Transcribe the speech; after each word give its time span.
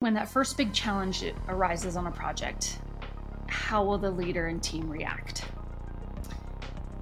When 0.00 0.14
that 0.14 0.28
first 0.28 0.56
big 0.56 0.72
challenge 0.72 1.24
arises 1.48 1.96
on 1.96 2.06
a 2.06 2.10
project, 2.12 2.78
how 3.48 3.82
will 3.82 3.98
the 3.98 4.12
leader 4.12 4.46
and 4.46 4.62
team 4.62 4.88
react? 4.88 5.44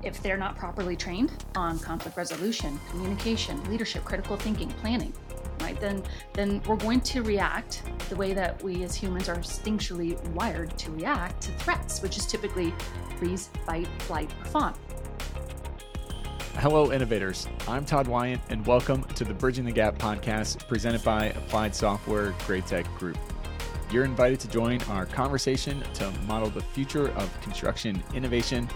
If 0.03 0.23
they're 0.23 0.39
not 0.39 0.57
properly 0.57 0.97
trained 0.97 1.45
on 1.55 1.79
conflict 1.79 2.17
resolution, 2.17 2.81
communication, 2.89 3.63
leadership, 3.65 4.03
critical 4.03 4.39
thinking, 4.39 4.71
planning, 4.81 5.13
right, 5.61 5.79
then 5.79 6.03
then 6.33 6.63
we're 6.67 6.77
going 6.77 7.03
to 7.03 7.23
react 7.23 7.83
the 8.09 8.17
way 8.17 8.33
that 8.33 8.63
we 8.63 8.83
as 8.83 8.95
humans 8.95 9.29
are 9.29 9.37
instinctually 9.37 10.19
wired 10.31 10.79
to 10.79 10.91
react 10.93 11.43
to 11.43 11.53
threats, 11.53 12.01
which 12.01 12.17
is 12.17 12.25
typically 12.25 12.73
freeze, 13.19 13.51
fight, 13.67 13.89
flight, 14.05 14.31
or 14.41 14.45
fawn. 14.47 14.75
Hello, 16.61 16.91
innovators. 16.91 17.47
I'm 17.69 17.85
Todd 17.85 18.09
Wyant, 18.09 18.41
and 18.49 18.67
welcome 18.67 19.05
to 19.05 19.25
the 19.25 19.35
Bridging 19.35 19.67
the 19.67 19.73
Gap 19.73 19.99
podcast 19.99 20.67
presented 20.67 21.05
by 21.05 21.27
Applied 21.27 21.75
Software 21.75 22.33
GRAITEC 22.47 22.87
Group. 22.97 23.19
You're 23.93 24.07
invited 24.07 24.41
to 24.41 24.49
join 24.49 24.81
our 24.85 25.05
conversation 25.05 25.85
to 25.95 26.11
model 26.27 26.49
the 26.49 26.63
future 26.63 27.11
of 27.11 27.41
construction 27.43 28.03
innovation 28.15 28.71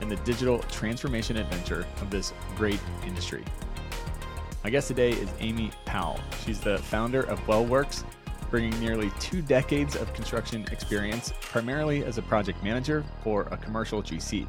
and 0.00 0.10
the 0.10 0.16
digital 0.16 0.60
transformation 0.70 1.36
adventure 1.36 1.86
of 2.00 2.08
this 2.08 2.32
great 2.56 2.80
industry. 3.06 3.44
My 4.64 4.70
guest 4.70 4.88
today 4.88 5.10
is 5.10 5.28
Amy 5.38 5.70
Powell. 5.84 6.18
She's 6.46 6.60
the 6.60 6.78
founder 6.78 7.24
of 7.24 7.38
WellWorks, 7.40 8.04
bringing 8.50 8.76
nearly 8.80 9.12
two 9.20 9.42
decades 9.42 9.96
of 9.96 10.14
construction 10.14 10.66
experience, 10.72 11.34
primarily 11.42 12.04
as 12.06 12.16
a 12.16 12.22
project 12.22 12.64
manager 12.64 13.04
for 13.22 13.42
a 13.50 13.58
commercial 13.58 14.02
GC. 14.02 14.48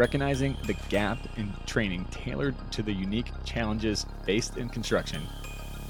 Recognizing 0.00 0.56
the 0.64 0.72
gap 0.88 1.18
in 1.36 1.52
training 1.66 2.06
tailored 2.10 2.54
to 2.72 2.82
the 2.82 2.90
unique 2.90 3.30
challenges 3.44 4.06
faced 4.24 4.56
in 4.56 4.70
construction, 4.70 5.20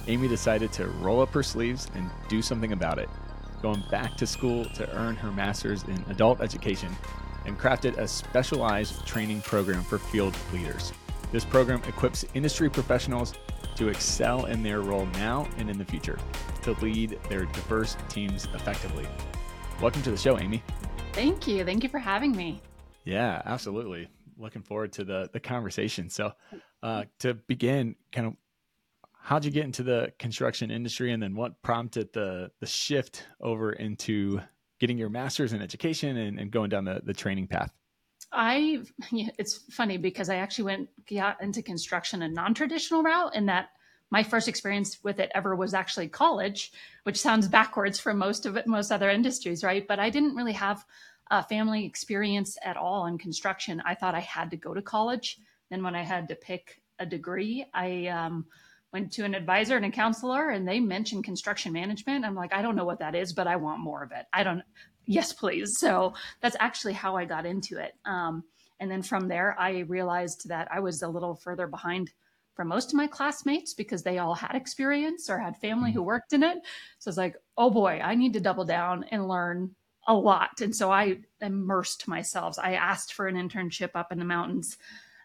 Amy 0.08 0.26
decided 0.26 0.72
to 0.72 0.88
roll 0.88 1.22
up 1.22 1.28
her 1.28 1.44
sleeves 1.44 1.86
and 1.94 2.10
do 2.28 2.42
something 2.42 2.72
about 2.72 2.98
it, 2.98 3.08
going 3.62 3.84
back 3.88 4.16
to 4.16 4.26
school 4.26 4.64
to 4.70 4.96
earn 4.96 5.14
her 5.14 5.30
master's 5.30 5.84
in 5.84 6.04
adult 6.08 6.40
education 6.40 6.90
and 7.46 7.56
crafted 7.56 7.98
a 7.98 8.08
specialized 8.08 9.06
training 9.06 9.42
program 9.42 9.84
for 9.84 9.98
field 9.98 10.34
leaders. 10.52 10.92
This 11.30 11.44
program 11.44 11.80
equips 11.86 12.24
industry 12.34 12.68
professionals 12.68 13.34
to 13.76 13.90
excel 13.90 14.46
in 14.46 14.60
their 14.60 14.80
role 14.80 15.06
now 15.12 15.46
and 15.56 15.70
in 15.70 15.78
the 15.78 15.84
future, 15.84 16.18
to 16.62 16.72
lead 16.84 17.16
their 17.28 17.44
diverse 17.44 17.96
teams 18.08 18.48
effectively. 18.54 19.06
Welcome 19.80 20.02
to 20.02 20.10
the 20.10 20.18
show, 20.18 20.36
Amy. 20.36 20.64
Thank 21.12 21.46
you. 21.46 21.64
Thank 21.64 21.84
you 21.84 21.88
for 21.88 22.00
having 22.00 22.32
me. 22.32 22.60
Yeah, 23.04 23.42
absolutely. 23.44 24.08
Looking 24.38 24.62
forward 24.62 24.92
to 24.94 25.04
the 25.04 25.28
the 25.32 25.40
conversation. 25.40 26.08
So, 26.08 26.32
uh, 26.82 27.04
to 27.20 27.34
begin, 27.34 27.94
kind 28.12 28.26
of, 28.28 28.34
how'd 29.12 29.44
you 29.44 29.50
get 29.50 29.64
into 29.64 29.82
the 29.82 30.12
construction 30.18 30.70
industry, 30.70 31.12
and 31.12 31.22
then 31.22 31.34
what 31.34 31.60
prompted 31.62 32.12
the 32.12 32.50
the 32.60 32.66
shift 32.66 33.26
over 33.40 33.72
into 33.72 34.40
getting 34.78 34.96
your 34.96 35.10
master's 35.10 35.52
in 35.52 35.60
education 35.60 36.16
and, 36.16 36.38
and 36.38 36.50
going 36.50 36.70
down 36.70 36.84
the 36.84 37.00
the 37.04 37.14
training 37.14 37.46
path? 37.46 37.72
I, 38.32 38.82
it's 39.12 39.58
funny 39.72 39.96
because 39.96 40.28
I 40.28 40.36
actually 40.36 40.64
went 40.64 40.88
got 41.08 41.42
into 41.42 41.62
construction 41.62 42.22
a 42.22 42.28
non-traditional 42.28 43.02
route 43.02 43.34
in 43.34 43.46
that 43.46 43.70
my 44.10 44.22
first 44.22 44.48
experience 44.48 44.98
with 45.02 45.20
it 45.20 45.30
ever 45.34 45.54
was 45.54 45.72
actually 45.72 46.08
college, 46.08 46.72
which 47.04 47.20
sounds 47.20 47.48
backwards 47.48 47.98
for 47.98 48.12
most 48.12 48.44
of 48.44 48.56
it, 48.56 48.66
most 48.66 48.90
other 48.90 49.08
industries, 49.08 49.62
right? 49.62 49.86
But 49.86 50.00
I 50.00 50.10
didn't 50.10 50.34
really 50.34 50.52
have 50.52 50.84
uh, 51.30 51.42
family 51.42 51.84
experience 51.84 52.58
at 52.64 52.76
all 52.76 53.06
in 53.06 53.18
construction. 53.18 53.82
I 53.84 53.94
thought 53.94 54.14
I 54.14 54.20
had 54.20 54.50
to 54.50 54.56
go 54.56 54.74
to 54.74 54.82
college. 54.82 55.38
Then 55.70 55.82
when 55.82 55.94
I 55.94 56.02
had 56.02 56.28
to 56.28 56.34
pick 56.34 56.82
a 56.98 57.06
degree, 57.06 57.66
I 57.72 58.08
um, 58.08 58.46
went 58.92 59.12
to 59.12 59.24
an 59.24 59.34
advisor 59.34 59.76
and 59.76 59.84
a 59.86 59.90
counselor, 59.90 60.50
and 60.50 60.66
they 60.66 60.80
mentioned 60.80 61.24
construction 61.24 61.72
management. 61.72 62.24
I'm 62.24 62.34
like, 62.34 62.52
I 62.52 62.62
don't 62.62 62.76
know 62.76 62.84
what 62.84 62.98
that 62.98 63.14
is, 63.14 63.32
but 63.32 63.46
I 63.46 63.56
want 63.56 63.80
more 63.80 64.02
of 64.02 64.12
it. 64.12 64.26
I 64.32 64.42
don't. 64.42 64.62
Yes, 65.06 65.32
please. 65.32 65.78
So 65.78 66.14
that's 66.40 66.56
actually 66.60 66.92
how 66.92 67.16
I 67.16 67.24
got 67.24 67.44
into 67.44 67.78
it. 67.78 67.94
Um, 68.04 68.44
and 68.78 68.88
then 68.88 69.02
from 69.02 69.26
there, 69.26 69.58
I 69.58 69.80
realized 69.80 70.48
that 70.50 70.68
I 70.70 70.78
was 70.78 71.02
a 71.02 71.08
little 71.08 71.34
further 71.34 71.66
behind 71.66 72.12
from 72.54 72.68
most 72.68 72.90
of 72.90 72.94
my 72.94 73.08
classmates 73.08 73.74
because 73.74 74.02
they 74.02 74.18
all 74.18 74.34
had 74.34 74.54
experience 74.54 75.28
or 75.28 75.38
had 75.38 75.56
family 75.56 75.90
who 75.90 76.00
mm-hmm. 76.00 76.06
worked 76.06 76.32
in 76.32 76.44
it. 76.44 76.58
So 76.98 77.08
it's 77.08 77.18
like, 77.18 77.34
oh 77.56 77.70
boy, 77.70 78.00
I 78.04 78.14
need 78.14 78.34
to 78.34 78.40
double 78.40 78.64
down 78.64 79.04
and 79.10 79.26
learn 79.26 79.74
a 80.06 80.14
lot. 80.14 80.60
And 80.60 80.74
so 80.74 80.90
I 80.90 81.18
immersed 81.40 82.08
myself. 82.08 82.58
I 82.58 82.74
asked 82.74 83.12
for 83.14 83.26
an 83.28 83.36
internship 83.36 83.90
up 83.94 84.12
in 84.12 84.18
the 84.18 84.24
mountains. 84.24 84.78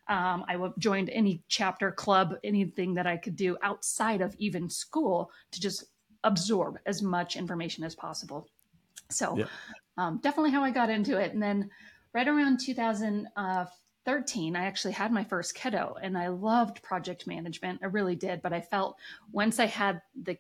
Um, 0.08 0.46
I 0.47 0.58
joined 0.78 1.09
any 1.09 1.41
chapter 1.47 1.91
club, 1.91 2.36
anything 2.44 2.94
that 2.96 3.08
I 3.08 3.18
could 3.18 3.36
do 3.36 3.58
outside 3.63 4.22
of 4.22 4.36
even 4.38 4.69
school 4.69 5.31
to 5.52 5.59
just 5.59 5.86
absorb 6.24 6.78
as 6.86 7.02
much 7.02 7.36
information 7.36 7.84
as 7.84 7.96
possible. 7.96 8.47
So, 9.09 9.38
yeah. 9.38 9.46
um, 9.97 10.19
definitely 10.22 10.52
how 10.52 10.63
I 10.63 10.69
got 10.72 10.90
into 10.90 11.18
it. 11.18 11.34
And 11.34 11.42
then, 11.42 11.69
right 12.13 12.28
around 12.28 12.59
2013, 12.59 14.56
I 14.56 14.66
actually 14.66 14.94
had 14.94 15.12
my 15.12 15.24
first 15.24 15.56
kiddo, 15.56 15.96
and 16.02 16.18
I 16.18 16.28
loved 16.28 16.81
project 16.84 17.28
management. 17.28 17.80
I 17.84 17.88
really 17.88 18.16
did. 18.16 18.42
But 18.42 18.53
I 18.53 18.62
felt 18.62 18.97
once 19.31 19.59
I 19.59 19.66
had 19.66 20.02
the 20.24 20.38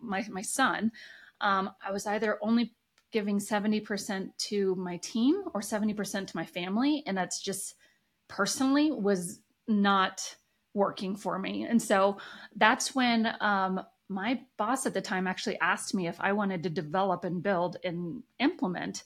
my 0.00 0.26
my 0.30 0.42
son, 0.42 0.92
um, 1.40 1.70
I 1.86 1.92
was 1.92 2.06
either 2.06 2.38
only 2.42 2.74
giving 3.14 3.38
70% 3.38 4.36
to 4.36 4.74
my 4.74 4.96
team 4.96 5.44
or 5.54 5.60
70% 5.60 6.26
to 6.26 6.36
my 6.36 6.44
family. 6.44 7.04
And 7.06 7.16
that's 7.16 7.40
just 7.40 7.76
personally 8.26 8.90
was 8.90 9.38
not 9.68 10.34
working 10.74 11.14
for 11.14 11.38
me. 11.38 11.62
And 11.62 11.80
so 11.80 12.18
that's 12.56 12.92
when 12.92 13.32
um, 13.40 13.80
my 14.08 14.40
boss 14.56 14.84
at 14.84 14.94
the 14.94 15.00
time 15.00 15.28
actually 15.28 15.60
asked 15.60 15.94
me 15.94 16.08
if 16.08 16.16
I 16.18 16.32
wanted 16.32 16.64
to 16.64 16.70
develop 16.70 17.22
and 17.22 17.40
build 17.40 17.76
and 17.84 18.24
implement 18.40 19.04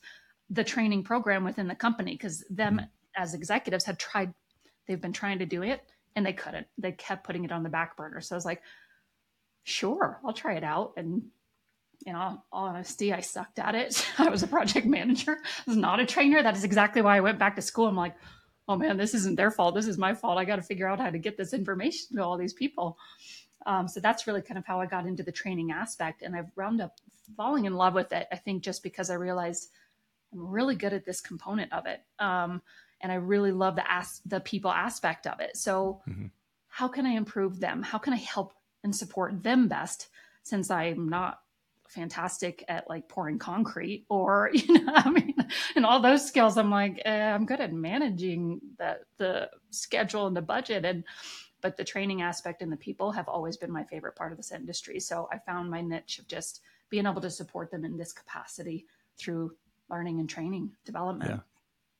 the 0.49 0.65
training 0.65 1.05
program 1.05 1.45
within 1.45 1.69
the 1.69 1.75
company 1.75 2.13
because 2.13 2.43
them 2.49 2.77
mm-hmm. 2.77 3.23
as 3.23 3.35
executives 3.35 3.85
had 3.85 3.99
tried, 3.99 4.33
they've 4.87 5.03
been 5.03 5.13
trying 5.13 5.39
to 5.41 5.47
do 5.47 5.63
it 5.63 5.83
and 6.17 6.25
they 6.25 6.33
couldn't. 6.33 6.67
They 6.79 6.93
kept 6.93 7.25
putting 7.25 7.45
it 7.45 7.53
on 7.53 7.63
the 7.63 7.69
back 7.69 7.95
burner. 7.95 8.23
So 8.23 8.35
I 8.35 8.39
was 8.39 8.47
like, 8.47 8.63
sure, 9.65 10.19
I'll 10.25 10.33
try 10.33 10.55
it 10.55 10.65
out. 10.65 10.95
And 10.97 11.25
in 12.07 12.15
all, 12.15 12.47
honesty, 12.53 13.13
I 13.13 13.21
sucked 13.21 13.59
at 13.59 13.75
it. 13.75 14.07
I 14.19 14.29
was 14.29 14.43
a 14.43 14.47
project 14.47 14.87
manager. 14.87 15.39
I 15.43 15.63
was 15.71 15.77
not 15.77 16.01
a 16.01 16.07
trainer. 16.07 16.43
That 16.43 16.57
is 16.57 16.65
exactly 16.65 17.03
why 17.03 17.17
I 17.17 17.21
went 17.21 17.39
back 17.39 17.57
to 17.57 17.63
school. 17.63 17.87
I'm 17.87 17.97
like, 17.97 18.15
oh 18.69 18.77
man, 18.77 18.97
this 18.97 19.15
isn't 19.15 19.37
their 19.37 19.51
fault. 19.51 19.75
This 19.75 19.87
is 19.87 19.99
my 19.99 20.15
fault. 20.15 20.39
I 20.39 20.45
got 20.45 20.57
to 20.57 20.63
figure 20.63 20.87
out 20.87 21.01
how 21.01 21.11
to 21.11 21.19
get 21.19 21.37
this 21.37 21.53
information 21.53 22.17
to 22.17 22.25
all 22.25 22.37
these 22.37 22.53
people. 22.53 22.99
Um, 23.67 23.89
so 23.89 24.01
that's 24.01 24.27
really 24.27 24.43
kind 24.43 24.59
of 24.59 24.67
how 24.67 24.81
I 24.81 24.87
got 24.87 25.07
into 25.07 25.23
the 25.23 25.33
training 25.33 25.73
aspect. 25.73 26.23
And 26.23 26.37
I've 26.37 26.51
wound 26.57 26.81
up 26.81 26.99
falling 27.37 27.65
in 27.65 27.75
love 27.75 27.95
with 27.95 28.13
it, 28.13 28.29
I 28.31 28.37
think, 28.37 28.63
just 28.63 28.83
because 28.83 29.11
I 29.11 29.15
realized 29.15 29.71
I'm 30.33 30.47
really 30.47 30.77
good 30.77 30.93
at 30.93 31.05
this 31.05 31.21
component 31.21 31.73
of 31.73 31.87
it. 31.87 32.03
Um, 32.19 32.63
and 33.01 33.11
I 33.13 33.17
really 33.17 33.53
love 33.53 33.77
the 33.77 33.91
as- 33.91 34.21
the 34.27 34.41
people 34.41 34.71
aspect 34.71 35.27
of 35.27 35.41
it. 35.41 35.57
So 35.57 36.03
mm-hmm. 36.09 36.27
how 36.69 36.89
can 36.89 37.07
I 37.07 37.11
improve 37.11 37.61
them? 37.61 37.83
How 37.83 37.99
can 37.99 38.13
I 38.13 38.17
help 38.17 38.55
and 38.85 38.95
support 38.95 39.43
them 39.43 39.69
best 39.69 40.09
since 40.43 40.71
I'm 40.71 41.09
not 41.09 41.41
fantastic 41.89 42.65
at 42.69 42.89
like 42.89 43.09
pouring 43.09 43.39
concrete 43.39 44.05
or 44.09 44.51
you 44.55 44.85
know 44.85 44.93
i 44.95 45.09
mean 45.11 45.35
and 45.75 45.87
all 45.87 46.01
those 46.01 46.27
skills 46.27 46.59
i'm 46.59 46.71
like 46.71 47.01
eh, 47.05 47.31
i'm 47.31 47.47
good 47.47 47.61
at 47.61 47.73
managing 47.73 48.61
the 48.79 48.99
the 49.17 49.49
schedule 49.71 50.27
and 50.27 50.37
the 50.37 50.43
budget 50.43 50.85
and 50.85 51.05
but 51.61 51.77
the 51.77 51.85
training 51.85 52.23
aspect 52.23 52.63
and 52.63 52.71
the 52.71 52.77
people 52.77 53.11
have 53.13 53.29
always 53.29 53.57
been 53.57 53.71
my 53.71 53.85
favorite 53.85 54.17
part 54.17 54.33
of 54.33 54.39
this 54.39 54.53
industry. 54.53 55.01
So 55.01 55.29
i 55.33 55.39
found 55.39 55.71
my 55.71 55.81
niche 55.81 56.19
of 56.19 56.29
just 56.29 56.61
being 56.91 57.07
able 57.07 57.21
to 57.21 57.31
support 57.31 57.71
them 57.71 57.85
in 57.85 57.97
this 57.97 58.13
capacity 58.13 58.87
through 59.19 59.53
learning 59.91 60.21
and 60.21 60.29
training 60.29 60.71
development. 60.85 61.31
Yeah. 61.31 61.41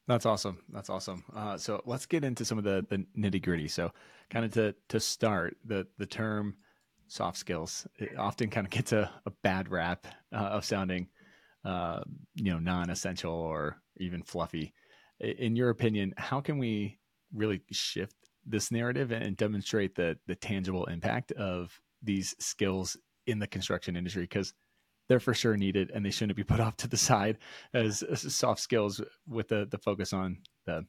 That's 0.07 0.25
awesome. 0.25 0.63
That's 0.71 0.89
awesome. 0.89 1.23
Uh, 1.37 1.59
so 1.59 1.83
let's 1.85 2.07
get 2.07 2.25
into 2.25 2.45
some 2.45 2.57
of 2.57 2.65
the, 2.65 2.87
the 2.89 3.05
nitty 3.19 3.43
gritty. 3.43 3.69
So 3.69 3.93
kind 4.31 4.45
of 4.45 4.53
to 4.53 4.75
to 4.89 5.01
start 5.01 5.59
the 5.65 5.87
the 5.99 6.07
term 6.07 6.57
soft 7.09 7.39
skills. 7.39 7.87
It 7.99 8.17
often 8.19 8.51
kind 8.51 8.67
of 8.67 8.71
gets 8.71 8.93
a, 8.93 9.11
a 9.27 9.33
bad 9.43 9.71
rap 9.71 10.07
uh, 10.33 10.37
of 10.37 10.65
sounding, 10.65 11.09
uh, 11.65 12.01
you 12.35 12.53
know, 12.53 12.59
non-essential 12.59 13.33
or 13.33 13.83
even 13.99 14.23
fluffy. 14.23 14.73
In 15.21 15.57
your 15.57 15.71
opinion, 15.71 16.15
how 16.17 16.41
can 16.41 16.59
we 16.59 16.99
really 17.35 17.61
shift 17.73 18.15
this 18.47 18.71
narrative 18.71 19.11
and 19.11 19.37
demonstrate 19.37 19.95
the 19.95 20.17
the 20.27 20.37
tangible 20.37 20.85
impact 20.87 21.33
of 21.33 21.81
these 22.03 22.35
skills 22.39 22.97
in 23.27 23.39
the 23.39 23.47
construction 23.47 23.97
industry? 23.97 24.23
Because 24.23 24.55
they're 25.09 25.19
for 25.19 25.35
sure 25.35 25.57
needed, 25.57 25.91
and 25.93 26.05
they 26.05 26.11
shouldn't 26.11 26.37
be 26.37 26.45
put 26.45 26.61
off 26.61 26.77
to 26.77 26.89
the 26.89 26.97
side 26.97 27.39
as, 27.75 28.03
as 28.03 28.35
soft 28.35 28.61
skills 28.61 29.01
with 29.27 29.49
the 29.49 29.67
the 29.71 29.79
focus 29.79 30.13
on 30.13 30.39
the 30.67 30.87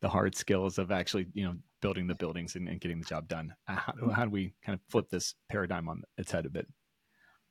the 0.00 0.08
hard 0.08 0.34
skills 0.34 0.78
of 0.78 0.90
actually 0.90 1.26
you 1.32 1.44
know 1.44 1.54
building 1.80 2.06
the 2.06 2.14
buildings 2.14 2.56
and, 2.56 2.68
and 2.68 2.80
getting 2.80 3.00
the 3.00 3.06
job 3.06 3.28
done. 3.28 3.54
Uh, 3.68 3.76
how, 3.76 4.10
how 4.10 4.24
do 4.24 4.30
we 4.30 4.54
kind 4.64 4.74
of 4.74 4.80
flip 4.90 5.08
this 5.10 5.34
paradigm 5.48 5.88
on 5.88 6.02
its 6.16 6.30
head 6.32 6.46
a 6.46 6.50
bit? 6.50 6.66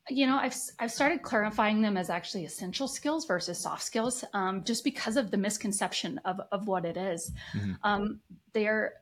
you 0.10 0.26
know 0.26 0.38
i've 0.38 0.56
i've 0.80 0.92
started 0.92 1.22
clarifying 1.22 1.82
them 1.82 1.98
as 1.98 2.10
actually 2.10 2.46
essential 2.46 2.88
skills 2.88 3.26
versus 3.26 3.58
soft 3.58 3.84
skills 3.84 4.24
um, 4.34 4.64
just 4.64 4.84
because 4.84 5.18
of 5.18 5.32
the 5.32 5.38
misconception 5.38 6.20
of 6.26 6.40
of 6.52 6.68
what 6.68 6.86
it 6.86 6.98
is. 6.98 7.32
Mm-hmm. 7.54 7.74
Um, 7.84 8.20
they're 8.54 8.94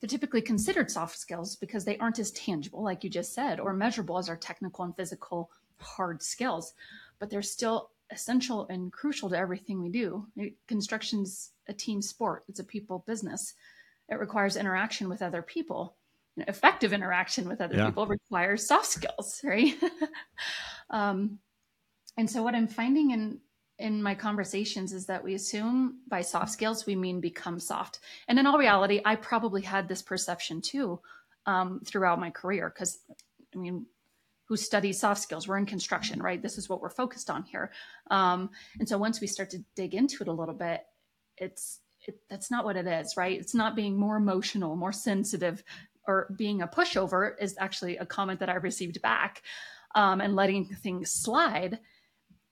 they're 0.00 0.08
typically 0.08 0.40
considered 0.40 0.90
soft 0.90 1.18
skills 1.18 1.56
because 1.56 1.84
they 1.84 1.98
aren't 1.98 2.18
as 2.18 2.30
tangible 2.30 2.82
like 2.82 3.04
you 3.04 3.10
just 3.10 3.34
said 3.34 3.60
or 3.60 3.72
measurable 3.72 4.16
as 4.18 4.28
our 4.28 4.36
technical 4.36 4.84
and 4.84 4.96
physical 4.96 5.50
hard 5.78 6.22
skills, 6.22 6.72
but 7.18 7.30
they're 7.30 7.42
still 7.42 7.90
essential 8.10 8.66
and 8.68 8.92
crucial 8.92 9.28
to 9.30 9.38
everything 9.38 9.82
we 9.82 9.88
do. 9.88 10.26
Construction's 10.66 11.50
a 11.68 11.72
team 11.72 12.02
sport. 12.02 12.44
It's 12.48 12.60
a 12.60 12.64
people 12.64 13.04
business. 13.06 13.54
It 14.08 14.18
requires 14.18 14.56
interaction 14.56 15.08
with 15.08 15.22
other 15.22 15.42
people. 15.42 15.96
You 16.36 16.42
know, 16.42 16.46
effective 16.48 16.92
interaction 16.92 17.48
with 17.48 17.60
other 17.60 17.76
yeah. 17.76 17.86
people 17.86 18.06
requires 18.06 18.66
soft 18.66 18.86
skills, 18.86 19.40
right? 19.44 19.74
um, 20.90 21.38
and 22.16 22.28
so 22.28 22.42
what 22.42 22.54
I'm 22.54 22.68
finding 22.68 23.12
in 23.12 23.40
in 23.78 24.02
my 24.02 24.14
conversations 24.14 24.92
is 24.92 25.06
that 25.06 25.24
we 25.24 25.34
assume 25.34 26.00
by 26.06 26.20
soft 26.20 26.50
skills 26.50 26.84
we 26.84 26.94
mean 26.94 27.18
become 27.18 27.58
soft. 27.58 28.00
And 28.28 28.38
in 28.38 28.46
all 28.46 28.58
reality, 28.58 29.00
I 29.06 29.16
probably 29.16 29.62
had 29.62 29.88
this 29.88 30.02
perception 30.02 30.60
too 30.60 31.00
um, 31.46 31.80
throughout 31.86 32.20
my 32.20 32.28
career 32.28 32.70
because 32.72 32.98
I 33.54 33.58
mean, 33.58 33.86
who 34.50 34.56
studies 34.56 34.98
soft 34.98 35.20
skills? 35.20 35.46
We're 35.46 35.58
in 35.58 35.64
construction, 35.64 36.20
right? 36.20 36.42
This 36.42 36.58
is 36.58 36.68
what 36.68 36.80
we're 36.80 36.90
focused 36.90 37.30
on 37.30 37.44
here. 37.44 37.70
Um, 38.10 38.50
and 38.80 38.88
so 38.88 38.98
once 38.98 39.20
we 39.20 39.28
start 39.28 39.48
to 39.50 39.64
dig 39.76 39.94
into 39.94 40.24
it 40.24 40.28
a 40.28 40.32
little 40.32 40.56
bit, 40.56 40.84
it's 41.36 41.78
it, 42.00 42.18
that's 42.28 42.50
not 42.50 42.64
what 42.64 42.76
it 42.76 42.88
is, 42.88 43.16
right? 43.16 43.38
It's 43.38 43.54
not 43.54 43.76
being 43.76 43.96
more 43.96 44.16
emotional, 44.16 44.74
more 44.74 44.90
sensitive, 44.90 45.62
or 46.08 46.34
being 46.36 46.62
a 46.62 46.66
pushover 46.66 47.34
is 47.40 47.54
actually 47.60 47.96
a 47.98 48.04
comment 48.04 48.40
that 48.40 48.48
I 48.48 48.54
received 48.54 49.00
back, 49.02 49.42
um, 49.94 50.20
and 50.20 50.34
letting 50.34 50.64
things 50.64 51.12
slide. 51.12 51.78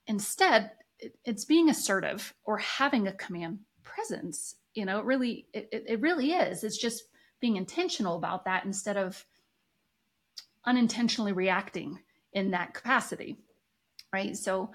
Instead, 0.07 0.71
it, 1.01 1.17
it's 1.25 1.47
being 1.47 1.69
assertive 1.69 2.33
or 2.45 2.59
having 2.59 3.09
a 3.09 3.13
command 3.13 3.59
presence. 3.83 4.55
You 4.73 4.85
know, 4.85 5.01
it 5.01 5.05
really, 5.05 5.49
it, 5.53 5.69
it 5.73 6.01
really 6.01 6.31
is. 6.31 6.63
It's 6.63 6.79
just 6.79 7.03
being 7.41 7.57
intentional 7.57 8.15
about 8.15 8.45
that 8.45 8.65
instead 8.65 8.97
of 8.97 9.27
unintentionally 10.67 11.33
reacting 11.33 11.99
in 12.33 12.51
that 12.51 12.75
capacity, 12.75 13.37
right? 14.13 14.37
So, 14.37 14.71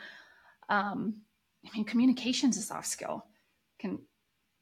um, 0.69 1.21
I 1.65 1.69
mean, 1.75 1.85
communication 1.85 2.49
is 2.49 2.57
a 2.57 2.61
soft 2.61 2.87
skill. 2.87 3.25
Can 3.79 3.99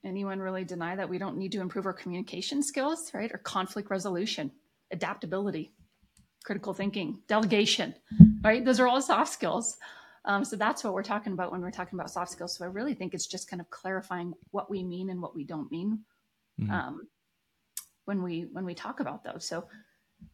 anyone 0.06 0.40
really 0.40 0.64
deny 0.64 0.96
that 0.96 1.10
we 1.10 1.18
don't 1.18 1.38
need 1.38 1.52
to 1.54 1.62
improve 1.62 1.86
our 1.86 1.94
communication 1.94 2.64
skills, 2.64 3.12
right? 3.14 3.32
Or 3.32 3.38
conflict 3.38 3.90
resolution, 3.90 4.52
adaptability, 4.92 5.74
critical 6.44 6.74
thinking, 6.74 7.20
delegation, 7.28 7.96
right? 8.44 8.64
Those 8.66 8.80
are 8.80 8.88
all 8.88 9.02
soft 9.02 9.32
skills. 9.32 9.78
Um, 10.26 10.46
so 10.46 10.56
that's 10.56 10.84
what 10.84 10.94
we're 10.94 11.04
talking 11.04 11.34
about 11.34 11.52
when 11.52 11.62
we're 11.62 11.72
talking 11.72 11.98
about 11.98 12.12
soft 12.12 12.32
skills. 12.32 12.56
So 12.56 12.66
I 12.66 12.68
really 12.68 12.94
think 12.94 13.14
it's 13.14 13.28
just 13.28 13.50
kind 13.50 13.60
of 13.62 13.70
clarifying 13.70 14.34
what 14.52 14.70
we 14.70 14.84
mean 14.84 15.10
and 15.10 15.22
what 15.22 15.36
we 15.36 15.44
don't 15.44 15.72
mean 15.72 16.00
mm-hmm. 16.60 16.72
um, 16.72 17.08
when 18.06 18.22
we 18.22 18.48
when 18.52 18.66
we 18.66 18.76
talk 18.76 19.00
about 19.00 19.24
those. 19.24 19.46
So 19.48 19.66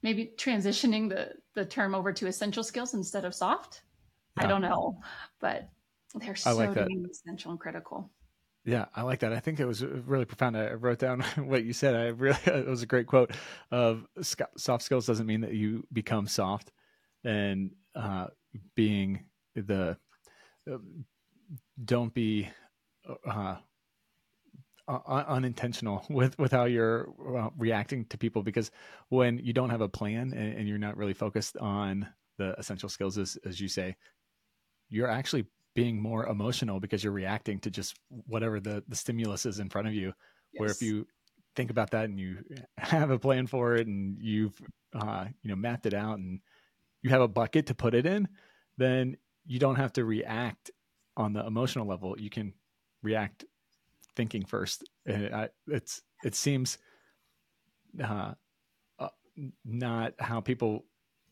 maybe 0.04 0.34
transitioning 0.38 1.10
the 1.10 1.34
the 1.54 1.66
term 1.66 1.96
over 1.96 2.14
to 2.14 2.28
essential 2.28 2.64
skills 2.64 2.94
instead 2.94 3.26
of 3.26 3.34
soft. 3.34 3.82
Yeah. 4.38 4.46
I 4.46 4.48
don't 4.48 4.62
know, 4.62 5.00
but 5.40 5.70
they're 6.16 6.36
so 6.36 6.56
like 6.56 6.78
essential 7.10 7.52
and 7.52 7.60
critical. 7.60 8.12
Yeah, 8.66 8.86
I 8.94 9.04
like 9.04 9.20
that. 9.20 9.32
I 9.32 9.40
think 9.40 9.62
it 9.62 9.66
was 9.66 9.84
really 9.84 10.26
profound. 10.26 10.58
I 10.58 10.74
wrote 10.74 11.00
down 11.00 11.22
what 11.38 11.64
you 11.64 11.74
said. 11.74 11.96
I 11.96 12.08
really 12.08 12.38
it 12.46 12.68
was 12.68 12.84
a 12.84 12.88
great 12.88 13.08
quote 13.08 13.32
of 13.72 14.06
soft 14.22 14.84
skills 14.84 15.06
doesn't 15.06 15.26
mean 15.26 15.42
that 15.42 15.54
you 15.54 15.86
become 15.94 16.28
soft, 16.28 16.72
and 17.24 17.72
uh, 17.96 18.28
being 18.76 19.26
the 19.56 19.98
uh, 20.72 20.78
don't 21.84 22.14
be 22.14 22.50
uh, 23.26 23.56
unintentional 24.88 26.06
with 26.10 26.38
with 26.40 26.52
how 26.52 26.66
you're 26.66 27.10
uh, 27.38 27.50
reacting 27.58 28.06
to 28.06 28.18
people 28.18 28.44
because 28.44 28.72
when 29.10 29.38
you 29.40 29.54
don't 29.54 29.70
have 29.70 29.82
a 29.82 29.90
plan 29.90 30.34
and, 30.34 30.58
and, 30.58 30.68
you're 30.68 30.78
not 30.78 30.96
really 30.96 31.14
focused 31.14 31.58
on 31.58 32.08
the 32.38 32.58
essential 32.58 32.88
skills 32.88 33.18
as, 33.18 33.38
as 33.46 33.60
you 33.60 33.68
say 33.68 33.96
you're 34.90 35.10
actually 35.10 35.46
being 35.76 36.02
more 36.02 36.26
emotional 36.28 36.80
because 36.80 37.04
you're 37.04 37.14
reacting 37.14 37.60
to 37.60 37.70
just 37.70 38.00
whatever 38.28 38.60
the 38.60 38.84
the 38.88 38.96
stimulus 38.96 39.46
is 39.46 39.60
in 39.60 39.70
front 39.70 39.88
of 39.88 39.94
you 39.94 40.14
yes. 40.54 40.60
where 40.60 40.70
if 40.70 40.82
you 40.82 41.06
think 41.56 41.70
about 41.70 41.92
that 41.92 42.06
and 42.06 42.20
you 42.20 42.38
have 42.78 43.10
a 43.10 43.20
plan 43.20 43.46
for 43.46 43.76
it 43.76 43.88
and 43.88 44.18
you've 44.22 44.60
uh, 44.96 45.26
you 45.42 45.50
know 45.50 45.56
mapped 45.56 45.86
it 45.86 45.94
out 45.94 46.18
and 46.18 46.40
you 47.02 47.10
have 47.10 47.22
a 47.22 47.28
bucket 47.28 47.68
to 47.68 47.76
put 47.76 47.94
it 47.94 48.06
in 48.06 48.28
then 48.78 49.18
you 49.46 49.60
don't 49.60 49.76
have 49.76 49.92
to 49.92 50.06
react 50.06 50.72
on 51.18 51.34
the 51.34 51.46
emotional 51.46 51.86
level 51.86 52.16
you 52.18 52.30
can 52.30 52.54
react 53.04 53.44
thinking 54.18 54.44
first. 54.44 54.84
And 55.06 55.34
I, 55.34 55.50
it's 55.68 56.02
it 56.26 56.36
seems 56.36 56.78
uh, 58.04 58.34
uh, 59.00 59.08
not 59.64 60.14
how 60.20 60.42
people 60.42 60.84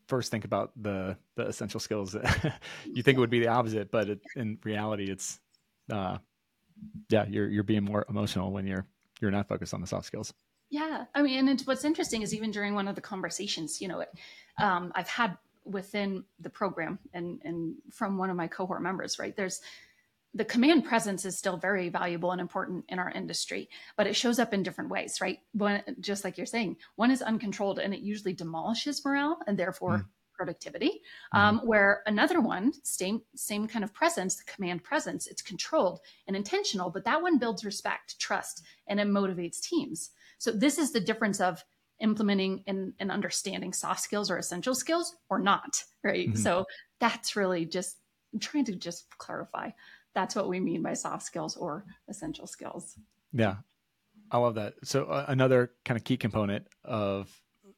first 0.06 0.30
think 0.30 0.46
about 0.46 0.70
the 0.80 1.18
the 1.36 1.46
essential 1.46 1.80
skills. 1.80 2.16
you 2.84 3.02
think 3.02 3.18
it 3.18 3.20
would 3.20 3.28
be 3.28 3.40
the 3.40 3.48
opposite, 3.48 3.90
but 3.90 4.08
it, 4.08 4.20
in 4.36 4.58
reality, 4.64 5.10
it's 5.10 5.38
uh, 5.92 6.16
yeah, 7.10 7.26
you're 7.28 7.48
you're 7.50 7.64
being 7.64 7.84
more 7.84 8.06
emotional 8.08 8.52
when 8.52 8.66
you're 8.66 8.86
you're 9.20 9.32
not 9.32 9.48
focused 9.48 9.74
on 9.74 9.82
the 9.82 9.86
soft 9.86 10.06
skills. 10.06 10.32
Yeah, 10.70 11.04
I 11.14 11.22
mean, 11.22 11.48
and 11.48 11.60
what's 11.62 11.84
interesting 11.84 12.22
is 12.22 12.34
even 12.34 12.50
during 12.50 12.74
one 12.74 12.88
of 12.88 12.94
the 12.94 13.00
conversations, 13.00 13.80
you 13.80 13.86
know, 13.88 14.00
it, 14.00 14.12
um, 14.58 14.92
I've 14.94 15.08
had 15.08 15.36
within 15.64 16.24
the 16.40 16.50
program 16.50 16.98
and 17.12 17.40
and 17.44 17.74
from 17.92 18.16
one 18.16 18.30
of 18.30 18.36
my 18.36 18.46
cohort 18.46 18.82
members, 18.82 19.18
right? 19.18 19.36
There's 19.36 19.60
the 20.36 20.44
command 20.44 20.84
presence 20.84 21.24
is 21.24 21.38
still 21.38 21.56
very 21.56 21.88
valuable 21.88 22.32
and 22.32 22.40
important 22.40 22.84
in 22.90 22.98
our 22.98 23.10
industry, 23.10 23.70
but 23.96 24.06
it 24.06 24.14
shows 24.14 24.38
up 24.38 24.52
in 24.52 24.62
different 24.62 24.90
ways, 24.90 25.18
right? 25.20 25.38
One, 25.52 25.82
just 26.00 26.24
like 26.24 26.36
you're 26.36 26.46
saying, 26.46 26.76
one 26.96 27.10
is 27.10 27.22
uncontrolled 27.22 27.78
and 27.78 27.94
it 27.94 28.00
usually 28.00 28.34
demolishes 28.34 29.02
morale 29.04 29.38
and 29.46 29.58
therefore 29.58 29.98
mm. 29.98 30.04
productivity. 30.34 31.00
Mm. 31.34 31.38
Um, 31.38 31.58
where 31.64 32.02
another 32.06 32.40
one, 32.40 32.72
same 32.84 33.22
same 33.34 33.66
kind 33.66 33.82
of 33.82 33.94
presence, 33.94 34.36
the 34.36 34.44
command 34.44 34.84
presence, 34.84 35.26
it's 35.26 35.40
controlled 35.40 36.00
and 36.26 36.36
intentional, 36.36 36.90
but 36.90 37.04
that 37.04 37.22
one 37.22 37.38
builds 37.38 37.64
respect, 37.64 38.18
trust, 38.18 38.62
and 38.88 39.00
it 39.00 39.08
motivates 39.08 39.60
teams. 39.60 40.10
So 40.36 40.52
this 40.52 40.76
is 40.76 40.92
the 40.92 41.00
difference 41.00 41.40
of 41.40 41.64
implementing 42.00 42.62
and, 42.66 42.92
and 42.98 43.10
understanding 43.10 43.72
soft 43.72 44.00
skills 44.02 44.30
or 44.30 44.36
essential 44.36 44.74
skills 44.74 45.16
or 45.30 45.38
not, 45.38 45.82
right? 46.04 46.28
Mm-hmm. 46.28 46.36
So 46.36 46.66
that's 47.00 47.36
really 47.36 47.64
just 47.64 47.96
I'm 48.34 48.40
trying 48.40 48.66
to 48.66 48.74
just 48.74 49.08
clarify 49.16 49.70
that's 50.16 50.34
what 50.34 50.48
we 50.48 50.58
mean 50.58 50.82
by 50.82 50.94
soft 50.94 51.22
skills 51.22 51.56
or 51.56 51.84
essential 52.08 52.46
skills. 52.46 52.98
Yeah, 53.32 53.56
I 54.30 54.38
love 54.38 54.54
that. 54.54 54.74
So 54.82 55.04
uh, 55.04 55.26
another 55.28 55.72
kind 55.84 55.98
of 55.98 56.04
key 56.04 56.16
component 56.16 56.66
of 56.84 57.30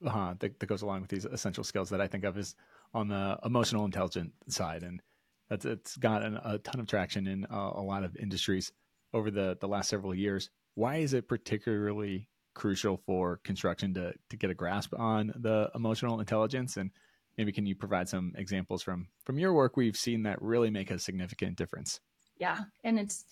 uh, 0.07 0.35
that, 0.39 0.61
that, 0.61 0.67
goes 0.67 0.83
along 0.83 1.01
with 1.01 1.11
these 1.11 1.25
essential 1.25 1.65
skills 1.65 1.91
that 1.91 2.01
I 2.01 2.07
think 2.07 2.23
of 2.23 2.39
is 2.39 2.55
on 2.95 3.09
the 3.09 3.37
emotional 3.45 3.85
intelligence 3.85 4.33
side, 4.49 4.85
and 4.85 5.03
that's 5.51 5.65
it's 5.65 5.97
gotten 5.97 6.37
a 6.37 6.59
ton 6.59 6.81
of 6.81 6.87
traction 6.87 7.27
in 7.27 7.45
uh, 7.47 7.73
a 7.75 7.83
lot 7.83 8.05
of 8.05 8.17
industries 8.17 8.71
over 9.13 9.33
the 9.33 9.59
the 9.61 9.67
last 9.67 9.91
several 9.91 10.15
years. 10.15 10.49
Why 10.77 10.99
is 10.99 11.15
it 11.15 11.27
particularly 11.27 12.29
crucial 12.55 12.99
for 13.05 13.41
construction 13.43 13.95
to 13.95 14.13
to 14.31 14.37
get 14.37 14.51
a 14.51 14.55
grasp 14.55 14.95
on 14.97 15.33
the 15.37 15.71
emotional 15.75 16.21
intelligence 16.21 16.77
and 16.77 16.91
maybe 17.37 17.53
can 17.53 17.67
you 17.67 17.75
provide 17.75 18.09
some 18.09 18.33
examples 18.37 18.83
from 18.83 19.07
from 19.25 19.39
your 19.39 19.53
work 19.53 19.77
we've 19.77 19.97
seen 19.97 20.25
that 20.25 20.43
really 20.43 20.69
make 20.69 20.91
a 20.91 20.99
significant 20.99 21.57
difference 21.57 22.01
yeah 22.39 22.61
and 22.85 22.99
it's 22.99 23.25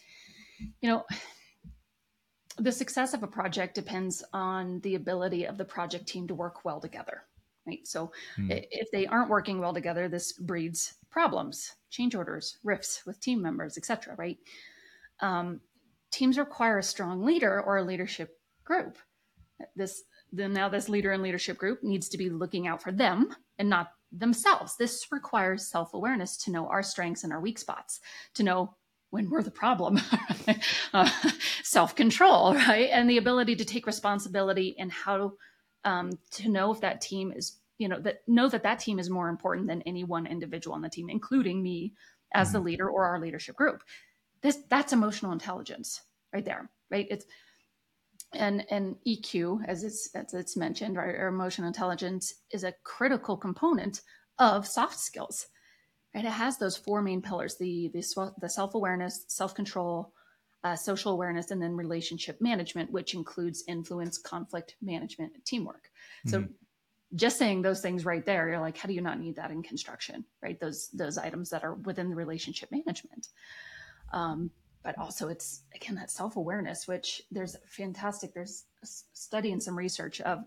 you 0.80 0.88
know 0.88 1.04
the 2.58 2.72
success 2.72 3.12
of 3.12 3.22
a 3.22 3.26
project 3.26 3.74
depends 3.74 4.24
on 4.32 4.80
the 4.80 4.94
ability 4.94 5.44
of 5.44 5.58
the 5.58 5.64
project 5.64 6.06
team 6.06 6.26
to 6.26 6.34
work 6.34 6.64
well 6.64 6.80
together 6.80 7.22
right? 7.66 7.86
So 7.86 8.12
hmm. 8.36 8.48
if 8.50 8.90
they 8.92 9.06
aren't 9.06 9.28
working 9.28 9.60
well 9.60 9.74
together 9.74 10.08
this 10.08 10.32
breeds 10.32 10.94
problems 11.10 11.74
change 11.90 12.14
orders 12.14 12.58
rifts 12.64 13.02
with 13.06 13.20
team 13.20 13.42
members 13.42 13.76
etc 13.76 14.14
right? 14.16 14.38
Um, 15.20 15.60
teams 16.10 16.38
require 16.38 16.78
a 16.78 16.82
strong 16.82 17.24
leader 17.24 17.60
or 17.60 17.78
a 17.78 17.84
leadership 17.84 18.38
group. 18.64 18.98
This 19.74 20.02
then 20.32 20.52
now 20.52 20.68
this 20.68 20.88
leader 20.88 21.12
and 21.12 21.22
leadership 21.22 21.56
group 21.56 21.82
needs 21.82 22.08
to 22.08 22.18
be 22.18 22.30
looking 22.30 22.66
out 22.66 22.82
for 22.82 22.92
them 22.92 23.34
and 23.58 23.68
not 23.68 23.92
themselves. 24.12 24.76
This 24.76 25.06
requires 25.12 25.66
self-awareness 25.66 26.36
to 26.38 26.50
know 26.50 26.68
our 26.68 26.82
strengths 26.82 27.24
and 27.24 27.32
our 27.32 27.40
weak 27.40 27.58
spots 27.58 28.00
to 28.34 28.42
know 28.42 28.74
when 29.16 29.30
we're 29.30 29.42
the 29.42 29.50
problem. 29.50 29.98
Uh, 30.94 31.10
self-control 31.64 32.54
right? 32.54 32.88
And 32.92 33.10
the 33.10 33.18
ability 33.18 33.56
to 33.56 33.64
take 33.64 33.86
responsibility 33.86 34.76
and 34.78 34.90
how 34.90 35.32
um, 35.84 36.12
to 36.30 36.48
know 36.48 36.70
if 36.70 36.80
that 36.80 37.00
team 37.00 37.32
is 37.32 37.58
you 37.78 37.88
know 37.88 38.00
that 38.00 38.20
know 38.28 38.48
that 38.48 38.62
that 38.62 38.78
team 38.78 38.98
is 38.98 39.10
more 39.10 39.28
important 39.28 39.66
than 39.66 39.82
any 39.82 40.04
one 40.04 40.26
individual 40.26 40.74
on 40.76 40.82
the 40.82 40.88
team 40.88 41.10
including 41.10 41.62
me 41.62 41.92
as 42.32 42.52
the 42.52 42.58
mm-hmm. 42.58 42.66
leader 42.66 42.88
or 42.88 43.04
our 43.04 43.20
leadership 43.20 43.56
group. 43.56 43.82
This 44.40 44.58
that's 44.70 44.92
emotional 44.92 45.32
intelligence 45.32 46.00
right 46.32 46.44
there 46.44 46.70
right? 46.90 47.08
It's 47.10 47.26
and 48.32 48.64
and 48.70 48.94
eq 49.06 49.60
as 49.66 49.82
it's 49.82 50.08
as 50.14 50.32
it's 50.32 50.56
mentioned 50.56 50.96
right? 50.96 51.16
Or 51.16 51.26
emotional 51.26 51.66
intelligence 51.66 52.32
is 52.52 52.62
a 52.64 52.74
critical 52.84 53.36
component 53.36 54.00
of 54.38 54.66
soft 54.66 54.98
skills 54.98 55.48
right? 56.16 56.24
It 56.24 56.30
has 56.32 56.56
those 56.56 56.76
four 56.76 57.02
main 57.02 57.20
pillars: 57.20 57.56
the 57.56 57.90
the, 57.92 58.32
the 58.40 58.48
self 58.48 58.74
awareness, 58.74 59.24
self 59.28 59.54
control, 59.54 60.12
uh, 60.64 60.74
social 60.74 61.12
awareness, 61.12 61.50
and 61.50 61.62
then 61.62 61.76
relationship 61.76 62.40
management, 62.40 62.90
which 62.90 63.14
includes 63.14 63.62
influence, 63.68 64.18
conflict 64.18 64.76
management, 64.80 65.32
teamwork. 65.44 65.90
Mm-hmm. 66.26 66.30
So 66.30 66.48
just 67.14 67.38
saying 67.38 67.62
those 67.62 67.80
things 67.80 68.04
right 68.04 68.24
there, 68.24 68.48
you're 68.48 68.60
like, 68.60 68.76
how 68.76 68.88
do 68.88 68.94
you 68.94 69.02
not 69.02 69.20
need 69.20 69.36
that 69.36 69.50
in 69.50 69.62
construction, 69.62 70.24
right? 70.42 70.58
Those 70.58 70.88
those 70.88 71.18
items 71.18 71.50
that 71.50 71.62
are 71.62 71.74
within 71.74 72.08
the 72.08 72.16
relationship 72.16 72.72
management. 72.72 73.28
Um, 74.12 74.50
but 74.82 74.96
also 74.98 75.28
it's 75.28 75.62
again 75.74 75.96
that 75.96 76.10
self-awareness, 76.10 76.88
which 76.88 77.20
there's 77.30 77.56
fantastic, 77.68 78.32
there's 78.32 78.64
a 78.82 78.86
study 78.86 79.52
and 79.52 79.62
some 79.62 79.76
research 79.76 80.20
of 80.22 80.44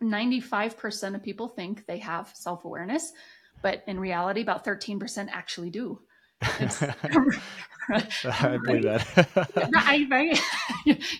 95% 0.00 1.14
of 1.14 1.22
people 1.22 1.48
think 1.48 1.86
they 1.86 1.98
have 1.98 2.32
self-awareness, 2.34 3.12
but 3.62 3.82
in 3.86 3.98
reality, 3.98 4.42
about 4.42 4.64
13% 4.64 5.28
actually 5.32 5.70
do. 5.70 6.00
I 7.90 8.58
believe 8.64 8.82
that. 8.84 9.70
right, 9.74 10.06
right. 10.10 10.40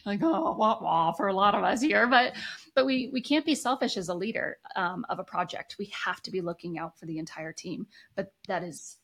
like 0.05 0.21
oh, 0.23 0.55
wah, 0.57 0.79
wah, 0.81 1.13
for 1.13 1.29
a 1.29 1.35
lot 1.35 1.55
of 1.55 1.65
us 1.65 1.81
here, 1.81 2.07
but 2.07 2.35
but 2.75 2.87
we 2.87 3.11
we 3.13 3.21
can't 3.21 3.45
be 3.45 3.55
selfish 3.55 3.97
as 3.97 4.09
a 4.09 4.15
leader 4.15 4.59
um, 4.77 5.05
of 5.09 5.19
a 5.19 5.25
project. 5.25 5.77
We 5.79 5.93
have 6.05 6.23
to 6.23 6.31
be 6.31 6.41
looking 6.41 6.79
out 6.79 6.99
for 6.99 7.07
the 7.07 7.19
entire 7.19 7.53
team. 7.53 7.87
But 8.15 8.33
that 8.49 8.63
is, 8.63 8.97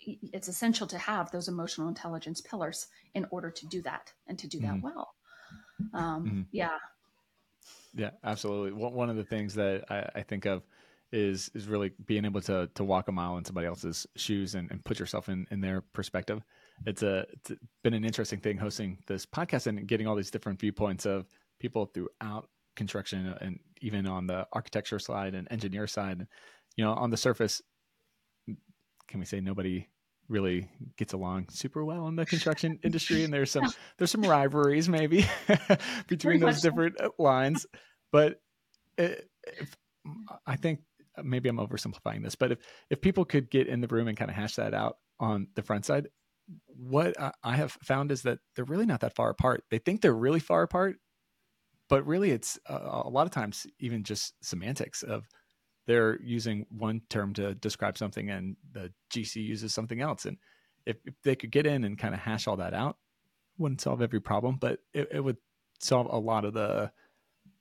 it's 0.00 0.48
essential 0.48 0.86
to 0.88 0.98
have 0.98 1.30
those 1.30 1.48
emotional 1.48 1.88
intelligence 1.88 2.40
pillars 2.40 2.86
in 3.14 3.26
order 3.30 3.50
to 3.50 3.66
do 3.66 3.82
that 3.82 4.12
and 4.26 4.38
to 4.38 4.46
do 4.46 4.60
that 4.60 4.74
mm-hmm. 4.74 4.86
well. 4.86 5.14
Um, 5.94 6.24
mm-hmm. 6.24 6.40
Yeah. 6.52 6.78
Yeah, 7.94 8.10
absolutely. 8.22 8.72
One 8.72 9.10
of 9.10 9.16
the 9.16 9.24
things 9.24 9.54
that 9.54 9.84
I, 9.90 10.20
I 10.20 10.22
think 10.22 10.46
of 10.46 10.62
is 11.12 11.50
is 11.54 11.66
really 11.66 11.92
being 12.06 12.24
able 12.24 12.40
to 12.42 12.68
to 12.74 12.84
walk 12.84 13.08
a 13.08 13.12
mile 13.12 13.38
in 13.38 13.44
somebody 13.44 13.66
else's 13.66 14.06
shoes 14.16 14.54
and, 14.54 14.70
and 14.70 14.84
put 14.84 14.98
yourself 14.98 15.28
in 15.28 15.46
in 15.50 15.60
their 15.60 15.82
perspective. 15.92 16.42
It's 16.86 17.02
a 17.02 17.26
it's 17.32 17.52
been 17.82 17.94
an 17.94 18.04
interesting 18.04 18.40
thing 18.40 18.58
hosting 18.58 18.98
this 19.06 19.26
podcast 19.26 19.66
and 19.66 19.86
getting 19.86 20.06
all 20.06 20.16
these 20.16 20.30
different 20.30 20.60
viewpoints 20.60 21.06
of 21.06 21.26
people 21.58 21.86
throughout 21.86 22.48
construction 22.76 23.34
and 23.40 23.58
even 23.80 24.06
on 24.06 24.26
the 24.26 24.46
architecture 24.52 24.98
side 24.98 25.34
and 25.34 25.48
engineer 25.50 25.86
side. 25.86 26.26
You 26.76 26.84
know, 26.84 26.92
on 26.92 27.10
the 27.10 27.16
surface, 27.16 27.60
can 29.08 29.18
we 29.18 29.26
say 29.26 29.40
nobody 29.40 29.88
really 30.28 30.68
gets 30.96 31.14
along 31.14 31.46
super 31.48 31.84
well 31.84 32.06
in 32.06 32.16
the 32.16 32.26
construction 32.26 32.78
industry 32.84 33.24
and 33.24 33.32
there's 33.32 33.50
some 33.50 33.64
there's 33.96 34.10
some 34.10 34.22
rivalries 34.22 34.88
maybe 34.88 35.24
between 36.06 36.38
those 36.38 36.60
different 36.60 36.94
lines 37.18 37.66
but 38.12 38.40
eh, 38.98 39.14
it, 39.44 39.76
i 40.46 40.54
think 40.54 40.80
maybe 41.24 41.48
I'm 41.48 41.58
oversimplifying 41.58 42.22
this, 42.22 42.34
but 42.34 42.52
if 42.52 42.58
if 42.90 43.00
people 43.00 43.24
could 43.24 43.50
get 43.50 43.66
in 43.66 43.80
the 43.80 43.88
room 43.88 44.08
and 44.08 44.16
kind 44.16 44.30
of 44.30 44.36
hash 44.36 44.56
that 44.56 44.74
out 44.74 44.98
on 45.20 45.48
the 45.54 45.62
front 45.62 45.84
side, 45.84 46.08
what 46.66 47.14
I 47.42 47.56
have 47.56 47.72
found 47.82 48.10
is 48.12 48.22
that 48.22 48.38
they're 48.54 48.64
really 48.64 48.86
not 48.86 49.00
that 49.00 49.14
far 49.14 49.30
apart. 49.30 49.64
They 49.70 49.78
think 49.78 50.00
they're 50.00 50.14
really 50.14 50.40
far 50.40 50.62
apart, 50.62 50.96
but 51.88 52.06
really 52.06 52.30
it's 52.30 52.58
uh, 52.68 53.02
a 53.04 53.10
lot 53.10 53.26
of 53.26 53.32
times 53.32 53.66
even 53.78 54.04
just 54.04 54.34
semantics 54.42 55.02
of 55.02 55.28
they're 55.86 56.20
using 56.22 56.66
one 56.70 57.00
term 57.08 57.32
to 57.34 57.54
describe 57.54 57.96
something 57.96 58.30
and 58.30 58.56
the 58.72 58.92
GC 59.10 59.36
uses 59.36 59.72
something 59.72 60.00
else. 60.00 60.26
And 60.26 60.36
if, 60.86 60.96
if 61.04 61.14
they 61.24 61.34
could 61.34 61.50
get 61.50 61.66
in 61.66 61.84
and 61.84 61.98
kind 61.98 62.14
of 62.14 62.20
hash 62.20 62.46
all 62.46 62.56
that 62.56 62.74
out, 62.74 62.96
wouldn't 63.56 63.80
solve 63.80 64.02
every 64.02 64.20
problem, 64.20 64.56
but 64.60 64.80
it, 64.94 65.08
it 65.10 65.20
would 65.20 65.38
solve 65.80 66.06
a 66.10 66.18
lot 66.18 66.44
of 66.44 66.54
the 66.54 66.92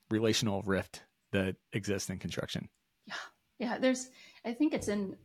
relational 0.10 0.62
rift 0.64 1.04
that 1.32 1.56
exists 1.74 2.10
in 2.10 2.20
construction. 2.20 2.70
Yeah. 3.06 3.16
Yeah, 3.60 3.78
there's. 3.78 4.10
I 4.46 4.54
think 4.54 4.74
it's 4.74 4.88
in. 4.88 5.16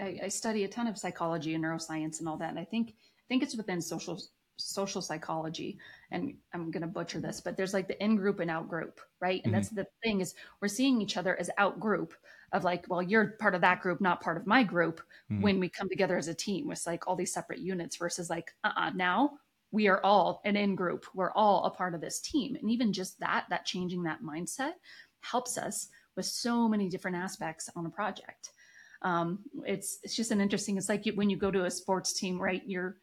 I, 0.00 0.20
I, 0.24 0.28
study 0.28 0.64
a 0.64 0.68
ton 0.68 0.86
of 0.86 0.98
psychology 0.98 1.54
and 1.54 1.64
neuroscience 1.64 2.18
and 2.18 2.28
all 2.28 2.36
that, 2.38 2.50
and 2.50 2.58
I 2.58 2.64
think 2.64 2.90
I 2.90 3.24
think 3.28 3.42
it's 3.42 3.56
within 3.56 3.80
social 3.80 4.20
social 4.58 5.02
psychology. 5.02 5.78
And 6.10 6.34
I'm 6.52 6.70
going 6.70 6.82
to 6.82 6.86
butcher 6.86 7.20
this, 7.20 7.40
but 7.40 7.56
there's 7.56 7.74
like 7.74 7.88
the 7.88 8.02
in 8.02 8.16
group 8.16 8.40
and 8.40 8.50
out 8.50 8.68
group, 8.68 9.00
right? 9.20 9.42
And 9.44 9.52
mm-hmm. 9.52 9.60
that's 9.60 9.68
the 9.68 9.86
thing 10.02 10.20
is 10.20 10.34
we're 10.60 10.68
seeing 10.68 11.00
each 11.00 11.16
other 11.16 11.38
as 11.38 11.50
out 11.58 11.78
group 11.78 12.14
of 12.52 12.64
like, 12.64 12.86
well, 12.88 13.02
you're 13.02 13.36
part 13.38 13.54
of 13.54 13.60
that 13.62 13.80
group, 13.80 14.00
not 14.00 14.22
part 14.22 14.36
of 14.36 14.46
my 14.46 14.62
group. 14.62 15.00
Mm-hmm. 15.30 15.42
When 15.42 15.60
we 15.60 15.68
come 15.68 15.88
together 15.88 16.16
as 16.16 16.28
a 16.28 16.34
team, 16.34 16.70
it's 16.70 16.86
like 16.86 17.06
all 17.06 17.16
these 17.16 17.32
separate 17.32 17.58
units 17.58 17.96
versus 17.96 18.30
like, 18.30 18.52
uh, 18.64 18.68
uh-uh, 18.76 18.90
now 18.90 19.32
we 19.72 19.88
are 19.88 20.00
all 20.04 20.40
an 20.44 20.56
in 20.56 20.74
group. 20.74 21.06
We're 21.14 21.32
all 21.32 21.64
a 21.64 21.70
part 21.70 21.94
of 21.94 22.00
this 22.00 22.20
team, 22.20 22.56
and 22.56 22.70
even 22.70 22.92
just 22.92 23.18
that, 23.20 23.46
that 23.50 23.66
changing 23.66 24.04
that 24.04 24.22
mindset 24.22 24.72
helps 25.20 25.58
us 25.58 25.88
with 26.16 26.26
so 26.26 26.68
many 26.68 26.88
different 26.88 27.16
aspects 27.16 27.68
on 27.76 27.86
a 27.86 27.90
project. 27.90 28.50
Um, 29.02 29.40
it's 29.64 29.98
it's 30.02 30.16
just 30.16 30.30
an 30.30 30.40
interesting. 30.40 30.76
It's 30.76 30.88
like 30.88 31.06
you, 31.06 31.14
when 31.14 31.30
you 31.30 31.36
go 31.36 31.50
to 31.50 31.64
a 31.64 31.70
sports 31.70 32.12
team, 32.12 32.40
right? 32.40 32.62
You're 32.66 32.96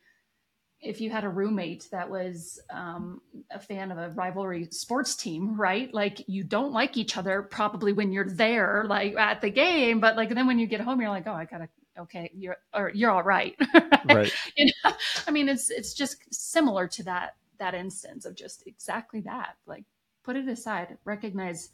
if 0.83 0.99
you 0.99 1.09
had 1.09 1.23
a 1.23 1.29
roommate 1.29 1.87
that 1.91 2.09
was 2.09 2.59
um, 2.69 3.21
a 3.51 3.59
fan 3.59 3.89
of 3.91 3.97
a 3.97 4.09
rivalry 4.09 4.67
sports 4.71 5.15
team, 5.15 5.55
right? 5.55 5.93
Like 5.93 6.27
you 6.27 6.43
don't 6.43 6.73
like 6.73 6.97
each 6.97 7.15
other 7.15 7.43
probably 7.43 7.93
when 7.93 8.11
you're 8.11 8.29
there, 8.29 8.83
like 8.87 9.15
at 9.15 9.39
the 9.39 9.49
game, 9.49 10.01
but 10.01 10.17
like 10.17 10.33
then 10.35 10.45
when 10.45 10.59
you 10.59 10.67
get 10.67 10.81
home, 10.81 10.99
you're 10.99 11.09
like, 11.09 11.27
oh, 11.27 11.33
I 11.33 11.45
gotta 11.45 11.69
okay, 11.97 12.29
you're 12.33 12.57
or 12.73 12.91
you're 12.93 13.11
all 13.11 13.23
right. 13.23 13.55
right. 14.05 14.33
You 14.57 14.71
know? 14.83 14.91
I 15.27 15.31
mean, 15.31 15.47
it's 15.47 15.69
it's 15.69 15.93
just 15.93 16.17
similar 16.33 16.87
to 16.89 17.03
that 17.03 17.35
that 17.59 17.73
instance 17.73 18.25
of 18.25 18.35
just 18.35 18.63
exactly 18.67 19.21
that. 19.21 19.55
Like 19.65 19.85
put 20.23 20.35
it 20.35 20.47
aside, 20.47 20.97
recognize 21.05 21.69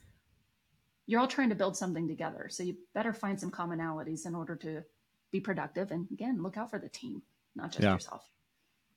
you're 1.10 1.20
all 1.20 1.28
trying 1.28 1.50
to 1.50 1.56
build 1.56 1.76
something 1.76 2.08
together. 2.08 2.46
So 2.52 2.62
you 2.62 2.78
better 2.94 3.14
find 3.14 3.40
some 3.40 3.50
commonalities 3.50 4.28
in 4.28 4.36
order 4.36 4.56
to 4.58 4.84
be 5.32 5.40
productive. 5.40 5.90
And 5.90 6.08
again, 6.12 6.44
look 6.44 6.56
out 6.56 6.70
for 6.70 6.78
the 6.78 6.88
team, 6.88 7.24
not 7.56 7.72
just 7.72 7.82
yeah. 7.82 7.94
yourself. 7.94 8.30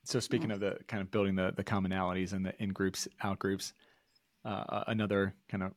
So 0.03 0.19
speaking 0.19 0.49
yeah. 0.49 0.55
of 0.55 0.59
the 0.59 0.77
kind 0.87 1.01
of 1.01 1.09
building 1.09 1.33
the 1.33 1.53
the 1.55 1.63
commonalities 1.63 2.33
and 2.33 2.45
the 2.45 2.53
in 2.61 2.69
groups, 2.69 3.07
out 3.23 3.39
groups, 3.39 3.73
uh, 4.45 4.83
another 4.85 5.33
kind 5.49 5.63
of 5.63 5.71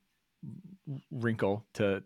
wrinkle 1.10 1.64
to 1.72 2.02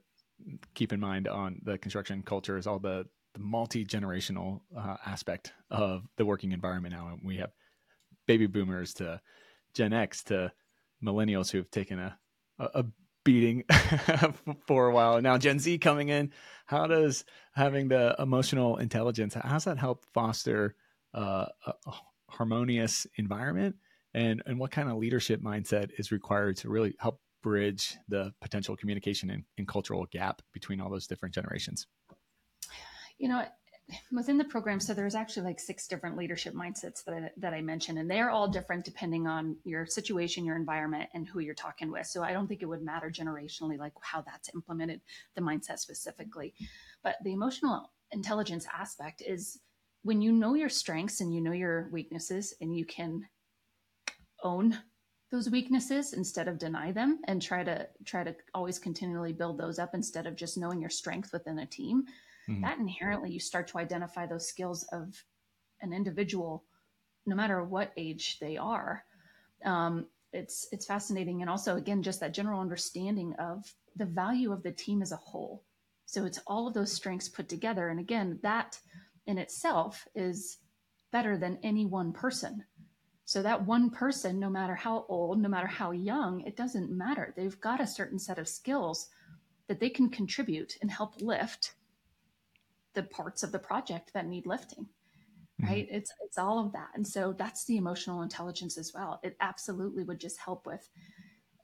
keep 0.75 0.92
in 0.92 1.00
mind 1.00 1.26
on 1.26 1.60
the 1.64 1.76
construction 1.78 2.22
culture 2.22 2.56
is 2.56 2.68
all 2.68 2.78
the, 2.78 3.04
the 3.34 3.40
multi 3.40 3.84
generational 3.84 4.60
uh, 4.78 4.96
aspect 5.06 5.54
of 5.72 6.06
the 6.18 6.25
working 6.25 6.52
environment. 6.52 6.94
Now 6.94 7.08
And 7.08 7.20
we 7.25 7.38
have 7.38 7.50
baby 8.28 8.46
boomers 8.46 8.94
to 8.94 9.20
Gen 9.75 9.92
X 9.92 10.22
to 10.25 10.52
millennials 11.02 11.50
who 11.50 11.58
have 11.58 11.70
taken 11.72 11.99
a 11.99 12.16
a, 12.60 12.84
beating 13.24 13.64
for 14.66 14.86
a 14.86 14.92
while. 14.92 15.20
Now 15.20 15.38
Gen 15.38 15.58
Z 15.58 15.78
coming 15.78 16.08
in, 16.08 16.32
how 16.66 16.86
does 16.86 17.24
having 17.52 17.88
the 17.88 18.14
emotional 18.18 18.76
intelligence 18.76 19.34
how 19.34 19.52
does 19.52 19.64
that 19.64 19.78
help 19.78 20.04
foster 20.14 20.76
uh, 21.14 21.46
a 21.66 21.92
harmonious 22.28 23.06
environment? 23.16 23.76
And 24.14 24.42
and 24.46 24.58
what 24.58 24.70
kind 24.70 24.88
of 24.88 24.96
leadership 24.96 25.42
mindset 25.42 25.90
is 25.98 26.10
required 26.12 26.56
to 26.58 26.68
really 26.68 26.94
help 26.98 27.20
bridge 27.42 27.96
the 28.08 28.32
potential 28.40 28.76
communication 28.76 29.30
and, 29.30 29.44
and 29.56 29.66
cultural 29.66 30.06
gap 30.10 30.42
between 30.52 30.80
all 30.80 30.90
those 30.90 31.06
different 31.06 31.34
generations? 31.34 31.86
You 33.18 33.28
know, 33.28 33.44
within 34.12 34.38
the 34.38 34.44
program, 34.44 34.80
so 34.80 34.94
there's 34.94 35.14
actually 35.14 35.47
like 35.47 35.61
six 35.61 35.87
different 35.87 36.16
leadership 36.16 36.54
mindsets 36.54 37.04
that 37.04 37.14
I, 37.14 37.30
that 37.37 37.54
I 37.54 37.61
mentioned, 37.61 37.99
and 37.99 38.11
they're 38.11 38.30
all 38.30 38.49
different 38.49 38.85
depending 38.85 39.26
on 39.26 39.56
your 39.64 39.87
situation, 39.87 40.44
your 40.44 40.56
environment, 40.56 41.09
and 41.14 41.26
who 41.26 41.40
you're 41.40 41.54
talking 41.54 41.90
with. 41.90 42.06
So 42.06 42.23
I 42.23 42.32
don't 42.32 42.47
think 42.47 42.62
it 42.62 42.66
would 42.66 42.82
matter 42.82 43.11
generationally, 43.11 43.78
like 43.78 43.92
how 44.00 44.23
that's 44.23 44.50
implemented, 44.54 45.00
the 45.35 45.42
mindset 45.42 45.78
specifically. 45.78 46.54
But 47.02 47.16
the 47.25 47.32
emotional 47.32 47.90
intelligence 48.12 48.66
aspect 48.73 49.23
is 49.26 49.61
when 50.02 50.23
you 50.23 50.32
know 50.32 50.54
your 50.54 50.68
strengths 50.68 51.20
and 51.20 51.35
you 51.35 51.40
know 51.40 51.52
your 51.52 51.88
weaknesses, 51.92 52.54
and 52.61 52.76
you 52.76 52.85
can 52.85 53.26
own 54.42 54.78
those 55.30 55.50
weaknesses 55.50 56.12
instead 56.12 56.49
of 56.49 56.59
deny 56.59 56.90
them 56.90 57.20
and 57.25 57.40
try 57.40 57.62
to 57.62 57.87
try 58.04 58.25
to 58.25 58.35
always 58.54 58.78
continually 58.78 59.32
build 59.32 59.59
those 59.59 59.78
up 59.78 59.94
instead 59.94 60.26
of 60.26 60.37
just 60.37 60.59
knowing 60.59 60.80
your 60.80 60.90
strength 60.90 61.32
within 61.32 61.61
a 61.61 61.66
team 61.66 62.04
mm-hmm. 62.49 62.62
that 62.62 62.78
inherently 62.78 63.30
you 63.30 63.40
start 63.40 63.68
to 63.68 63.78
identify 63.78 64.26
those 64.26 64.49
skills 64.49 64.85
of 64.92 65.25
an 65.80 65.92
individual, 65.92 66.64
no 67.26 67.35
matter 67.35 67.62
what 67.64 67.92
age 67.97 68.38
they 68.40 68.56
are. 68.56 69.04
Um, 69.64 70.06
it's 70.32 70.68
it's 70.73 70.87
fascinating, 70.87 71.40
and 71.40 71.50
also 71.50 71.76
again 71.76 72.02
just 72.02 72.20
that 72.20 72.35
general 72.35 72.61
understanding 72.61 73.35
of 73.38 73.73
the 73.97 74.04
value 74.04 74.52
of 74.52 74.62
the 74.62 74.73
team 74.73 75.02
as 75.02 75.12
a 75.12 75.16
whole. 75.16 75.64
So 76.06 76.25
it's 76.25 76.40
all 76.47 76.66
of 76.66 76.75
those 76.75 76.92
strengths 76.92 77.28
put 77.28 77.49
together, 77.49 77.88
and 77.88 78.00
again 78.00 78.38
that 78.42 78.78
in 79.26 79.38
itself 79.38 80.06
is 80.14 80.59
better 81.11 81.37
than 81.37 81.59
any 81.62 81.87
one 81.87 82.12
person. 82.12 82.64
So 83.25 83.42
that 83.42 83.64
one 83.64 83.90
person, 83.90 84.40
no 84.40 84.50
matter 84.50 84.75
how 84.75 85.04
old, 85.09 85.40
no 85.40 85.49
matter 85.49 85.68
how 85.68 85.92
young, 85.92 86.40
it 86.40 86.56
doesn't 86.56 86.90
matter. 86.90 87.32
They've 87.37 87.61
got 87.61 87.80
a 87.80 87.87
certain 87.87 88.18
set 88.18 88.38
of 88.38 88.49
skills 88.49 89.09
that 89.68 89.78
they 89.78 89.88
can 89.88 90.11
contribute 90.11 90.76
and 90.82 90.90
help 90.90 91.20
lift 91.23 91.75
the 92.94 93.02
parts 93.04 93.42
of 93.42 93.52
the 93.52 93.59
project 93.59 94.11
that 94.14 94.26
need 94.26 94.47
lifting 94.47 94.85
mm-hmm. 94.85 95.66
right 95.66 95.87
mm-hmm. 95.87 95.97
it's 95.97 96.12
it's 96.25 96.38
all 96.38 96.64
of 96.64 96.73
that 96.73 96.88
and 96.94 97.06
so 97.06 97.35
that's 97.37 97.64
the 97.66 97.76
emotional 97.76 98.23
intelligence 98.23 98.78
as 98.78 98.92
well 98.94 99.20
it 99.23 99.37
absolutely 99.40 100.04
would 100.04 100.20
just 100.20 100.38
help 100.38 100.66
with 100.66 100.88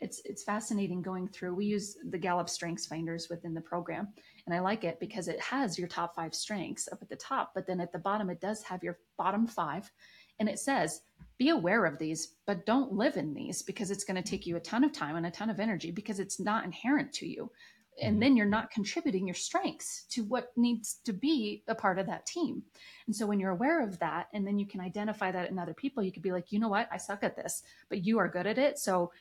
it's 0.00 0.20
it's 0.24 0.42
fascinating 0.42 1.00
going 1.00 1.26
through 1.28 1.54
we 1.54 1.64
use 1.64 1.96
the 2.10 2.18
gallup 2.18 2.48
strengths 2.48 2.86
finders 2.86 3.28
within 3.30 3.54
the 3.54 3.60
program 3.60 4.08
and 4.46 4.54
i 4.54 4.58
like 4.58 4.84
it 4.84 5.00
because 5.00 5.28
it 5.28 5.40
has 5.40 5.78
your 5.78 5.88
top 5.88 6.14
five 6.14 6.34
strengths 6.34 6.88
up 6.92 6.98
at 7.00 7.08
the 7.08 7.16
top 7.16 7.52
but 7.54 7.66
then 7.66 7.80
at 7.80 7.92
the 7.92 7.98
bottom 7.98 8.30
it 8.30 8.40
does 8.40 8.62
have 8.62 8.82
your 8.82 8.98
bottom 9.16 9.46
five 9.46 9.90
and 10.38 10.48
it 10.48 10.58
says 10.58 11.00
be 11.38 11.50
aware 11.50 11.84
of 11.84 11.98
these 11.98 12.34
but 12.46 12.66
don't 12.66 12.92
live 12.92 13.16
in 13.16 13.34
these 13.34 13.62
because 13.62 13.90
it's 13.90 14.04
going 14.04 14.20
to 14.20 14.28
take 14.28 14.46
you 14.46 14.56
a 14.56 14.60
ton 14.60 14.84
of 14.84 14.92
time 14.92 15.16
and 15.16 15.26
a 15.26 15.30
ton 15.30 15.50
of 15.50 15.60
energy 15.60 15.90
because 15.90 16.20
it's 16.20 16.40
not 16.40 16.64
inherent 16.64 17.12
to 17.12 17.26
you 17.26 17.50
and 18.00 18.16
Mhm. 18.16 18.20
then 18.20 18.36
you're 18.36 18.46
not 18.46 18.70
contributing 18.70 19.26
your 19.26 19.34
strengths 19.34 20.04
to 20.10 20.24
what 20.24 20.56
needs 20.56 20.94
to 21.04 21.12
be 21.12 21.62
a 21.68 21.74
part 21.74 21.98
of 21.98 22.06
that 22.06 22.26
team. 22.26 22.62
And 23.06 23.16
so 23.16 23.26
when 23.26 23.40
you're 23.40 23.50
aware 23.52 23.82
of 23.82 23.98
that 24.00 24.28
and 24.32 24.46
then 24.46 24.58
you 24.58 24.66
can 24.66 24.80
identify 24.80 25.30
that 25.32 25.50
in 25.50 25.58
other 25.58 25.74
people 25.74 26.02
you 26.02 26.12
could 26.12 26.22
be 26.22 26.32
like 26.32 26.52
you 26.52 26.58
know 26.58 26.68
what? 26.68 26.88
I 26.92 26.96
suck 26.98 27.22
at 27.22 27.36
this 27.36 27.62
but 27.88 28.04
you 28.04 28.18
are 28.18 28.28
good 28.28 28.46
at 28.46 28.58
it 28.58 28.78
so 28.78 29.12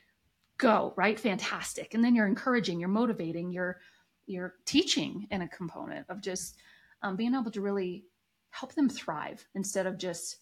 go 0.57 0.93
right? 0.97 1.19
Fantastic. 1.19 1.93
And 1.93 2.03
then 2.03 2.15
you're 2.15 2.27
encouraging 2.27 2.79
you're 2.79 2.89
motivating 2.89 3.51
you're 3.51 3.79
you're 4.27 4.55
teaching 4.65 5.27
in 5.31 5.41
a 5.43 5.47
component 5.47 6.05
of 6.09 6.21
just 6.21 6.57
um, 7.01 7.15
being 7.15 7.35
able 7.35 7.51
to 7.51 7.61
really 7.61 8.05
help 8.49 8.73
them 8.73 8.89
thrive 8.89 9.45
instead 9.55 9.85
of 9.85 9.97
just 9.97 10.37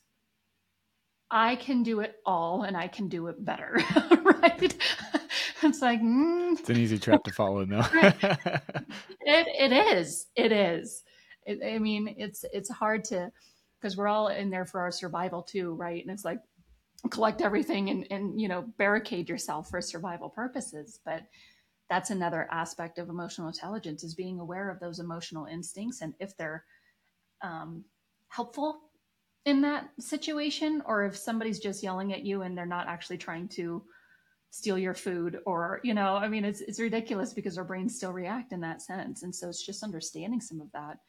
i 1.32 1.56
can 1.56 1.82
do 1.84 2.00
it 2.00 2.18
all 2.26 2.64
and 2.64 2.78
i 2.78 2.88
can 2.88 3.08
do 3.10 3.28
it 3.28 3.44
better 3.44 3.80
right 4.24 4.76
it's 5.70 5.82
like 5.82 6.02
mm, 6.02 6.58
It's 6.60 6.70
an 6.70 6.78
easy 6.78 7.00
trap 7.00 7.24
to 7.24 7.32
follow, 7.32 7.66
though. 7.66 7.80
it, 7.94 8.62
it 9.22 9.72
is. 9.72 10.28
It 10.36 10.52
is. 10.52 11.04
It, 11.46 11.60
i 11.62 11.78
mean 11.78 12.16
it's 12.18 12.46
it's 12.54 12.70
hard 12.70 13.04
to 13.06 13.30
because 13.78 13.98
we're 13.98 14.08
all 14.08 14.30
in 14.30 14.50
there 14.50 14.66
for 14.66 14.80
our 14.80 14.92
survival 14.92 15.42
too 15.42 15.74
right? 15.74 16.02
And 16.02 16.12
it's 16.12 16.24
like 16.24 16.40
collect 17.10 17.42
everything 17.42 17.90
and 17.90 18.08
and 18.12 18.40
you 18.40 18.48
know 18.48 18.64
barricade 18.78 19.28
yourself 19.30 19.70
for 19.70 19.82
survival 19.82 20.30
purposes. 20.30 21.00
But 21.06 21.24
that's 21.90 22.10
another 22.10 22.48
aspect 22.52 22.98
of 22.98 23.10
emotional 23.10 23.48
intelligence 23.48 24.04
is 24.04 24.16
being 24.16 24.40
aware 24.40 24.70
of 24.70 24.80
those 24.80 25.00
emotional 25.00 25.46
instincts 25.46 26.02
and 26.02 26.14
if 26.20 26.36
they're 26.38 26.64
um, 27.42 27.84
helpful 28.30 28.80
in 29.46 29.62
that 29.62 29.90
situation 30.00 30.82
or 30.86 31.06
if 31.06 31.16
somebody's 31.16 31.60
just 31.60 31.84
yelling 31.84 32.14
at 32.14 32.24
you 32.24 32.42
and 32.42 32.58
they're 32.58 32.66
not 32.66 32.88
actually 32.88 33.18
trying 33.18 33.48
to 33.50 33.84
steal 34.54 34.78
your 34.78 34.94
food 34.94 35.40
or 35.48 35.80
you 35.84 35.96
know 35.96 36.16
i 36.16 36.28
mean 36.28 36.46
it's 36.46 36.62
it's 36.62 36.80
ridiculous 36.80 37.34
because 37.34 37.58
our 37.58 37.64
brains 37.64 37.96
still 37.96 38.14
react 38.14 38.52
in 38.52 38.62
that 38.62 38.84
sense. 38.84 39.24
And 39.24 39.34
so 39.34 39.50
it's 39.50 39.66
just 39.66 39.82
understanding 39.82 40.40
some 40.40 40.62
of 40.62 40.72
that. 40.74 41.00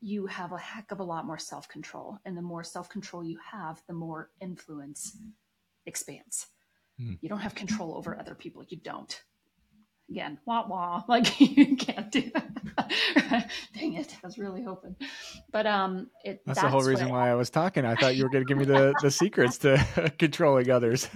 You 0.00 0.26
have 0.26 0.52
a 0.52 0.58
heck 0.58 0.92
of 0.92 1.00
a 1.00 1.02
lot 1.02 1.26
more 1.26 1.38
self-control. 1.38 2.20
And 2.24 2.36
the 2.36 2.42
more 2.42 2.62
self-control 2.62 3.24
you 3.24 3.36
have 3.50 3.82
the 3.88 3.94
more 3.94 4.30
influence 4.40 5.16
expands. 5.86 6.46
Hmm. 7.00 7.14
you 7.20 7.28
don't 7.28 7.40
have 7.40 7.56
control 7.56 7.96
over 7.96 8.16
other 8.16 8.36
people. 8.36 8.62
You 8.68 8.76
don't. 8.76 9.20
Again 10.08 10.38
wah 10.46 10.68
wah. 10.68 11.02
Like 11.08 11.40
you 11.40 11.74
can't 11.76 12.12
do 12.12 12.30
that 12.32 12.57
dang 13.74 13.94
it 13.94 14.14
i 14.22 14.26
was 14.26 14.38
really 14.38 14.62
hoping 14.62 14.94
but 15.50 15.66
um 15.66 16.08
it 16.24 16.42
That's, 16.46 16.60
the 16.60 16.68
whole 16.68 16.82
reason 16.82 17.08
why 17.08 17.30
I 17.30 17.34
was 17.34 17.50
talking. 17.50 17.84
I 17.84 17.94
thought 17.94 18.16
you 18.16 18.24
were 18.24 18.28
going 18.28 18.44
to 18.44 18.48
give 18.48 18.58
me 18.58 18.64
the, 18.64 18.94
the 19.02 19.10
secrets 19.10 19.58
to 19.58 20.12
controlling 20.18 20.70
others, 20.70 21.08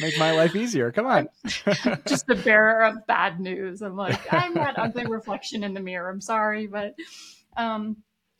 make 0.00 0.18
my 0.18 0.32
life 0.32 0.56
easier. 0.56 0.90
Come 0.90 1.06
on. 1.06 1.28
just 2.06 2.26
the 2.26 2.40
bearer 2.44 2.84
of 2.84 3.06
bad 3.06 3.40
news. 3.40 3.82
I'm 3.82 3.96
like, 3.96 4.20
I'm 4.32 4.54
that 4.54 4.78
ugly 4.78 5.06
reflection 5.06 5.64
in 5.64 5.74
the 5.74 5.80
mirror. 5.80 6.10
I'm 6.10 6.20
sorry, 6.20 6.66
but 6.66 6.94
um, 7.56 7.98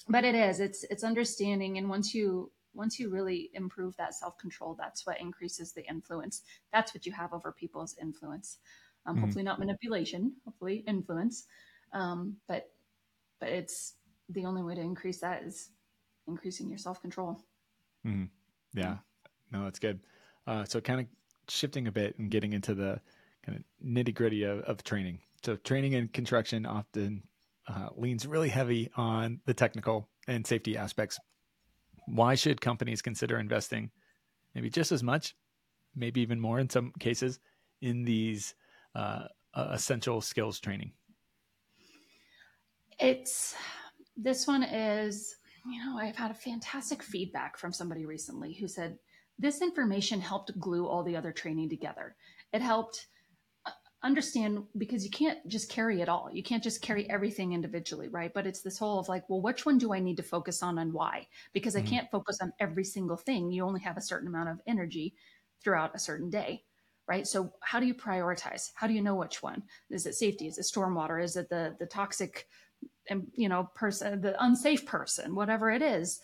but 0.08 0.24
it 0.24 0.34
is. 0.34 0.60
It's 0.60 0.84
it's 0.90 1.04
understanding, 1.04 1.78
and 1.78 1.88
once 1.88 2.14
you 2.14 2.50
once 2.74 2.98
you 2.98 3.10
really 3.10 3.50
improve 3.54 3.96
that 3.96 4.14
self 4.14 4.38
control, 4.38 4.76
that's 4.78 5.06
what 5.06 5.20
increases 5.20 5.72
the 5.72 5.86
influence. 5.88 6.42
That's 6.72 6.94
what 6.94 7.06
you 7.06 7.12
have 7.12 7.32
over 7.32 7.52
people's 7.52 7.96
influence. 8.00 8.58
Um, 9.06 9.16
Mhm. 9.16 9.20
Hopefully, 9.20 9.44
not 9.44 9.58
manipulation. 9.58 10.34
Hopefully, 10.44 10.84
influence. 10.86 11.46
Um, 11.92 12.36
but 12.46 12.70
but 13.40 13.50
it's 13.50 13.94
the 14.28 14.44
only 14.44 14.62
way 14.62 14.74
to 14.74 14.80
increase 14.80 15.20
that 15.20 15.42
is 15.42 15.70
increasing 16.26 16.68
your 16.68 16.78
self 16.78 17.00
control. 17.00 17.40
Yeah, 18.74 18.98
no, 19.52 19.64
that's 19.64 19.78
good. 19.78 20.00
Uh, 20.46 20.64
so, 20.64 20.80
kind 20.80 21.00
of 21.00 21.06
shifting 21.48 21.88
a 21.88 21.92
bit 21.92 22.18
and 22.18 22.30
getting 22.30 22.52
into 22.52 22.74
the 22.74 23.00
kind 23.44 23.58
of 23.58 23.86
nitty 23.86 24.14
gritty 24.14 24.44
of, 24.44 24.60
of 24.60 24.82
training. 24.84 25.20
So, 25.44 25.56
training 25.56 25.92
in 25.92 26.08
construction 26.08 26.66
often 26.66 27.22
uh, 27.66 27.88
leans 27.96 28.26
really 28.26 28.48
heavy 28.48 28.90
on 28.96 29.40
the 29.46 29.54
technical 29.54 30.08
and 30.26 30.46
safety 30.46 30.76
aspects. 30.76 31.18
Why 32.06 32.34
should 32.34 32.60
companies 32.60 33.02
consider 33.02 33.38
investing 33.38 33.90
maybe 34.54 34.70
just 34.70 34.92
as 34.92 35.02
much, 35.02 35.34
maybe 35.94 36.20
even 36.20 36.40
more 36.40 36.58
in 36.58 36.70
some 36.70 36.92
cases, 36.98 37.38
in 37.82 38.04
these 38.04 38.54
uh, 38.94 39.24
essential 39.54 40.20
skills 40.20 40.58
training? 40.60 40.92
It's 42.98 43.54
this 44.16 44.46
one 44.46 44.62
is, 44.62 45.36
you 45.64 45.84
know, 45.84 45.98
I've 45.98 46.16
had 46.16 46.30
a 46.30 46.34
fantastic 46.34 47.02
feedback 47.02 47.56
from 47.56 47.72
somebody 47.72 48.06
recently 48.06 48.54
who 48.54 48.66
said 48.68 48.98
this 49.38 49.62
information 49.62 50.20
helped 50.20 50.58
glue 50.58 50.86
all 50.86 51.04
the 51.04 51.16
other 51.16 51.32
training 51.32 51.68
together. 51.68 52.16
It 52.52 52.60
helped 52.60 53.06
uh, 53.66 53.72
understand 54.02 54.66
because 54.78 55.04
you 55.04 55.10
can't 55.10 55.46
just 55.48 55.70
carry 55.70 56.00
it 56.00 56.08
all. 56.08 56.30
You 56.32 56.42
can't 56.42 56.62
just 56.62 56.82
carry 56.82 57.08
everything 57.10 57.52
individually, 57.52 58.08
right? 58.08 58.32
But 58.34 58.46
it's 58.46 58.62
this 58.62 58.78
whole 58.78 58.98
of 58.98 59.08
like, 59.08 59.28
well, 59.28 59.42
which 59.42 59.66
one 59.66 59.78
do 59.78 59.94
I 59.94 60.00
need 60.00 60.16
to 60.18 60.22
focus 60.24 60.62
on 60.62 60.78
and 60.78 60.92
why? 60.92 61.28
Because 61.52 61.76
Mhm. 61.76 61.78
I 61.78 61.82
can't 61.82 62.10
focus 62.10 62.38
on 62.42 62.52
every 62.60 62.84
single 62.84 63.16
thing. 63.16 63.52
You 63.52 63.64
only 63.64 63.80
have 63.80 63.96
a 63.96 64.02
certain 64.02 64.28
amount 64.28 64.48
of 64.50 64.60
energy 64.66 65.16
throughout 65.62 65.94
a 65.94 65.98
certain 65.98 66.30
day 66.30 66.64
right 67.08 67.26
so 67.26 67.52
how 67.62 67.80
do 67.80 67.86
you 67.86 67.94
prioritize 67.94 68.70
how 68.74 68.86
do 68.86 68.92
you 68.94 69.02
know 69.02 69.14
which 69.14 69.42
one 69.42 69.62
is 69.90 70.06
it 70.06 70.14
safety 70.14 70.46
is 70.46 70.58
it 70.58 70.62
stormwater 70.62 71.22
is 71.22 71.36
it 71.36 71.48
the 71.48 71.76
the 71.78 71.86
toxic 71.86 72.48
you 73.34 73.48
know 73.48 73.70
person 73.74 74.20
the 74.20 74.42
unsafe 74.44 74.84
person 74.86 75.34
whatever 75.34 75.70
it 75.70 75.82
is 75.82 76.20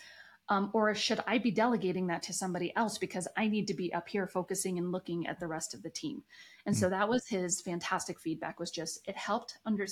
um, 0.49 0.71
or 0.75 0.95
should 0.95 1.21
i 1.27 1.39
be 1.39 1.51
delegating 1.51 2.07
that 2.07 2.23
to 2.23 2.33
somebody 2.33 2.75
else 2.77 2.99
because 2.99 3.27
i 3.37 3.49
need 3.49 3.67
to 3.67 3.75
be 3.75 3.93
up 3.95 4.09
here 4.09 4.27
focusing 4.27 4.79
and 4.79 4.93
looking 4.93 5.27
at 5.27 5.41
the 5.41 5.47
rest 5.47 5.75
of 5.75 5.83
the 5.83 5.91
team? 5.91 6.23
And 6.67 6.77
so 6.77 6.89
that 6.89 7.09
was 7.09 7.27
his 7.27 7.61
fantastic 7.61 8.19
feedback 8.19 8.59
was 8.59 8.71
just 8.71 9.07
it 9.07 9.17
helped 9.17 9.59
under 9.67 9.87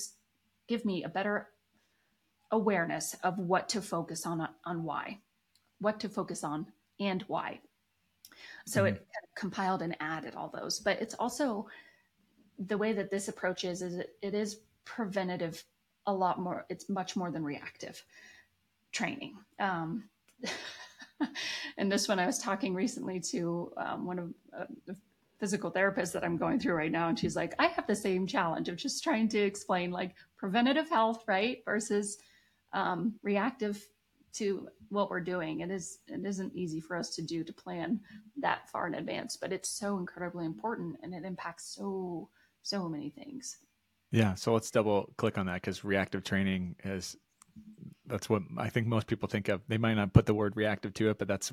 give 0.68 0.85
me 0.85 1.05
a 1.05 1.09
better 1.09 1.48
awareness 2.50 3.14
of 3.22 3.38
what 3.38 3.68
to 3.70 3.83
focus 3.83 4.26
on 4.26 4.46
on 4.64 4.85
why 4.85 5.18
what 5.81 5.98
to 6.00 6.09
focus 6.09 6.44
on 6.44 6.66
and 7.00 7.22
why. 7.26 7.61
So 8.66 8.85
it 8.85 8.92
kind 8.92 9.24
of 9.24 9.35
compiled 9.35 9.83
and 9.83 9.96
added 10.00 10.35
all 10.35 10.48
those 10.48 10.81
but 10.81 11.00
it's 11.00 11.14
also 11.14 11.66
the 12.59 12.78
way 12.78 12.92
that 12.92 13.11
this 13.11 13.28
approach 13.28 13.64
is 13.64 13.83
is 13.83 13.96
it, 13.96 14.16
it 14.22 14.35
is 14.35 14.61
preventative 14.85 15.64
a 16.06 16.12
lot 16.12 16.38
more 16.38 16.66
it's 16.68 16.88
much 16.88 17.16
more 17.16 17.30
than 17.30 17.44
reactive 17.44 18.02
training. 18.92 19.36
Um, 19.58 20.04
and 21.78 21.90
this 21.90 22.08
one 22.08 22.18
i 22.18 22.26
was 22.26 22.40
talking 22.40 22.74
recently 22.74 23.20
to 23.20 23.72
um, 23.76 24.04
one 24.04 24.18
of 24.18 24.34
uh, 24.58 24.64
the 24.86 24.96
physical 25.38 25.70
therapists 25.70 26.10
that 26.10 26.24
i'm 26.24 26.36
going 26.36 26.58
through 26.58 26.74
right 26.74 26.90
now 26.90 27.08
and 27.08 27.16
she's 27.16 27.36
like 27.36 27.54
i 27.60 27.66
have 27.66 27.86
the 27.86 27.94
same 27.94 28.26
challenge 28.26 28.68
of 28.68 28.74
just 28.74 29.04
trying 29.04 29.28
to 29.28 29.38
explain 29.38 29.92
like 29.92 30.16
preventative 30.36 30.88
health 30.88 31.22
right 31.28 31.62
versus 31.64 32.18
um, 32.72 33.14
reactive 33.22 33.86
to 34.32 34.68
what 34.88 35.10
we're 35.10 35.20
doing. 35.20 35.60
It 35.60 35.70
is 35.70 35.98
it 36.06 36.24
isn't 36.24 36.54
easy 36.54 36.80
for 36.80 36.96
us 36.96 37.14
to 37.16 37.22
do 37.22 37.44
to 37.44 37.52
plan 37.52 38.00
that 38.38 38.68
far 38.70 38.86
in 38.86 38.94
advance 38.94 39.36
but 39.36 39.52
it's 39.52 39.68
so 39.68 39.98
incredibly 39.98 40.44
important 40.44 40.96
and 41.02 41.14
it 41.14 41.24
impacts 41.24 41.74
so 41.74 42.28
so 42.62 42.88
many 42.88 43.10
things 43.10 43.58
Yeah, 44.12 44.35
so 44.35 44.53
let's 44.53 44.70
double 44.70 45.12
click 45.16 45.38
on 45.38 45.46
that 45.46 45.55
because 45.55 45.85
reactive 45.85 46.22
training 46.22 46.77
is 46.85 47.16
that's 48.07 48.29
what 48.29 48.42
I 48.59 48.68
think 48.68 48.87
most 48.87 49.07
people 49.07 49.29
think 49.29 49.48
of. 49.48 49.62
They 49.68 49.79
might 49.79 49.94
not 49.94 50.12
put 50.12 50.27
the 50.27 50.35
word 50.35 50.55
reactive 50.55 50.92
to 50.94 51.11
it, 51.11 51.18
but 51.18 51.29
that's 51.29 51.53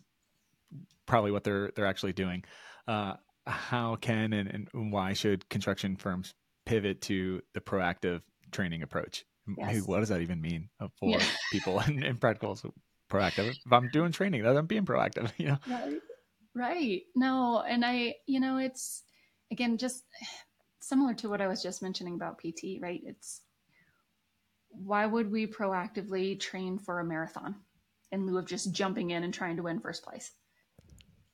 probably 1.05 1.31
what 1.31 1.43
they're 1.43 1.71
they're 1.75 1.85
actually 1.85 2.13
doing. 2.13 2.43
Uh, 2.87 3.13
how 3.47 3.95
can 3.95 4.33
and, 4.33 4.67
and 4.73 4.91
why 4.91 5.13
should 5.13 5.47
construction 5.49 5.95
firms 5.95 6.33
pivot 6.65 7.01
to 7.03 7.41
the 7.53 7.61
proactive 7.61 8.21
training 8.51 8.83
approach? 8.83 9.25
Hey, 9.57 9.79
what 9.79 10.01
does 10.01 10.09
that 10.09 10.21
even 10.21 10.41
mean 10.41 10.69
uh, 10.79 10.89
for 10.99 11.11
Yeah. 11.11 11.23
people 11.51 11.79
in, 11.79 12.03
in 12.03 12.17
practical? 12.17 12.55
So 12.55 12.73
proactive. 13.09 13.49
If 13.49 13.71
I'm 13.71 13.89
doing 13.89 14.11
training, 14.11 14.43
that 14.43 14.55
I'm 14.55 14.67
being 14.67 14.85
proactive. 14.85 15.31
You 15.37 15.47
know. 15.47 15.57
Right. 15.67 16.01
Right. 16.55 17.01
No, 17.15 17.61
and 17.61 17.85
I, 17.85 18.15
you 18.27 18.39
know, 18.39 18.57
it's 18.57 19.03
again 19.51 19.77
just 19.77 20.03
similar 20.79 21.13
to 21.15 21.29
what 21.29 21.41
I 21.41 21.47
was 21.47 21.61
just 21.61 21.81
mentioning 21.81 22.15
about 22.15 22.39
PT, 22.39 22.79
right? 22.81 23.01
It's 23.05 23.41
why 24.69 25.05
would 25.05 25.31
we 25.31 25.47
proactively 25.47 26.39
train 26.39 26.77
for 26.77 26.99
a 26.99 27.05
marathon 27.05 27.55
in 28.11 28.25
lieu 28.25 28.37
of 28.37 28.45
just 28.45 28.71
jumping 28.71 29.11
in 29.11 29.23
and 29.23 29.33
trying 29.33 29.57
to 29.57 29.63
win 29.63 29.79
first 29.79 30.03
place? 30.03 30.31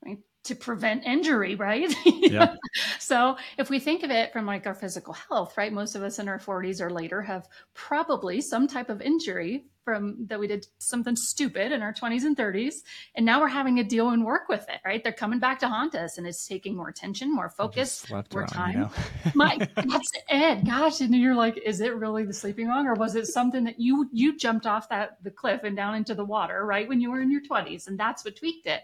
Right? 0.06 0.20
To 0.46 0.56
prevent 0.56 1.06
injury, 1.06 1.56
right? 1.56 1.94
Yeah. 2.06 2.56
so 3.00 3.38
if 3.58 3.70
we 3.70 3.80
think 3.80 4.04
of 4.04 4.12
it 4.12 4.32
from 4.32 4.46
like 4.46 4.68
our 4.68 4.76
physical 4.76 5.14
health, 5.14 5.58
right? 5.58 5.74
Most 5.74 5.96
of 5.96 6.04
us 6.04 6.20
in 6.20 6.28
our 6.28 6.40
40s 6.40 6.82
or 6.82 6.90
later 6.90 7.22
have 7.22 7.48
probably 7.74 8.42
some 8.42 8.68
type 8.68 8.90
of 8.90 9.02
injury 9.02 9.66
from 9.86 10.26
that 10.26 10.40
we 10.40 10.48
did 10.48 10.66
something 10.80 11.16
stupid 11.16 11.72
in 11.72 11.84
our 11.84 11.94
20s 11.94 12.24
and 12.24 12.36
30s 12.36 12.78
and 13.14 13.26
now 13.26 13.40
we're 13.40 13.48
having 13.48 13.76
to 13.76 13.84
deal 13.84 14.10
and 14.10 14.26
work 14.26 14.50
with 14.50 14.68
it 14.68 14.82
right 14.84 15.04
they're 15.04 15.14
coming 15.14 15.40
back 15.40 15.60
to 15.60 15.70
haunt 15.70 15.94
us 15.94 16.18
and 16.18 16.26
it's 16.26 16.48
taking 16.48 16.76
more 16.76 16.90
attention 16.90 17.34
more 17.34 17.50
focus 17.50 18.10
more 18.10 18.48
time 18.48 18.74
You 18.74 18.80
know? 18.80 18.92
my 19.36 19.58
that's 19.76 20.12
it 20.28 20.66
gosh 20.66 21.02
and 21.02 21.14
you're 21.16 21.36
like 21.36 21.58
is 21.64 21.82
it 21.82 21.96
really 21.96 22.26
the 22.26 22.34
sleeping 22.34 22.68
wrong 22.68 22.88
or 22.88 22.96
was 22.96 23.16
it 23.16 23.28
something 23.28 23.64
that 23.66 23.80
you 23.80 24.10
you 24.12 24.36
jumped 24.36 24.66
off 24.66 24.90
that 24.90 25.24
the 25.24 25.32
cliff 25.32 25.64
and 25.64 25.78
down 25.78 25.94
into 25.94 26.16
the 26.16 26.26
water 26.26 26.66
right 26.66 26.90
when 26.90 27.00
you 27.00 27.12
were 27.12 27.22
in 27.22 27.32
your 27.32 27.42
20s 27.42 27.88
and 27.88 28.00
that's 28.00 28.26
what 28.26 28.36
tweaked 28.36 28.66
it 28.66 28.82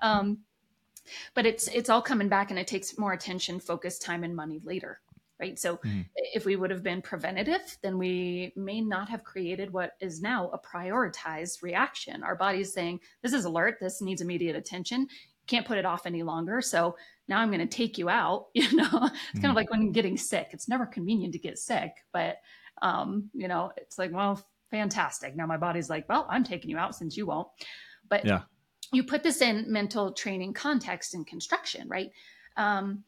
um 0.00 0.38
but 1.34 1.46
it's 1.46 1.68
it's 1.68 1.90
all 1.90 2.02
coming 2.02 2.28
back 2.28 2.50
and 2.50 2.58
it 2.58 2.66
takes 2.66 2.98
more 2.98 3.12
attention 3.12 3.60
focus 3.60 3.98
time 3.98 4.24
and 4.24 4.34
money 4.34 4.60
later 4.64 5.00
right? 5.40 5.58
So 5.58 5.76
mm-hmm. 5.76 6.00
if 6.16 6.44
we 6.44 6.56
would 6.56 6.70
have 6.70 6.82
been 6.82 7.00
preventative, 7.02 7.78
then 7.82 7.98
we 7.98 8.52
may 8.56 8.80
not 8.80 9.08
have 9.08 9.24
created 9.24 9.72
what 9.72 9.92
is 10.00 10.20
now 10.20 10.50
a 10.52 10.58
prioritized 10.58 11.62
reaction. 11.62 12.22
Our 12.22 12.34
body's 12.34 12.72
saying, 12.72 13.00
this 13.22 13.32
is 13.32 13.44
alert, 13.44 13.78
this 13.80 14.02
needs 14.02 14.20
immediate 14.20 14.56
attention, 14.56 15.06
can't 15.46 15.66
put 15.66 15.78
it 15.78 15.86
off 15.86 16.06
any 16.06 16.22
longer. 16.22 16.60
So 16.60 16.96
now 17.28 17.38
I'm 17.38 17.50
going 17.50 17.60
to 17.60 17.66
take 17.66 17.98
you 17.98 18.08
out. 18.08 18.46
You 18.54 18.76
know, 18.76 18.84
it's 18.84 18.92
mm-hmm. 18.92 19.40
kind 19.40 19.50
of 19.50 19.56
like 19.56 19.70
when 19.70 19.92
getting 19.92 20.16
sick. 20.16 20.48
It's 20.52 20.68
never 20.68 20.84
convenient 20.84 21.32
to 21.34 21.38
get 21.38 21.58
sick, 21.58 21.92
but 22.12 22.38
um, 22.82 23.30
you 23.32 23.48
know, 23.48 23.72
it's 23.76 23.98
like, 23.98 24.12
well, 24.12 24.44
fantastic. 24.70 25.36
Now 25.36 25.46
my 25.46 25.56
body's 25.56 25.88
like, 25.88 26.08
well, 26.08 26.26
I'm 26.28 26.44
taking 26.44 26.70
you 26.70 26.78
out 26.78 26.94
since 26.94 27.16
you 27.16 27.26
won't. 27.26 27.48
But 28.08 28.24
yeah. 28.24 28.42
You 28.92 29.04
put 29.04 29.22
this 29.22 29.42
in 29.42 29.70
mental 29.70 30.12
training 30.12 30.54
context 30.54 31.14
in 31.14 31.24
construction, 31.24 31.88
right? 31.88 32.10
Um, 32.56 33.04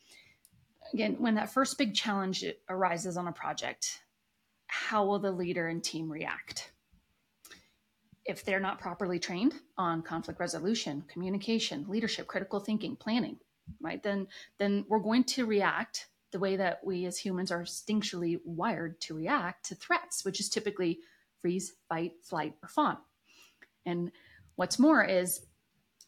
again, 0.93 1.17
when 1.19 1.35
that 1.37 1.53
first 1.53 1.79
big 1.79 1.95
challenge 1.95 2.45
arises 2.69 3.17
on 3.17 3.29
a 3.29 3.33
project, 3.33 4.01
how 4.67 5.07
will 5.07 5.19
the 5.19 5.33
leader 5.33 5.69
and 5.69 5.83
team 5.83 6.11
react? 6.11 6.73
If 8.25 8.45
they're 8.45 8.61
not 8.61 8.81
properly 8.81 9.19
trained 9.19 9.55
on 9.77 10.03
conflict 10.03 10.39
resolution, 10.39 11.05
communication, 11.09 11.87
leadership, 11.89 12.27
critical 12.27 12.61
thinking, 12.61 12.95
planning, 12.95 13.39
right? 13.81 14.03
Then 14.03 14.29
then 14.59 14.85
we're 14.89 15.01
going 15.01 15.25
to 15.25 15.47
react 15.47 16.07
the 16.31 16.39
way 16.39 16.57
that 16.57 16.81
we 16.85 17.07
as 17.07 17.19
humans 17.19 17.51
are 17.51 17.63
instinctually 17.63 18.39
wired 18.45 19.01
to 19.01 19.15
react 19.15 19.67
to 19.67 19.75
threats, 19.75 20.25
which 20.25 20.39
is 20.39 20.49
typically 20.49 21.01
freeze, 21.41 21.73
fight, 21.89 22.13
flight, 22.23 22.55
or 22.63 22.69
fawn. 22.69 22.99
And 23.85 24.13
what's 24.55 24.79
more 24.79 25.03
is 25.03 25.47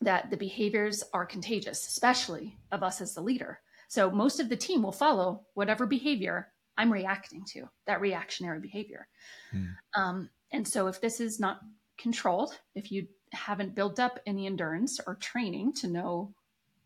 that 0.05 0.31
the 0.31 0.37
behaviors 0.37 1.03
are 1.13 1.27
contagious, 1.27 1.87
especially 1.87 2.59
of 2.71 2.83
us 2.83 3.01
as 3.01 3.15
the 3.15 3.21
leader. 3.21 3.61
So 3.89 4.11
most 4.11 4.41
of 4.41 4.49
the 4.49 4.57
team 4.57 4.83
will 4.83 4.93
follow 4.93 5.43
whatever 5.55 5.87
behavior 5.87 6.49
I'm 6.79 6.93
reacting 6.93 7.45
to, 7.53 7.69
that 7.87 8.01
reactionary 8.01 8.61
behavior. 8.61 9.09
Hmm. 9.51 9.67
Um, 9.95 10.31
and 10.53 10.67
so 10.67 10.87
if 10.87 11.01
this 11.01 11.21
is 11.21 11.39
not 11.39 11.61
controlled, 11.99 12.59
if 12.75 12.91
you 12.91 13.07
haven't 13.33 13.75
built 13.75 14.01
up 14.01 14.19
any 14.27 14.47
endurance 14.47 15.01
or 15.07 15.17
training 15.17 15.75
to 15.75 15.89
know 15.89 16.35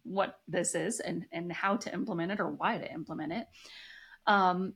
what 0.02 0.40
this 0.48 0.74
is 0.74 1.00
and, 1.00 1.26
and 1.32 1.52
how 1.52 1.76
to 1.76 1.92
implement 1.92 2.32
it 2.32 2.40
or 2.40 2.50
why 2.50 2.78
to 2.78 2.92
implement 2.92 3.32
it, 3.32 3.46
um, 4.26 4.74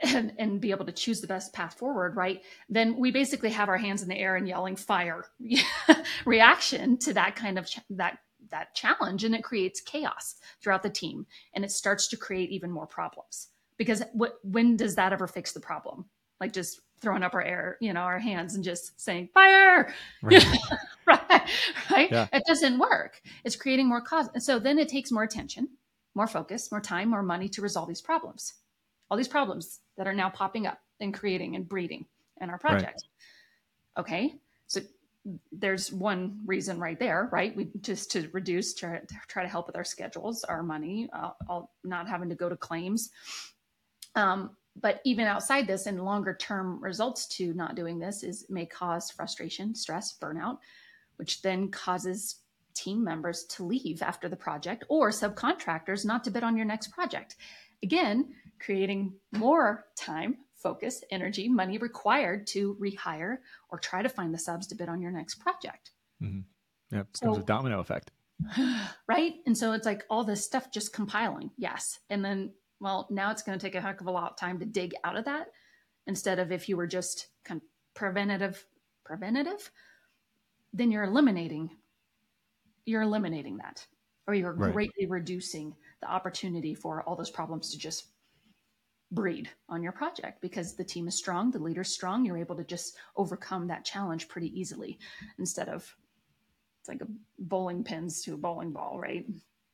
and, 0.00 0.32
and 0.38 0.60
be 0.60 0.70
able 0.70 0.86
to 0.86 0.92
choose 0.92 1.20
the 1.20 1.26
best 1.26 1.52
path 1.52 1.74
forward, 1.74 2.16
right? 2.16 2.42
Then 2.68 2.96
we 2.96 3.10
basically 3.10 3.50
have 3.50 3.68
our 3.68 3.78
hands 3.78 4.02
in 4.02 4.08
the 4.08 4.18
air 4.18 4.36
and 4.36 4.46
yelling 4.46 4.76
fire 4.76 5.24
reaction 6.24 6.98
to 6.98 7.14
that 7.14 7.36
kind 7.36 7.58
of 7.58 7.66
ch- 7.66 7.80
that 7.90 8.18
that 8.50 8.74
challenge 8.74 9.24
and 9.24 9.34
it 9.34 9.42
creates 9.42 9.80
chaos 9.80 10.36
throughout 10.62 10.82
the 10.82 10.90
team 10.90 11.26
and 11.54 11.64
it 11.64 11.70
starts 11.70 12.08
to 12.08 12.16
create 12.16 12.50
even 12.50 12.70
more 12.70 12.86
problems 12.86 13.48
because 13.76 14.02
what 14.12 14.38
when 14.42 14.76
does 14.76 14.94
that 14.94 15.12
ever 15.12 15.26
fix 15.26 15.52
the 15.52 15.60
problem 15.60 16.04
like 16.40 16.52
just 16.52 16.80
throwing 17.00 17.22
up 17.22 17.34
our 17.34 17.42
air 17.42 17.76
you 17.80 17.92
know 17.92 18.00
our 18.00 18.18
hands 18.18 18.54
and 18.54 18.64
just 18.64 18.98
saying 19.00 19.28
fire 19.34 19.92
right 20.22 20.44
right, 21.06 21.50
right? 21.90 22.10
Yeah. 22.10 22.28
it 22.32 22.44
doesn't 22.46 22.78
work 22.78 23.20
it's 23.44 23.56
creating 23.56 23.88
more 23.88 24.00
cause 24.00 24.28
and 24.34 24.42
so 24.42 24.58
then 24.58 24.78
it 24.78 24.88
takes 24.88 25.10
more 25.10 25.24
attention 25.24 25.68
more 26.14 26.26
focus 26.26 26.70
more 26.70 26.80
time 26.80 27.10
more 27.10 27.22
money 27.22 27.48
to 27.48 27.60
resolve 27.60 27.88
these 27.88 28.02
problems 28.02 28.54
all 29.10 29.16
these 29.16 29.28
problems 29.28 29.80
that 29.96 30.06
are 30.06 30.14
now 30.14 30.28
popping 30.28 30.66
up 30.66 30.78
and 31.00 31.14
creating 31.14 31.56
and 31.56 31.68
breeding 31.68 32.04
in 32.40 32.50
our 32.50 32.58
project 32.58 33.02
right. 33.96 34.00
okay 34.00 34.34
so 34.66 34.80
there's 35.52 35.92
one 35.92 36.40
reason 36.46 36.78
right 36.78 36.98
there, 36.98 37.28
right? 37.32 37.54
We 37.54 37.70
just 37.80 38.10
to 38.12 38.28
reduce, 38.32 38.74
try, 38.74 39.00
try 39.26 39.42
to 39.42 39.48
help 39.48 39.66
with 39.66 39.76
our 39.76 39.84
schedules, 39.84 40.44
our 40.44 40.62
money, 40.62 41.08
uh, 41.12 41.30
all, 41.48 41.74
not 41.84 42.08
having 42.08 42.28
to 42.28 42.34
go 42.34 42.48
to 42.48 42.56
claims. 42.56 43.10
Um, 44.14 44.50
but 44.80 45.00
even 45.04 45.26
outside 45.26 45.66
this 45.66 45.86
and 45.86 46.04
longer 46.04 46.34
term 46.34 46.82
results 46.82 47.26
to 47.36 47.52
not 47.54 47.74
doing 47.74 47.98
this 47.98 48.22
is 48.22 48.46
may 48.48 48.64
cause 48.64 49.10
frustration, 49.10 49.74
stress, 49.74 50.16
burnout, 50.20 50.58
which 51.16 51.42
then 51.42 51.70
causes 51.70 52.36
team 52.74 53.02
members 53.02 53.44
to 53.44 53.64
leave 53.64 54.02
after 54.02 54.28
the 54.28 54.36
project 54.36 54.84
or 54.88 55.10
subcontractors 55.10 56.04
not 56.04 56.22
to 56.24 56.30
bid 56.30 56.44
on 56.44 56.56
your 56.56 56.66
next 56.66 56.88
project. 56.88 57.36
Again, 57.82 58.34
creating 58.58 59.14
more 59.32 59.84
time 59.96 60.36
focus, 60.58 61.02
energy, 61.10 61.48
money 61.48 61.78
required 61.78 62.46
to 62.48 62.76
rehire 62.80 63.38
or 63.70 63.78
try 63.78 64.02
to 64.02 64.08
find 64.08 64.34
the 64.34 64.38
subs 64.38 64.66
to 64.66 64.74
bid 64.74 64.88
on 64.88 65.00
your 65.00 65.12
next 65.12 65.36
project. 65.36 65.92
Mm-hmm. 66.22 66.40
Yeah, 66.90 67.00
it 67.00 67.12
becomes 67.12 67.36
so, 67.36 67.42
a 67.42 67.44
domino 67.44 67.80
effect. 67.80 68.10
Right. 69.08 69.34
And 69.46 69.56
so 69.56 69.72
it's 69.72 69.86
like 69.86 70.04
all 70.10 70.24
this 70.24 70.44
stuff 70.44 70.70
just 70.70 70.92
compiling. 70.92 71.50
Yes. 71.56 71.98
And 72.10 72.24
then, 72.24 72.52
well, 72.80 73.08
now 73.10 73.30
it's 73.30 73.42
going 73.42 73.58
to 73.58 73.64
take 73.64 73.74
a 73.74 73.80
heck 73.80 74.00
of 74.00 74.06
a 74.06 74.10
lot 74.10 74.30
of 74.30 74.36
time 74.36 74.58
to 74.58 74.66
dig 74.66 74.94
out 75.02 75.16
of 75.16 75.24
that 75.24 75.48
instead 76.06 76.38
of 76.38 76.52
if 76.52 76.68
you 76.68 76.76
were 76.76 76.86
just 76.86 77.28
kind 77.44 77.60
of 77.60 77.66
preventative, 77.94 78.64
preventative, 79.04 79.70
then 80.72 80.90
you're 80.90 81.04
eliminating, 81.04 81.70
you're 82.84 83.02
eliminating 83.02 83.56
that 83.58 83.86
or 84.26 84.34
you're 84.34 84.52
right. 84.52 84.72
greatly 84.72 85.06
reducing 85.06 85.74
the 86.02 86.10
opportunity 86.10 86.74
for 86.74 87.02
all 87.04 87.16
those 87.16 87.30
problems 87.30 87.70
to 87.72 87.78
just 87.78 88.08
breed 89.10 89.48
on 89.68 89.82
your 89.82 89.92
project 89.92 90.40
because 90.40 90.76
the 90.76 90.84
team 90.84 91.08
is 91.08 91.16
strong, 91.16 91.50
the 91.50 91.58
leader's 91.58 91.88
strong, 91.88 92.24
you're 92.24 92.38
able 92.38 92.56
to 92.56 92.64
just 92.64 92.96
overcome 93.16 93.66
that 93.68 93.84
challenge 93.84 94.28
pretty 94.28 94.58
easily 94.58 94.98
instead 95.38 95.68
of 95.68 95.94
it's 96.80 96.88
like 96.88 97.00
a 97.00 97.08
bowling 97.38 97.82
pins 97.82 98.22
to 98.22 98.34
a 98.34 98.36
bowling 98.36 98.72
ball, 98.72 98.98
right? 98.98 99.26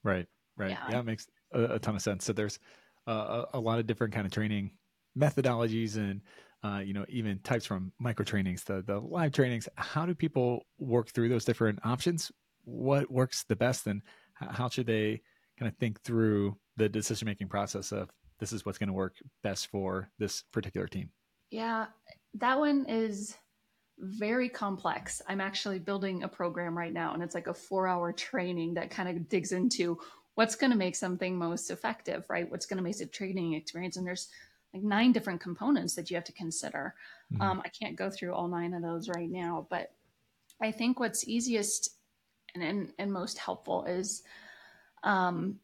Right, 0.03 0.27
right. 0.57 0.71
Yeah, 0.71 0.85
yeah 0.91 1.01
it 1.01 1.05
makes 1.05 1.27
a, 1.53 1.65
a, 1.65 1.79
ton 1.79 1.97
of 1.97 2.03
sense. 2.03 2.25
So 2.25 2.33
there's 2.33 2.59
uh, 3.07 3.45
a, 3.53 3.59
a, 3.59 3.61
lot 3.61 3.79
of 3.79 3.87
different 3.87 4.15
kind 4.15 4.27
of 4.27 4.33
training 4.33 4.71
methodologies 5.19 5.97
and 5.97 6.21
uh, 6.63 6.79
you 6.79 6.95
know 6.95 7.05
even 7.09 7.39
types 7.41 7.67
from 7.67 7.93
micro 7.99 8.25
trainings, 8.25 8.65
the 8.65 8.83
the 8.83 8.99
live 8.99 9.33
trainings. 9.33 9.69
How 9.77 10.07
do 10.07 10.15
people 10.15 10.63
work 10.79 11.11
through 11.11 11.29
those 11.29 11.45
different 11.45 11.79
options? 11.85 12.33
What 12.65 13.11
works 13.11 13.45
the 13.45 13.57
best, 13.57 13.87
and 13.87 14.01
how 14.33 14.69
should 14.71 14.87
they 14.87 15.21
kind 15.59 15.71
of 15.71 15.77
think 15.77 16.01
through 16.03 16.57
the 16.77 16.89
decision 16.89 17.27
making 17.27 17.49
process 17.49 17.93
of 17.93 18.11
this 18.39 18.53
is 18.53 18.65
what's 18.65 18.79
going 18.79 18.89
to 18.89 18.95
work 18.95 19.17
best 19.43 19.69
for 19.69 20.11
this 20.19 20.43
particular 20.53 20.87
team? 20.87 21.11
Yeah, 21.51 21.87
that 22.35 22.59
one 22.59 22.87
is 22.89 23.37
very 23.99 24.49
complex. 24.49 25.23
I'm 25.29 25.41
actually 25.41 25.79
building 25.79 26.23
a 26.23 26.29
program 26.29 26.77
right 26.77 26.93
now, 26.93 27.15
and 27.15 27.23
it's 27.23 27.35
like 27.35 27.47
a 27.47 27.55
four 27.55 27.87
hour 27.87 28.13
training 28.13 28.75
that 28.75 28.91
kind 28.91 29.09
of 29.09 29.29
digs 29.29 29.53
into 29.53 29.99
what's 30.35 30.57
going 30.57 30.73
to 30.73 30.77
make 30.77 30.97
something 30.97 31.39
most 31.39 31.71
effective, 31.71 32.25
right? 32.29 32.51
What's 32.51 32.67
going 32.67 32.79
to 32.79 32.83
make 32.83 33.01
a 33.01 33.07
training 33.07 33.55
experience. 33.55 33.97
And 33.97 34.07
there's 34.07 34.29
like 34.73 34.83
nine 34.83 35.13
different 35.13 35.41
components 35.41 35.95
that 35.95 36.11
you 36.11 36.17
have 36.17 36.25
to 36.25 36.33
consider. 36.33 36.95
Mm-hmm. 37.33 37.43
Um, 37.43 37.63
I 37.65 37.69
can't 37.69 37.97
go 37.97 38.11
through 38.11 38.35
all 38.35 38.49
nine 38.49 38.75
of 38.75 38.83
those 38.83 39.09
right 39.09 39.31
now, 39.31 39.67
but 39.71 39.93
I 40.61 40.73
think 40.73 40.99
what's 40.99 41.29
easiest 41.29 41.91
and, 42.55 42.63
and, 42.63 42.93
and 42.99 43.13
most 43.13 43.39
helpful 43.39 43.85
is 43.85 44.23
um, 45.03 45.57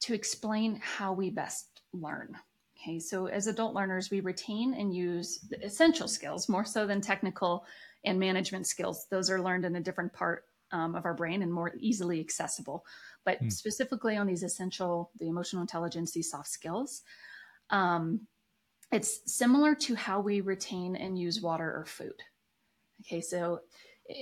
to 0.00 0.14
explain 0.14 0.80
how 0.82 1.12
we 1.12 1.30
best 1.30 1.71
learn. 1.92 2.36
Okay, 2.78 2.98
so 2.98 3.26
as 3.26 3.46
adult 3.46 3.74
learners, 3.74 4.10
we 4.10 4.20
retain 4.20 4.74
and 4.74 4.94
use 4.94 5.38
the 5.50 5.64
essential 5.64 6.08
skills 6.08 6.48
more 6.48 6.64
so 6.64 6.86
than 6.86 7.00
technical 7.00 7.64
and 8.04 8.18
management 8.18 8.66
skills. 8.66 9.06
Those 9.10 9.30
are 9.30 9.40
learned 9.40 9.64
in 9.64 9.76
a 9.76 9.80
different 9.80 10.12
part 10.12 10.44
um, 10.72 10.96
of 10.96 11.04
our 11.04 11.14
brain 11.14 11.42
and 11.42 11.52
more 11.52 11.72
easily 11.78 12.18
accessible. 12.18 12.84
But 13.24 13.40
mm. 13.40 13.52
specifically 13.52 14.16
on 14.16 14.26
these 14.26 14.42
essential, 14.42 15.10
the 15.18 15.28
emotional 15.28 15.62
intelligence, 15.62 16.12
these 16.12 16.30
soft 16.30 16.48
skills, 16.48 17.02
um, 17.70 18.26
it's 18.90 19.20
similar 19.32 19.74
to 19.76 19.94
how 19.94 20.20
we 20.20 20.40
retain 20.40 20.96
and 20.96 21.18
use 21.18 21.40
water 21.40 21.76
or 21.76 21.84
food. 21.86 22.20
Okay, 23.02 23.20
so 23.20 23.60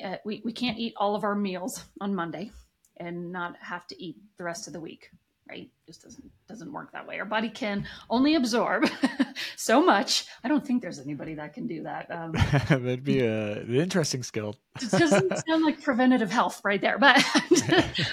uh, 0.04 0.16
we, 0.24 0.42
we 0.44 0.52
can't 0.52 0.78
eat 0.78 0.94
all 0.96 1.14
of 1.14 1.24
our 1.24 1.35
meals 1.35 1.85
on 2.00 2.14
Monday 2.14 2.50
and 2.98 3.33
not 3.33 3.56
have 3.61 3.87
to 3.87 4.02
eat 4.02 4.16
the 4.37 4.44
rest 4.44 4.66
of 4.66 4.72
the 4.72 4.80
week 4.80 5.11
right? 5.50 5.68
Just 5.86 6.02
doesn't 6.02 6.30
doesn't 6.48 6.72
work 6.72 6.92
that 6.92 7.06
way. 7.06 7.18
Our 7.18 7.24
body 7.24 7.48
can 7.48 7.86
only 8.08 8.36
absorb 8.36 8.88
so 9.56 9.82
much. 9.82 10.26
I 10.44 10.48
don't 10.48 10.64
think 10.64 10.80
there's 10.80 11.00
anybody 11.00 11.34
that 11.34 11.52
can 11.54 11.66
do 11.66 11.82
that. 11.82 12.10
Um, 12.10 12.32
That'd 12.68 13.04
be 13.04 13.20
a, 13.20 13.58
an 13.58 13.74
interesting 13.74 14.22
skill. 14.22 14.56
it 14.80 14.90
doesn't 14.90 15.32
sound 15.48 15.64
like 15.64 15.82
preventative 15.82 16.30
health 16.30 16.60
right 16.64 16.80
there, 16.80 16.98
but 16.98 17.24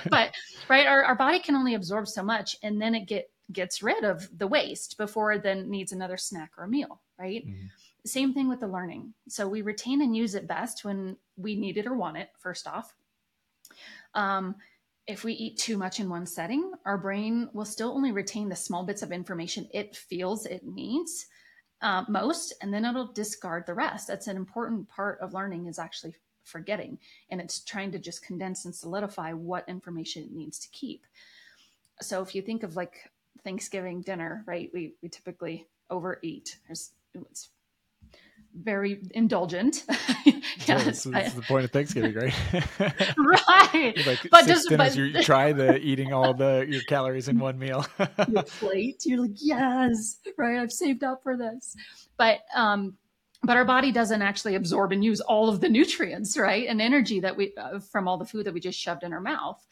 but 0.09 0.33
right, 0.67 0.87
our, 0.87 1.03
our 1.03 1.15
body 1.15 1.39
can 1.39 1.55
only 1.55 1.75
absorb 1.75 2.07
so 2.07 2.23
much, 2.23 2.57
and 2.63 2.81
then 2.81 2.95
it 2.95 3.05
get 3.05 3.29
gets 3.51 3.83
rid 3.83 4.03
of 4.03 4.27
the 4.37 4.47
waste 4.47 4.97
before 4.97 5.31
it 5.31 5.43
then 5.43 5.69
needs 5.69 5.91
another 5.91 6.17
snack 6.17 6.51
or 6.57 6.63
a 6.63 6.67
meal, 6.67 7.01
right? 7.19 7.47
Mm-hmm. 7.47 7.67
Same 8.05 8.33
thing 8.33 8.49
with 8.49 8.61
the 8.61 8.67
learning. 8.67 9.13
So 9.29 9.47
we 9.47 9.61
retain 9.61 10.01
and 10.01 10.15
use 10.15 10.33
it 10.33 10.47
best 10.47 10.83
when 10.83 11.17
we 11.35 11.55
need 11.55 11.77
it 11.77 11.85
or 11.85 11.93
want 11.93 12.17
it. 12.17 12.29
First 12.39 12.67
off. 12.67 12.93
Um, 14.15 14.55
if 15.07 15.23
we 15.23 15.33
eat 15.33 15.57
too 15.57 15.77
much 15.77 15.99
in 15.99 16.09
one 16.09 16.25
setting, 16.25 16.73
our 16.85 16.97
brain 16.97 17.49
will 17.53 17.65
still 17.65 17.91
only 17.91 18.11
retain 18.11 18.49
the 18.49 18.55
small 18.55 18.83
bits 18.83 19.01
of 19.01 19.11
information 19.11 19.67
it 19.73 19.95
feels 19.95 20.45
it 20.45 20.65
needs 20.65 21.27
uh, 21.81 22.03
most, 22.09 22.53
and 22.61 22.73
then 22.73 22.85
it'll 22.85 23.13
discard 23.13 23.65
the 23.65 23.73
rest. 23.73 24.07
That's 24.07 24.27
an 24.27 24.35
important 24.35 24.89
part 24.89 25.19
of 25.21 25.33
learning 25.33 25.67
is 25.67 25.79
actually 25.79 26.15
forgetting, 26.43 26.97
and 27.29 27.39
it's 27.39 27.63
trying 27.63 27.91
to 27.91 27.99
just 27.99 28.25
condense 28.25 28.65
and 28.65 28.75
solidify 28.75 29.33
what 29.33 29.67
information 29.69 30.23
it 30.23 30.31
needs 30.31 30.59
to 30.59 30.69
keep. 30.69 31.05
So 32.01 32.21
if 32.21 32.35
you 32.35 32.41
think 32.41 32.63
of 32.63 32.75
like 32.75 33.09
Thanksgiving 33.43 34.01
dinner, 34.01 34.43
right? 34.45 34.69
We 34.73 34.95
we 35.01 35.09
typically 35.09 35.67
overeat. 35.89 36.57
There's 36.65 36.91
it's 37.13 37.49
very 38.61 38.99
indulgent. 39.11 39.83
yes, 40.25 40.65
yeah, 40.65 40.83
that's, 40.83 41.03
the 41.33 41.43
point 41.47 41.65
of 41.65 41.71
Thanksgiving, 41.71 42.13
right? 42.13 42.33
right. 43.17 43.97
like 44.05 44.27
but 44.29 44.47
just 44.47 44.69
but, 44.75 44.95
you 44.95 45.21
try 45.23 45.53
the 45.53 45.77
eating 45.77 46.13
all 46.13 46.33
the 46.33 46.65
your 46.67 46.81
calories 46.83 47.27
in 47.27 47.39
one 47.39 47.57
meal. 47.57 47.85
your 48.27 48.43
plate, 48.43 49.05
you're 49.05 49.21
like, 49.21 49.31
yes, 49.35 50.17
right. 50.37 50.59
I've 50.59 50.71
saved 50.71 51.03
up 51.03 51.23
for 51.23 51.37
this, 51.37 51.75
but 52.17 52.39
um, 52.55 52.97
but 53.43 53.57
our 53.57 53.65
body 53.65 53.91
doesn't 53.91 54.21
actually 54.21 54.55
absorb 54.55 54.91
and 54.91 55.03
use 55.03 55.21
all 55.21 55.49
of 55.49 55.61
the 55.61 55.69
nutrients, 55.69 56.37
right, 56.37 56.67
and 56.67 56.81
energy 56.81 57.19
that 57.19 57.37
we 57.37 57.53
uh, 57.57 57.79
from 57.79 58.07
all 58.07 58.17
the 58.17 58.25
food 58.25 58.45
that 58.45 58.53
we 58.53 58.59
just 58.59 58.79
shoved 58.79 59.03
in 59.03 59.13
our 59.13 59.21
mouth. 59.21 59.65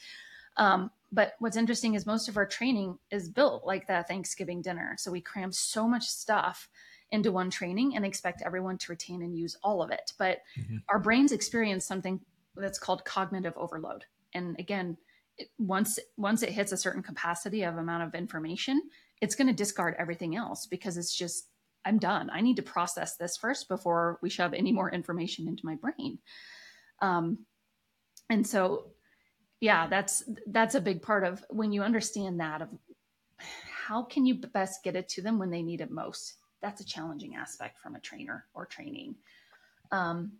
Um, 0.58 0.91
but 1.12 1.34
what's 1.39 1.58
interesting 1.58 1.95
is 1.95 2.06
most 2.06 2.28
of 2.28 2.38
our 2.38 2.45
training 2.45 2.98
is 3.12 3.30
built 3.30 3.65
like 3.65 3.88
that 3.88 4.08
Thanksgiving 4.08 4.62
dinner. 4.62 4.95
So 4.98 5.12
we 5.12 5.21
cram 5.21 5.52
so 5.52 5.88
much 5.88 6.06
stuff 6.06 6.69
into 7.12 7.32
one 7.32 7.50
training 7.50 7.96
and 7.96 8.06
expect 8.06 8.41
everyone 8.46 8.78
to 8.80 8.91
retain 8.91 9.22
and 9.22 9.38
use 9.38 9.58
all 9.63 9.82
of 9.82 9.91
it. 9.91 10.12
But 10.18 10.39
mm-hmm. 10.60 10.78
our 10.89 11.00
brains 11.00 11.32
experience 11.32 11.86
something 11.86 12.20
that's 12.56 12.80
called 12.80 13.06
cognitive 13.06 13.54
overload. 13.56 14.06
And 14.34 14.56
again, 14.60 14.98
it, 15.38 15.50
once 15.58 16.00
once 16.18 16.44
it 16.44 16.50
hits 16.50 16.72
a 16.72 16.78
certain 16.78 17.04
capacity 17.04 17.63
of 17.63 17.78
amount 17.78 18.04
of 18.04 18.15
information, 18.15 18.82
it's 19.22 19.36
going 19.36 19.48
to 19.48 19.54
discard 19.54 19.96
everything 19.98 20.36
else 20.36 20.65
because 20.65 20.98
it's 20.98 21.15
just 21.15 21.48
I'm 21.86 22.00
done. 22.00 22.30
I 22.32 22.41
need 22.41 22.56
to 22.56 22.63
process 22.63 23.15
this 23.15 23.38
first 23.38 23.70
before 23.70 24.18
we 24.22 24.30
shove 24.30 24.54
any 24.54 24.72
more 24.72 24.91
information 24.91 25.48
into 25.48 25.65
my 25.65 25.76
brain. 25.76 26.18
Um, 27.02 27.39
and 28.30 28.46
so, 28.46 28.88
yeah, 29.60 29.88
that's 29.88 30.24
that's 30.48 30.76
a 30.76 30.82
big 30.82 31.02
part 31.02 31.24
of 31.24 31.44
when 31.50 31.72
you 31.72 31.84
understand 31.84 32.39
that 32.39 32.62
of 32.63 32.70
how 33.38 34.04
can 34.04 34.26
you 34.26 34.36
best 34.36 34.84
get 34.84 34.96
it 34.96 35.08
to 35.10 35.22
them 35.22 35.38
when 35.38 35.52
they 35.52 35.62
need 35.62 35.82
it 35.82 35.91
most 35.91 36.36
that's 36.65 36.82
a 36.82 36.86
challenging 36.86 37.36
aspect 37.36 37.78
from 37.78 37.95
a 37.95 37.99
trainer 37.99 38.45
or 38.56 38.65
training. 38.65 39.13
Um, 39.91 40.32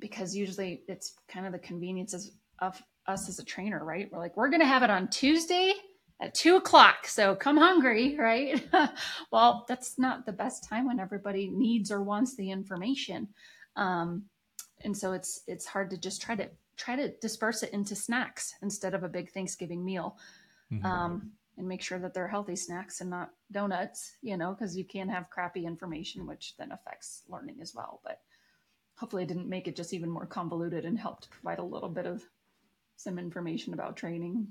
because 0.00 0.34
usually 0.34 0.82
it's 0.88 1.14
kind 1.28 1.46
of 1.46 1.52
the 1.52 1.58
conveniences 1.60 2.32
of 2.58 2.82
us 3.06 3.28
as 3.28 3.38
a 3.38 3.44
trainer 3.44 3.84
right? 3.84 4.10
We're 4.10 4.18
like 4.18 4.36
we're 4.36 4.50
going 4.50 4.60
to 4.60 4.66
have 4.66 4.82
it 4.82 4.90
on 4.90 5.08
tuesday 5.08 5.72
at 6.20 6.34
two 6.34 6.56
o'clock 6.56 7.06
so 7.06 7.36
come 7.36 7.56
hungry 7.56 8.16
right? 8.18 8.60
Well 9.30 9.64
that's 9.68 9.98
not 9.98 10.26
the 10.26 10.32
best 10.32 10.68
time 10.68 10.84
when 10.84 10.98
everybody 10.98 11.48
needs 11.48 11.92
or 11.92 12.02
wants 12.02 12.34
the 12.34 12.50
information. 12.50 13.28
Um, 13.76 14.24
and 14.82 14.96
so 14.96 15.12
it's 15.12 15.42
it's 15.46 15.64
hard 15.64 15.90
to 15.90 15.96
just 15.96 16.20
try 16.20 16.34
to 16.34 16.48
try 16.76 16.96
to 16.96 17.12
disperse 17.20 17.62
it 17.62 17.72
into 17.72 17.94
snacks 17.94 18.54
instead 18.62 18.94
of 18.94 19.04
a 19.04 19.08
big 19.08 19.30
thanksgiving 19.30 19.84
meal. 19.84 20.16
Mm-hmm. 20.72 20.84
um, 20.84 21.32
and 21.58 21.66
make 21.66 21.82
sure 21.82 21.98
that 21.98 22.14
they're 22.14 22.28
healthy 22.28 22.56
snacks 22.56 23.00
and 23.00 23.10
not 23.10 23.30
donuts, 23.50 24.16
you 24.22 24.36
know, 24.36 24.52
because 24.52 24.76
you 24.76 24.84
can 24.84 25.08
have 25.08 25.28
crappy 25.28 25.66
information, 25.66 26.26
which 26.26 26.54
then 26.56 26.70
affects 26.70 27.24
learning 27.28 27.58
as 27.60 27.74
well. 27.74 28.00
But 28.04 28.20
hopefully, 28.96 29.24
I 29.24 29.26
didn't 29.26 29.48
make 29.48 29.66
it 29.66 29.76
just 29.76 29.92
even 29.92 30.08
more 30.08 30.26
convoluted 30.26 30.84
and 30.84 30.98
helped 30.98 31.30
provide 31.30 31.58
a 31.58 31.64
little 31.64 31.88
bit 31.88 32.06
of 32.06 32.22
some 32.96 33.18
information 33.18 33.74
about 33.74 33.96
training. 33.96 34.48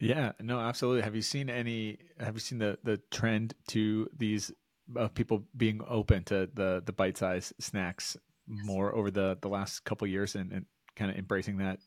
Yeah, 0.00 0.32
no, 0.40 0.58
absolutely. 0.58 1.02
Have 1.02 1.14
you 1.14 1.22
seen 1.22 1.50
any? 1.50 1.98
Have 2.18 2.34
you 2.34 2.40
seen 2.40 2.58
the 2.58 2.78
the 2.82 2.98
trend 3.10 3.54
to 3.68 4.08
these 4.16 4.50
uh, 4.98 5.08
people 5.08 5.44
being 5.56 5.82
open 5.86 6.24
to 6.24 6.48
the 6.54 6.82
the 6.84 6.92
bite 6.92 7.18
size 7.18 7.52
snacks 7.60 8.16
yes. 8.46 8.64
more 8.64 8.94
over 8.94 9.10
the 9.10 9.36
the 9.42 9.48
last 9.48 9.84
couple 9.84 10.06
years 10.06 10.34
and, 10.34 10.52
and 10.52 10.66
kind 10.96 11.10
of 11.10 11.18
embracing 11.18 11.58
that 11.58 11.80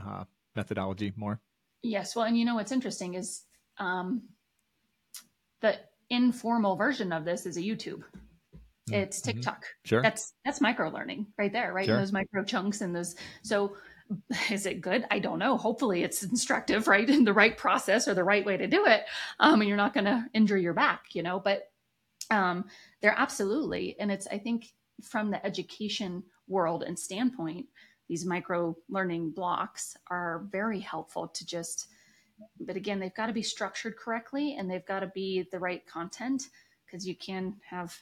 uh, 0.00 0.24
methodology 0.54 1.12
more? 1.16 1.40
Yes. 1.82 2.16
Well, 2.16 2.24
and 2.24 2.38
you 2.38 2.44
know 2.44 2.54
what's 2.54 2.72
interesting 2.72 3.14
is 3.14 3.42
um, 3.78 4.22
the 5.60 5.76
informal 6.10 6.76
version 6.76 7.12
of 7.12 7.24
this 7.24 7.46
is 7.46 7.56
a 7.56 7.62
YouTube. 7.62 8.02
Mm-hmm. 8.88 8.94
It's. 8.94 9.20
TikTok. 9.20 9.64
Mm-hmm. 9.64 9.88
Sure. 9.88 10.02
That's 10.02 10.34
that's 10.44 10.60
micro 10.60 10.90
learning 10.90 11.26
right 11.38 11.52
there, 11.52 11.72
right? 11.72 11.86
Sure. 11.86 11.98
Those 11.98 12.12
micro 12.12 12.44
chunks 12.44 12.80
and 12.80 12.94
those. 12.94 13.16
So 13.42 13.76
is 14.50 14.66
it 14.66 14.80
good? 14.80 15.04
I 15.10 15.18
don't 15.18 15.38
know. 15.38 15.56
Hopefully 15.56 16.02
it's 16.02 16.22
instructive, 16.22 16.88
right? 16.88 17.08
In 17.08 17.24
the 17.24 17.32
right 17.32 17.56
process 17.56 18.08
or 18.08 18.14
the 18.14 18.24
right 18.24 18.44
way 18.44 18.56
to 18.56 18.66
do 18.66 18.86
it. 18.86 19.04
Um, 19.40 19.60
and 19.60 19.68
you're 19.68 19.76
not 19.76 19.94
going 19.94 20.06
to 20.06 20.24
injure 20.32 20.56
your 20.56 20.74
back, 20.74 21.02
you 21.12 21.22
know, 21.22 21.40
but 21.40 21.70
um, 22.30 22.64
they're 23.00 23.14
absolutely. 23.16 23.96
And 23.98 24.10
it's, 24.10 24.26
I 24.28 24.38
think 24.38 24.72
from 25.02 25.30
the 25.30 25.44
education 25.44 26.22
world 26.48 26.82
and 26.82 26.98
standpoint, 26.98 27.66
these 28.08 28.24
micro 28.24 28.76
learning 28.88 29.32
blocks 29.32 29.96
are 30.08 30.46
very 30.50 30.80
helpful 30.80 31.28
to 31.28 31.44
just 31.46 31.88
but 32.60 32.76
again, 32.76 33.00
they've 33.00 33.14
got 33.14 33.26
to 33.26 33.32
be 33.32 33.42
structured 33.42 33.96
correctly 33.96 34.56
and 34.58 34.70
they've 34.70 34.86
got 34.86 35.00
to 35.00 35.08
be 35.08 35.46
the 35.52 35.58
right 35.58 35.86
content 35.86 36.48
because 36.84 37.06
you 37.06 37.14
can 37.14 37.54
have 37.68 37.96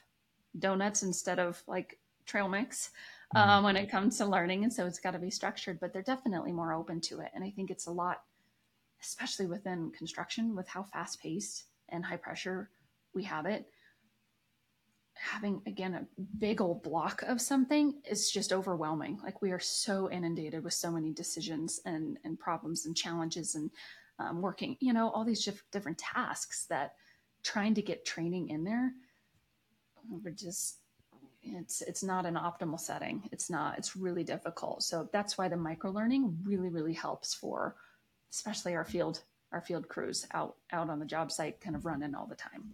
donuts 0.59 1.03
instead 1.03 1.38
of 1.38 1.62
like 1.66 1.99
trail 2.27 2.49
mix 2.49 2.90
mm-hmm. 3.35 3.49
um, 3.49 3.64
when 3.64 3.77
it 3.77 3.90
comes 3.90 4.18
to 4.18 4.27
learning. 4.27 4.64
And 4.64 4.73
so 4.73 4.87
it's 4.87 4.99
got 4.99 5.12
to 5.12 5.18
be 5.18 5.31
structured, 5.31 5.81
but 5.81 5.92
they're 5.92 6.03
definitely 6.03 6.53
more 6.53 6.73
open 6.73 7.01
to 7.03 7.20
it. 7.20 7.31
And 7.35 7.44
I 7.44 7.51
think 7.51 7.70
it's 7.70 7.87
a 7.87 7.92
lot, 7.92 8.23
especially 9.03 9.47
within 9.47 9.90
construction, 9.90 10.55
with 10.55 10.68
how 10.68 10.83
fast 10.83 11.20
paced 11.20 11.64
and 11.88 12.05
high 12.05 12.16
pressure 12.16 12.70
we 13.14 13.25
have 13.25 13.47
it. 13.47 13.66
Having 15.16 15.62
again 15.66 15.94
a 15.94 16.07
big 16.38 16.61
old 16.61 16.83
block 16.83 17.23
of 17.23 17.40
something 17.40 17.94
is 18.05 18.31
just 18.31 18.53
overwhelming. 18.53 19.20
Like 19.23 19.40
we 19.40 19.53
are 19.53 19.61
so 19.61 20.11
inundated 20.11 20.64
with 20.64 20.75
so 20.75 20.90
many 20.90 21.12
decisions 21.12 21.81
and 21.87 22.18
and 22.25 22.38
problems 22.38 22.85
and 22.85 22.97
challenges 22.97 23.55
and 23.55 23.70
um, 24.18 24.42
working, 24.42 24.77
you 24.81 24.92
know, 24.92 25.11
all 25.11 25.24
these 25.24 25.48
different 25.72 25.98
tasks 25.98 26.66
that 26.66 26.94
trying 27.42 27.74
to 27.74 27.83
get 27.83 28.05
training 28.05 28.48
in 28.48 28.64
there, 28.64 28.92
we're 30.09 30.31
just, 30.31 30.79
it's, 31.42 31.83
it's 31.83 32.03
not 32.03 32.27
an 32.27 32.35
optimal 32.35 32.81
setting. 32.81 33.29
It's 33.33 33.50
not, 33.50 33.79
it's 33.79 33.96
really 33.96 34.24
difficult. 34.24 34.83
So 34.83 35.09
that's 35.12 35.37
why 35.37 35.48
the 35.48 35.57
micro 35.57 35.90
learning 35.90 36.38
really, 36.42 36.68
really 36.68 36.94
helps 36.94 37.35
for, 37.35 37.77
especially 38.33 38.74
our 38.74 38.85
field, 38.85 39.22
our 39.53 39.61
field 39.61 39.88
crews 39.88 40.27
out, 40.33 40.57
out 40.72 40.88
on 40.88 40.98
the 40.98 41.07
job 41.07 41.31
site, 41.31 41.61
kind 41.61 41.77
of 41.77 41.85
running 41.85 42.14
all 42.14 42.27
the 42.27 42.35
time. 42.35 42.72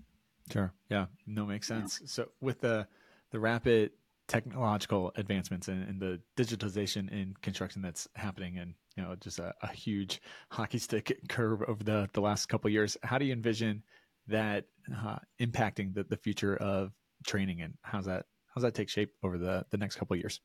Sure. 0.53 0.73
Yeah. 0.89 1.07
No, 1.27 1.47
makes 1.47 1.67
sense. 1.67 1.99
Yeah. 2.01 2.07
So 2.09 2.29
with 2.41 2.61
the, 2.61 2.87
the 3.31 3.41
rapid 3.41 3.93
technological 4.31 5.13
advancements 5.17 5.67
and, 5.67 5.83
and, 5.89 6.01
the 6.01 6.21
digitalization 6.37 7.11
in 7.11 7.35
construction 7.43 7.83
that's 7.83 8.07
happening 8.15 8.59
and 8.59 8.75
you 8.97 9.03
know 9.03 9.17
just 9.17 9.41
a, 9.41 9.53
a, 9.63 9.67
huge 9.67 10.23
hockey 10.51 10.79
stick 10.79 11.19
curve 11.29 11.63
over 11.67 11.83
the, 11.83 12.09
the 12.13 12.21
last 12.21 12.47
couple 12.47 12.71
years. 12.71 12.97
How 13.03 13.19
do 13.19 13.25
you 13.25 13.33
envision 13.33 13.83
that 14.29 14.67
uh, 15.05 15.17
impacting 15.41 15.93
the, 15.93 16.05
the 16.05 16.17
future 16.17 16.57
of 16.59 16.93
training 17.27 17.63
and 17.63 17.75
how's 17.83 18.05
that 18.07 18.27
how's 18.55 18.63
that 18.63 18.73
take 18.73 18.89
shape 18.89 19.11
over 19.25 19.37
the, 19.37 19.67
the 19.71 19.77
next 19.77 19.97
couple 19.97 20.15
years? 20.15 20.41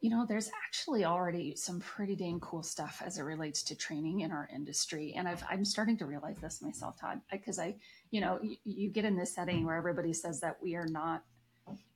You 0.00 0.10
know 0.10 0.26
there's 0.28 0.50
actually 0.66 1.04
already 1.04 1.54
some 1.54 1.78
pretty 1.78 2.16
dang 2.16 2.40
cool 2.40 2.64
stuff 2.64 3.00
as 3.06 3.18
it 3.18 3.22
relates 3.22 3.62
to 3.64 3.76
training 3.76 4.22
in 4.22 4.32
our 4.32 4.48
industry. 4.52 5.14
And 5.16 5.28
i 5.28 5.36
am 5.52 5.64
starting 5.64 5.96
to 5.98 6.06
realize 6.06 6.38
this 6.42 6.60
myself 6.60 6.98
todd 7.00 7.20
because 7.30 7.60
i 7.60 7.76
you 8.10 8.20
know 8.20 8.40
you 8.64 8.90
get 8.90 9.04
in 9.04 9.16
this 9.16 9.32
setting 9.32 9.64
where 9.64 9.76
everybody 9.76 10.12
says 10.12 10.40
that 10.40 10.56
we 10.60 10.74
are 10.74 10.88
not 10.88 11.22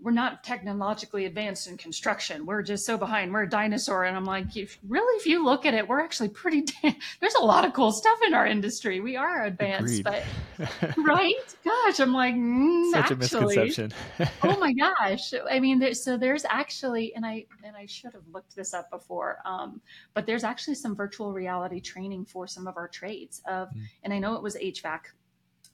we're 0.05 0.11
not 0.11 0.45
technologically 0.45 1.25
advanced 1.25 1.67
in 1.67 1.79
construction. 1.79 2.45
We're 2.45 2.63
just 2.63 2.85
so 2.85 2.99
behind. 2.99 3.33
We're 3.33 3.45
a 3.45 3.49
dinosaur. 3.49 4.05
And 4.05 4.15
I'm 4.15 4.27
like, 4.27 4.55
if, 4.55 4.79
really, 4.87 5.17
if 5.17 5.27
you 5.27 5.43
look 5.43 5.65
at 5.65 5.73
it, 5.73 5.89
we're 5.89 6.01
actually 6.01 6.29
pretty, 6.29 6.61
damn, 6.83 6.95
there's 7.21 7.35
a 7.37 7.43
lot 7.43 7.65
of 7.65 7.73
cool 7.73 7.91
stuff 7.91 8.19
in 8.27 8.35
our 8.35 8.47
industry. 8.47 9.01
We 9.01 9.17
are 9.17 9.45
advanced, 9.45 10.01
Agreed. 10.01 10.23
but 10.59 10.97
right? 10.99 11.57
Gosh, 11.65 12.01
I'm 12.01 12.13
like, 12.13 12.35
mm, 12.35 12.93
such 12.93 13.13
actually, 13.13 13.57
a 13.57 13.65
misconception. 13.65 13.93
oh 14.43 14.59
my 14.59 14.73
gosh. 14.99 15.33
I 15.51 15.59
mean, 15.59 15.79
there, 15.79 15.95
so 15.95 16.19
there's 16.19 16.45
actually, 16.51 17.15
and 17.15 17.25
I, 17.25 17.47
and 17.65 17.75
I 17.75 17.87
should 17.87 18.13
have 18.13 18.29
looked 18.31 18.55
this 18.55 18.75
up 18.75 18.91
before, 18.91 19.39
um, 19.47 19.81
but 20.13 20.27
there's 20.27 20.45
actually 20.45 20.75
some 20.75 20.95
virtual 20.95 21.33
reality 21.33 21.81
training 21.81 22.27
for 22.27 22.47
some 22.47 22.67
of 22.67 22.77
our 22.77 22.89
trades 22.89 23.41
of, 23.47 23.69
mm. 23.71 23.81
and 24.03 24.13
I 24.13 24.19
know 24.19 24.35
it 24.35 24.43
was 24.43 24.55
HVAC, 24.57 25.01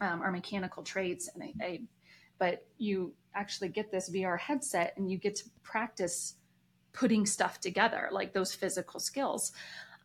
um, 0.00 0.20
our 0.20 0.30
mechanical 0.30 0.84
trades. 0.84 1.28
And 1.34 1.42
I, 1.42 1.64
I 1.64 1.80
but 2.38 2.64
you 2.78 3.12
actually 3.34 3.68
get 3.68 3.90
this 3.90 4.10
VR 4.10 4.38
headset 4.38 4.94
and 4.96 5.10
you 5.10 5.18
get 5.18 5.36
to 5.36 5.44
practice 5.62 6.34
putting 6.92 7.26
stuff 7.26 7.60
together, 7.60 8.08
like 8.10 8.32
those 8.32 8.54
physical 8.54 9.00
skills. 9.00 9.52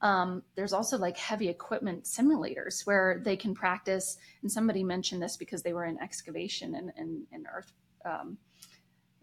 Um, 0.01 0.43
there's 0.55 0.73
also 0.73 0.97
like 0.97 1.17
heavy 1.17 1.49
equipment 1.49 2.03
simulators 2.03 2.85
where 2.85 3.21
they 3.23 3.35
can 3.35 3.55
practice. 3.55 4.17
And 4.41 4.51
somebody 4.51 4.83
mentioned 4.83 5.21
this 5.21 5.37
because 5.37 5.63
they 5.63 5.73
were 5.73 5.85
in 5.85 5.99
excavation 5.99 6.75
and, 6.75 6.91
and, 6.97 7.23
and 7.31 7.47
earth 7.53 7.71
um, 8.05 8.37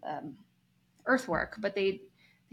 um, 0.05 0.35
earthwork, 1.05 1.55
but 1.59 1.75
they 1.75 2.01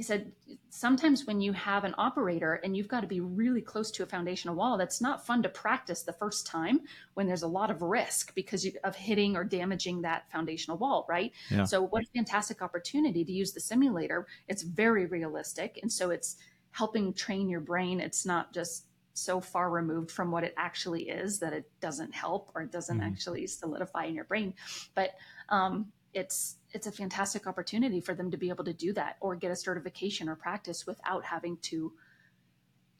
he 0.01 0.05
said 0.05 0.33
sometimes 0.71 1.27
when 1.27 1.43
you 1.43 1.53
have 1.53 1.85
an 1.85 1.95
operator 1.99 2.55
and 2.65 2.75
you've 2.75 2.89
got 2.89 3.03
to 3.03 3.07
be 3.07 3.21
really 3.21 3.61
close 3.61 3.91
to 3.91 4.03
a 4.03 4.07
foundational 4.07 4.55
wall 4.55 4.79
that's 4.79 5.03
not 5.03 5.27
fun 5.27 5.43
to 5.43 5.49
practice 5.51 6.03
the 6.05 6.13
first 6.15 6.47
time 6.47 6.81
when 7.13 7.27
there's 7.27 7.43
a 7.43 7.47
lot 7.47 7.71
of 7.71 7.83
risk 7.83 8.35
because 8.35 8.67
of 8.83 8.97
hitting 8.97 9.37
or 9.37 9.45
damaging 9.45 10.01
that 10.01 10.25
foundational 10.33 10.79
wall 10.79 11.05
right 11.07 11.33
yeah. 11.51 11.65
so 11.65 11.83
what 11.83 12.03
a 12.03 12.07
fantastic 12.15 12.63
opportunity 12.63 13.27
to 13.27 13.33
use 13.33 13.53
the 13.53 13.61
simulator 13.61 14.27
it's 14.49 14.63
very 14.63 15.05
realistic 15.05 15.79
and 15.83 15.93
so 15.93 16.09
it's 16.09 16.37
helping 16.71 17.13
train 17.13 17.51
your 17.51 17.61
brain 17.61 18.01
it's 18.01 18.25
not 18.25 18.55
just 18.55 18.87
so 19.13 19.39
far 19.39 19.69
removed 19.69 20.11
from 20.11 20.31
what 20.31 20.45
it 20.45 20.55
actually 20.57 21.11
is 21.11 21.41
that 21.41 21.53
it 21.53 21.71
doesn't 21.83 22.15
help 22.15 22.51
or 22.55 22.63
it 22.63 22.73
doesn't 22.73 23.01
mm-hmm. 23.01 23.07
actually 23.07 23.47
solidify 23.47 24.05
in 24.05 24.15
your 24.15 24.25
brain. 24.25 24.55
But 24.95 25.11
um, 25.51 25.93
it's 26.15 26.57
it's 26.73 26.87
a 26.87 26.93
fantastic 26.93 27.47
opportunity 27.47 28.01
for 28.01 28.15
them 28.15 28.31
to 28.31 28.37
be 28.37 28.49
able 28.49 28.65
to 28.65 28.73
do 28.73 28.93
that 28.93 29.17
or 29.21 29.35
get 29.35 29.51
a 29.51 29.57
certification 29.57 30.29
or 30.29 30.37
practice 30.37 30.87
without 30.87 31.25
having 31.25 31.57
to 31.59 31.93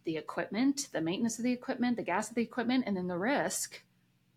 the 0.05 0.17
equipment, 0.17 0.89
the 0.93 1.01
maintenance 1.01 1.39
of 1.39 1.45
the 1.45 1.53
equipment, 1.53 1.97
the 1.97 2.03
gas 2.03 2.31
of 2.31 2.35
the 2.35 2.43
equipment, 2.43 2.85
and 2.87 2.97
then 2.97 3.07
the 3.07 3.19
risk 3.19 3.83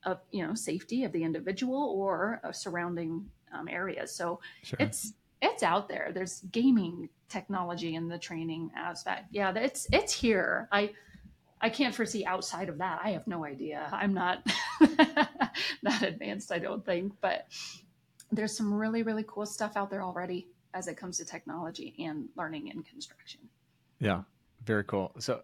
of 0.05 0.19
you 0.31 0.45
know 0.45 0.53
safety 0.53 1.03
of 1.03 1.11
the 1.13 1.23
individual 1.23 1.95
or 1.97 2.41
surrounding 2.51 3.29
um, 3.53 3.67
areas. 3.67 4.13
So 4.13 4.39
sure. 4.63 4.77
it's 4.79 5.13
it's 5.41 5.63
out 5.63 5.87
there. 5.87 6.11
There's 6.13 6.41
gaming 6.51 7.09
technology 7.29 7.95
in 7.95 8.07
the 8.07 8.17
training 8.17 8.71
aspect. 8.75 9.27
Yeah, 9.31 9.53
it's 9.55 9.87
it's 9.91 10.13
here. 10.13 10.67
I 10.71 10.91
I 11.61 11.69
can't 11.69 11.95
foresee 11.95 12.25
outside 12.25 12.67
of 12.67 12.79
that. 12.79 12.99
I 13.03 13.11
have 13.11 13.25
no 13.25 13.45
idea. 13.45 13.87
I'm 13.91 14.13
not 14.13 14.45
that 14.81 16.01
advanced, 16.01 16.51
I 16.51 16.59
don't 16.59 16.85
think, 16.85 17.13
but 17.21 17.47
there's 18.35 18.55
some 18.55 18.73
really 18.73 19.03
really 19.03 19.23
cool 19.27 19.45
stuff 19.45 19.75
out 19.75 19.89
there 19.89 20.03
already 20.03 20.47
as 20.73 20.87
it 20.87 20.97
comes 20.97 21.17
to 21.17 21.25
technology 21.25 21.93
and 21.99 22.27
learning 22.35 22.67
in 22.67 22.83
construction. 22.83 23.41
Yeah, 23.99 24.23
very 24.65 24.83
cool. 24.83 25.11
So, 25.19 25.41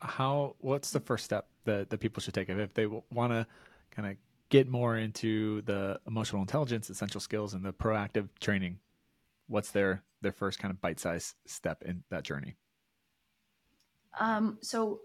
how? 0.00 0.56
What's 0.58 0.90
the 0.90 1.00
first 1.00 1.24
step 1.24 1.48
that 1.64 1.90
that 1.90 1.98
people 1.98 2.20
should 2.20 2.34
take 2.34 2.48
if 2.48 2.74
they 2.74 2.86
want 2.86 3.32
to 3.32 3.46
kind 3.90 4.08
of 4.08 4.16
get 4.48 4.68
more 4.68 4.96
into 4.96 5.62
the 5.62 6.00
emotional 6.06 6.42
intelligence, 6.42 6.90
essential 6.90 7.20
skills, 7.20 7.54
and 7.54 7.64
the 7.64 7.72
proactive 7.72 8.28
training? 8.40 8.78
What's 9.46 9.70
their 9.70 10.02
their 10.22 10.32
first 10.32 10.58
kind 10.58 10.72
of 10.72 10.80
bite 10.80 11.00
sized 11.00 11.34
step 11.46 11.82
in 11.84 12.02
that 12.10 12.24
journey? 12.24 12.56
Um, 14.18 14.58
so 14.60 15.00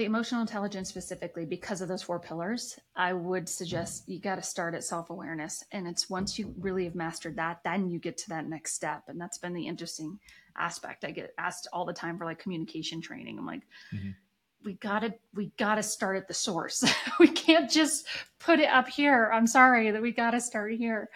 the 0.00 0.06
emotional 0.06 0.40
intelligence 0.40 0.88
specifically 0.88 1.44
because 1.44 1.82
of 1.82 1.88
those 1.88 2.02
four 2.02 2.18
pillars 2.18 2.78
i 2.96 3.12
would 3.12 3.46
suggest 3.46 4.08
you 4.08 4.18
got 4.18 4.36
to 4.36 4.42
start 4.42 4.74
at 4.74 4.84
self-awareness. 4.84 5.64
And 5.72 5.86
it's 5.86 6.10
once 6.10 6.38
you 6.38 6.54
really 6.58 6.84
have 6.84 6.94
mastered 6.94 7.36
that 7.36 7.60
then 7.64 7.88
you 7.88 7.98
get 7.98 8.16
to 8.18 8.28
that 8.30 8.46
next 8.46 8.74
step. 8.74 9.04
And 9.08 9.20
that's 9.20 9.38
been 9.38 9.54
the 9.54 9.66
interesting 9.66 10.18
aspect. 10.56 11.04
I 11.04 11.10
get 11.10 11.34
asked 11.38 11.68
all 11.72 11.84
the 11.84 11.92
time 11.92 12.18
for 12.18 12.24
like 12.24 12.38
communication 12.38 13.00
training. 13.00 13.38
I'm 13.38 13.46
like 13.46 13.62
mm-hmm. 13.94 14.10
we 14.64 14.74
gotta 14.74 15.14
we 15.34 15.52
gotta 15.58 15.82
start 15.82 16.16
at 16.16 16.28
the 16.28 16.34
source. 16.34 16.84
We 17.18 17.28
can't 17.28 17.70
just 17.70 18.06
put 18.38 18.60
it 18.60 18.70
up 18.70 18.88
here. 18.88 19.30
I'm 19.32 19.46
sorry 19.46 19.90
that 19.90 20.00
we 20.00 20.12
gotta 20.12 20.40
start 20.40 20.72
here. 20.72 21.10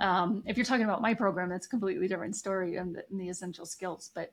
Um, 0.00 0.42
if 0.46 0.56
you're 0.56 0.66
talking 0.66 0.84
about 0.84 1.02
my 1.02 1.14
program 1.14 1.50
that's 1.50 1.66
a 1.66 1.70
completely 1.70 2.08
different 2.08 2.36
story 2.36 2.76
and 2.76 2.94
the, 2.94 3.04
and 3.10 3.20
the 3.20 3.28
essential 3.28 3.66
skills. 3.66 4.10
But 4.14 4.32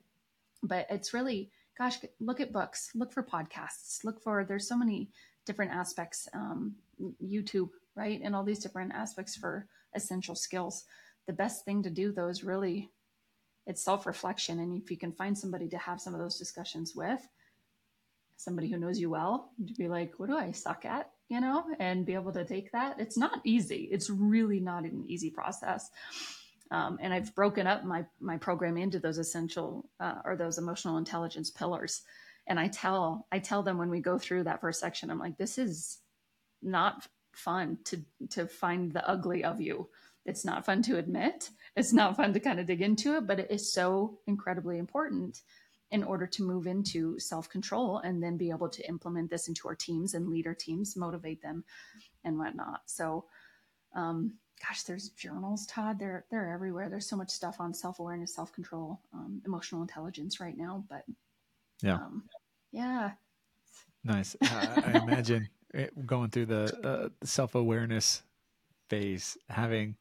but 0.62 0.86
it's 0.88 1.12
really 1.12 1.50
gosh, 1.76 1.98
look 2.20 2.40
at 2.40 2.52
books, 2.52 2.90
look 2.94 3.12
for 3.12 3.22
podcasts, 3.22 4.04
look 4.04 4.22
for, 4.22 4.44
there's 4.44 4.68
so 4.68 4.76
many 4.76 5.10
different 5.46 5.72
aspects, 5.72 6.28
um, 6.32 6.74
YouTube, 7.22 7.70
right? 7.96 8.20
And 8.22 8.34
all 8.34 8.44
these 8.44 8.60
different 8.60 8.92
aspects 8.92 9.36
for 9.36 9.66
essential 9.94 10.34
skills. 10.34 10.84
The 11.26 11.32
best 11.32 11.64
thing 11.64 11.82
to 11.82 11.90
do 11.90 12.12
though 12.12 12.28
is 12.28 12.44
really, 12.44 12.90
it's 13.66 13.82
self-reflection. 13.82 14.60
And 14.60 14.80
if 14.82 14.90
you 14.90 14.96
can 14.96 15.12
find 15.12 15.36
somebody 15.36 15.68
to 15.68 15.78
have 15.78 16.00
some 16.00 16.14
of 16.14 16.20
those 16.20 16.38
discussions 16.38 16.94
with, 16.94 17.26
somebody 18.36 18.68
who 18.70 18.78
knows 18.78 18.98
you 18.98 19.10
well, 19.10 19.50
to 19.66 19.74
be 19.74 19.88
like, 19.88 20.14
what 20.18 20.28
do 20.28 20.36
I 20.36 20.50
suck 20.50 20.84
at? 20.84 21.10
You 21.28 21.40
know, 21.40 21.64
and 21.78 22.04
be 22.04 22.14
able 22.14 22.32
to 22.32 22.44
take 22.44 22.70
that. 22.72 23.00
It's 23.00 23.16
not 23.16 23.40
easy. 23.44 23.88
It's 23.90 24.10
really 24.10 24.60
not 24.60 24.84
an 24.84 25.04
easy 25.08 25.30
process. 25.30 25.90
Um, 26.70 26.98
and 27.00 27.12
I've 27.12 27.34
broken 27.34 27.66
up 27.66 27.84
my 27.84 28.04
my 28.20 28.36
program 28.36 28.76
into 28.76 28.98
those 28.98 29.18
essential 29.18 29.88
uh, 30.00 30.16
or 30.24 30.36
those 30.36 30.58
emotional 30.58 30.98
intelligence 30.98 31.50
pillars. 31.50 32.02
And 32.46 32.58
I 32.58 32.68
tell 32.68 33.26
I 33.32 33.38
tell 33.38 33.62
them 33.62 33.78
when 33.78 33.90
we 33.90 34.00
go 34.00 34.18
through 34.18 34.44
that 34.44 34.60
first 34.60 34.80
section, 34.80 35.10
I'm 35.10 35.18
like, 35.18 35.36
this 35.36 35.58
is 35.58 35.98
not 36.62 37.06
fun 37.32 37.78
to 37.84 38.02
to 38.30 38.46
find 38.46 38.92
the 38.92 39.06
ugly 39.08 39.44
of 39.44 39.60
you. 39.60 39.88
It's 40.24 40.44
not 40.44 40.64
fun 40.64 40.82
to 40.82 40.96
admit. 40.96 41.50
It's 41.76 41.92
not 41.92 42.16
fun 42.16 42.32
to 42.32 42.40
kind 42.40 42.58
of 42.58 42.66
dig 42.66 42.80
into 42.80 43.16
it, 43.16 43.26
but 43.26 43.38
it 43.38 43.50
is 43.50 43.72
so 43.72 44.18
incredibly 44.26 44.78
important 44.78 45.42
in 45.90 46.02
order 46.02 46.26
to 46.26 46.42
move 46.42 46.66
into 46.66 47.18
self 47.18 47.48
control 47.48 47.98
and 47.98 48.22
then 48.22 48.36
be 48.36 48.50
able 48.50 48.68
to 48.68 48.88
implement 48.88 49.30
this 49.30 49.48
into 49.48 49.68
our 49.68 49.74
teams 49.74 50.14
and 50.14 50.28
lead 50.28 50.46
our 50.46 50.54
teams, 50.54 50.96
motivate 50.96 51.42
them, 51.42 51.64
and 52.24 52.38
whatnot. 52.38 52.80
So, 52.86 53.26
um, 53.94 54.34
gosh, 54.60 54.82
there's 54.82 55.10
journals, 55.10 55.66
Todd. 55.66 55.98
They're 55.98 56.24
they're 56.30 56.50
everywhere. 56.52 56.88
There's 56.88 57.08
so 57.08 57.16
much 57.16 57.30
stuff 57.30 57.56
on 57.60 57.74
self 57.74 57.98
awareness, 57.98 58.34
self 58.34 58.52
control, 58.52 59.00
um, 59.12 59.40
emotional 59.46 59.82
intelligence 59.82 60.40
right 60.40 60.56
now. 60.56 60.84
But 60.88 61.04
yeah, 61.82 61.94
um, 61.94 62.24
yeah, 62.72 63.12
nice. 64.04 64.36
uh, 64.42 64.82
I 64.86 64.98
imagine 65.02 65.48
going 66.06 66.30
through 66.30 66.46
the 66.46 66.78
uh, 66.84 67.26
self 67.26 67.54
awareness 67.54 68.22
phase, 68.88 69.36
having 69.48 69.96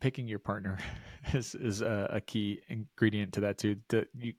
picking 0.00 0.26
your 0.26 0.38
partner 0.38 0.78
is 1.34 1.54
is 1.54 1.80
a, 1.80 2.08
a 2.12 2.20
key 2.20 2.60
ingredient 2.68 3.32
to 3.34 3.40
that 3.40 3.58
too. 3.58 3.76
The, 3.88 4.06
you, 4.14 4.34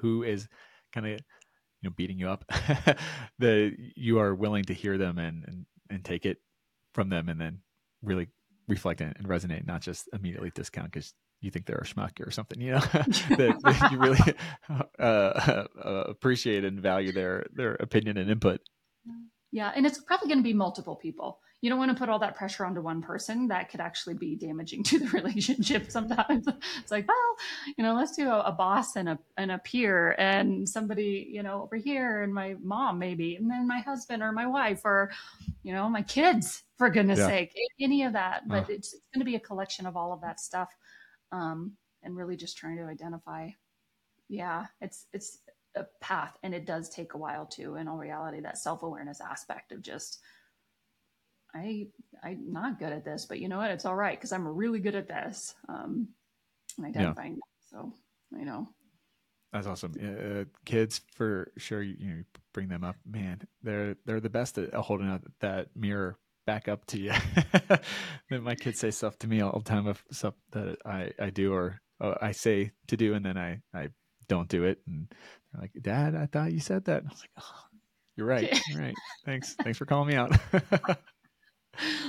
who 0.00 0.22
is 0.22 0.48
kind 0.92 1.06
of 1.06 1.12
you 1.12 1.90
know 1.90 1.90
beating 1.96 2.18
you 2.18 2.28
up, 2.28 2.44
that 3.38 3.76
you 3.94 4.18
are 4.18 4.34
willing 4.34 4.64
to 4.64 4.74
hear 4.74 4.98
them 4.98 5.18
and 5.18 5.44
and, 5.46 5.66
and 5.90 6.04
take 6.04 6.26
it 6.26 6.38
from 6.92 7.10
them 7.10 7.28
and 7.28 7.38
then 7.38 7.60
really 8.02 8.28
reflect 8.68 9.00
and, 9.00 9.14
resonate, 9.24 9.66
not 9.66 9.80
just 9.80 10.08
immediately 10.12 10.50
discount 10.54 10.92
because 10.92 11.14
you 11.40 11.50
think 11.50 11.66
they're 11.66 11.76
a 11.76 11.84
schmuck 11.84 12.26
or 12.26 12.30
something, 12.30 12.60
you 12.60 12.72
know, 12.72 12.80
that, 12.92 13.56
that, 13.62 13.88
you 13.92 13.98
really 13.98 14.88
uh, 14.98 15.02
uh, 15.02 16.04
appreciate 16.08 16.64
and 16.64 16.80
value 16.80 17.12
their 17.12 17.46
their 17.52 17.74
opinion 17.74 18.16
and 18.16 18.30
input. 18.30 18.60
Yeah, 19.52 19.72
and 19.74 19.86
it's 19.86 19.98
probably 19.98 20.28
going 20.28 20.40
to 20.40 20.44
be 20.44 20.52
multiple 20.52 20.96
people. 20.96 21.38
You 21.62 21.70
don't 21.70 21.78
want 21.78 21.90
to 21.90 21.96
put 21.96 22.08
all 22.08 22.18
that 22.18 22.36
pressure 22.36 22.64
onto 22.64 22.80
one 22.80 23.00
person. 23.00 23.48
That 23.48 23.70
could 23.70 23.80
actually 23.80 24.14
be 24.14 24.36
damaging 24.36 24.82
to 24.84 24.98
the 24.98 25.06
relationship. 25.12 25.90
Sometimes 25.90 26.46
it's 26.46 26.90
like, 26.90 27.08
well, 27.08 27.36
you 27.76 27.82
know, 27.82 27.94
let's 27.94 28.14
do 28.14 28.28
a, 28.28 28.40
a 28.40 28.52
boss 28.52 28.96
and 28.96 29.08
a 29.08 29.18
and 29.36 29.50
a 29.50 29.58
peer 29.58 30.14
and 30.18 30.68
somebody, 30.68 31.28
you 31.30 31.42
know, 31.42 31.62
over 31.62 31.76
here 31.76 32.22
and 32.22 32.32
my 32.32 32.56
mom 32.62 32.98
maybe, 32.98 33.36
and 33.36 33.50
then 33.50 33.66
my 33.66 33.80
husband 33.80 34.22
or 34.22 34.32
my 34.32 34.46
wife 34.46 34.82
or, 34.84 35.10
you 35.62 35.72
know, 35.72 35.88
my 35.88 36.02
kids 36.02 36.62
for 36.76 36.90
goodness 36.90 37.18
yeah. 37.18 37.26
sake, 37.26 37.54
any 37.80 38.02
of 38.04 38.12
that. 38.12 38.46
But 38.46 38.68
it's, 38.70 38.92
it's 38.92 39.02
going 39.14 39.20
to 39.20 39.24
be 39.24 39.36
a 39.36 39.40
collection 39.40 39.86
of 39.86 39.96
all 39.96 40.12
of 40.12 40.20
that 40.20 40.40
stuff, 40.40 40.68
um, 41.32 41.72
and 42.02 42.16
really 42.16 42.36
just 42.36 42.56
trying 42.56 42.76
to 42.76 42.84
identify. 42.84 43.48
Yeah, 44.28 44.66
it's 44.80 45.06
it's 45.12 45.38
a 45.74 45.84
path, 46.00 46.36
and 46.42 46.54
it 46.54 46.66
does 46.66 46.88
take 46.88 47.14
a 47.14 47.18
while 47.18 47.46
too. 47.46 47.76
In 47.76 47.88
all 47.88 47.96
reality, 47.96 48.40
that 48.40 48.58
self 48.58 48.82
awareness 48.82 49.20
aspect 49.20 49.72
of 49.72 49.82
just. 49.82 50.20
I 51.56 51.86
I'm 52.22 52.52
not 52.52 52.78
good 52.78 52.92
at 52.92 53.04
this, 53.04 53.26
but 53.26 53.40
you 53.40 53.48
know 53.48 53.58
what? 53.58 53.70
It's 53.70 53.84
all 53.84 53.96
right 53.96 54.18
because 54.18 54.32
I'm 54.32 54.46
really 54.46 54.80
good 54.80 54.94
at 54.94 55.08
this. 55.08 55.54
Um, 55.68 56.08
identifying. 56.84 57.34
Yeah. 57.34 57.70
So 57.70 57.92
you 58.36 58.44
know, 58.44 58.68
that's 59.52 59.66
awesome. 59.66 59.94
Uh, 60.00 60.44
kids, 60.64 61.00
for 61.14 61.52
sure, 61.56 61.82
you, 61.82 61.96
you, 61.98 62.24
bring 62.52 62.68
them 62.68 62.84
up. 62.84 62.96
Man, 63.04 63.40
they're 63.62 63.96
they're 64.04 64.20
the 64.20 64.30
best 64.30 64.58
at 64.58 64.74
holding 64.74 65.08
out 65.08 65.22
that 65.40 65.68
mirror 65.74 66.18
back 66.46 66.68
up 66.68 66.86
to 66.86 66.98
you. 66.98 67.12
my 68.30 68.54
kids 68.54 68.78
say 68.78 68.90
stuff 68.90 69.18
to 69.18 69.26
me 69.26 69.40
all 69.40 69.58
the 69.58 69.68
time 69.68 69.86
of 69.86 70.02
stuff 70.10 70.34
that 70.52 70.78
I, 70.86 71.10
I 71.18 71.30
do 71.30 71.52
or 71.52 71.80
uh, 72.00 72.14
I 72.20 72.32
say 72.32 72.72
to 72.88 72.96
do, 72.96 73.14
and 73.14 73.24
then 73.24 73.36
I, 73.36 73.60
I 73.74 73.88
don't 74.28 74.48
do 74.48 74.64
it. 74.64 74.80
And 74.86 75.08
they're 75.52 75.62
like, 75.62 75.72
Dad, 75.80 76.14
I 76.14 76.26
thought 76.26 76.52
you 76.52 76.60
said 76.60 76.84
that. 76.86 77.02
And 77.02 77.08
I 77.08 77.12
was 77.12 77.20
like, 77.20 77.30
oh, 77.38 77.64
you're 78.16 78.26
right. 78.26 78.60
You're 78.68 78.80
right. 78.80 78.94
Thanks. 79.24 79.54
Thanks 79.54 79.78
for 79.78 79.86
calling 79.86 80.08
me 80.08 80.14
out. 80.14 80.32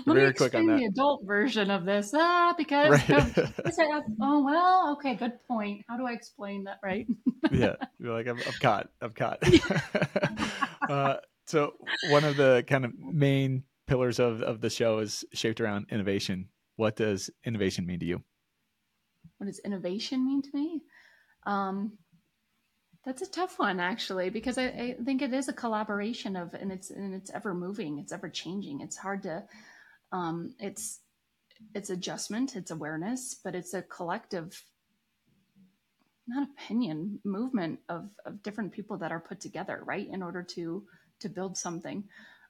Let 0.05 0.15
Very 0.15 0.27
me 0.27 0.33
quick 0.33 0.55
on 0.55 0.65
that. 0.67 0.77
the 0.77 0.85
adult 0.85 1.25
version 1.25 1.71
of 1.71 1.85
this. 1.85 2.11
Ah, 2.13 2.53
because 2.57 2.91
right. 2.91 3.37
of, 3.37 3.49
oh 4.21 4.43
well, 4.43 4.93
okay, 4.97 5.15
good 5.15 5.33
point. 5.47 5.85
How 5.87 5.97
do 5.97 6.05
I 6.05 6.11
explain 6.11 6.63
that 6.65 6.79
right? 6.83 7.07
yeah, 7.51 7.75
you're 7.99 8.13
like 8.13 8.27
I'm, 8.27 8.37
I'm 8.37 8.53
caught. 8.61 8.89
I'm 9.01 9.11
caught. 9.11 9.43
uh, 10.89 11.15
so 11.45 11.73
one 12.09 12.23
of 12.23 12.37
the 12.37 12.63
kind 12.67 12.85
of 12.85 12.93
main 12.97 13.63
pillars 13.87 14.19
of, 14.19 14.41
of 14.41 14.61
the 14.61 14.69
show 14.69 14.99
is 14.99 15.25
shaped 15.33 15.61
around 15.61 15.87
innovation. 15.91 16.49
What 16.75 16.95
does 16.95 17.29
innovation 17.45 17.85
mean 17.85 17.99
to 17.99 18.05
you? 18.05 18.23
What 19.37 19.47
does 19.47 19.59
innovation 19.59 20.25
mean 20.25 20.41
to 20.41 20.49
me? 20.53 20.81
Um, 21.45 21.93
that's 23.07 23.21
a 23.21 23.31
tough 23.31 23.57
one 23.57 23.79
actually, 23.79 24.29
because 24.29 24.57
I, 24.57 24.65
I, 24.65 24.97
think 25.05 25.21
it 25.21 25.33
is 25.33 25.47
a 25.47 25.53
collaboration 25.53 26.35
of, 26.35 26.53
and 26.53 26.73
it's 26.73 26.89
and 26.89 27.15
it's 27.15 27.31
ever 27.31 27.53
moving, 27.53 27.99
it's 27.99 28.11
ever 28.11 28.27
changing. 28.27 28.81
It's 28.81 28.97
hard 28.97 29.23
to, 29.23 29.45
um, 30.11 30.53
it's 30.59 30.99
it's 31.73 31.89
adjustment, 31.89 32.57
it's 32.57 32.69
awareness, 32.69 33.39
but 33.41 33.55
it's 33.55 33.73
a 33.73 33.81
collective, 33.81 34.61
not 36.27 36.49
opinion, 36.49 37.21
movement 37.23 37.79
of 37.87 38.09
of 38.25 38.43
different 38.43 38.73
people 38.73 38.97
that 38.97 39.13
are 39.13 39.21
put 39.21 39.39
together, 39.39 39.83
right, 39.85 40.09
in 40.11 40.21
order 40.21 40.43
to 40.43 40.83
to 41.21 41.29
build 41.29 41.57
something. 41.57 42.03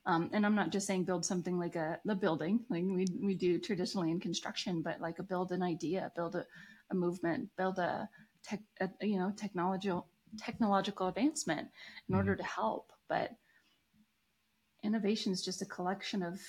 Um, 0.08 0.32
and 0.34 0.44
I'm 0.44 0.56
not 0.56 0.72
just 0.72 0.88
saying 0.88 1.04
build 1.04 1.24
something 1.24 1.60
like 1.60 1.76
a 1.76 2.00
the 2.04 2.16
building, 2.16 2.62
like 2.72 2.84
we 2.84 3.06
we 3.22 3.36
do 3.36 3.60
traditionally 3.60 4.10
in 4.10 4.20
construction, 4.20 4.82
but 4.82 5.02
like 5.02 5.20
a 5.20 5.24
build 5.24 5.52
an 5.52 5.62
idea, 5.62 6.12
build 6.16 6.36
a, 6.36 6.44
a 6.90 6.96
movement, 6.96 7.48
build 7.58 7.78
a 7.78 8.10
tech, 8.44 8.62
a, 8.82 8.90
you 9.02 9.20
know, 9.20 9.32
technological 9.38 10.08
technological 10.38 11.08
advancement 11.08 11.62
in 12.08 12.14
mm-hmm. 12.14 12.16
order 12.16 12.36
to 12.36 12.44
help. 12.44 12.92
But 13.10 13.32
innovation 14.84 15.32
is 15.34 15.44
just 15.44 15.62
a 15.62 15.66
collection 15.66 16.24
of 16.24 16.40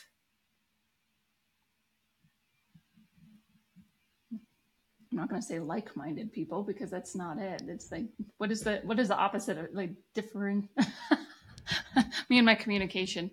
I'm 5.11 5.17
not 5.17 5.31
going 5.31 5.41
to 5.41 5.47
say 5.47 5.59
like-minded 5.59 6.33
people 6.33 6.63
because 6.63 6.91
that's 6.91 7.17
not 7.17 7.39
it. 7.39 7.63
It's 7.67 7.91
like 7.91 8.05
what 8.37 8.51
is 8.51 8.61
the 8.61 8.81
what 8.85 8.99
is 8.99 9.09
the 9.09 9.17
opposite 9.17 9.57
of 9.57 9.67
like 9.73 9.91
different 10.15 10.69
me 12.29 12.39
and 12.39 12.47
my 12.47 12.55
communication. 12.55 13.31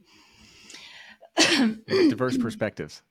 diverse 1.88 2.38
perspectives. 2.38 3.02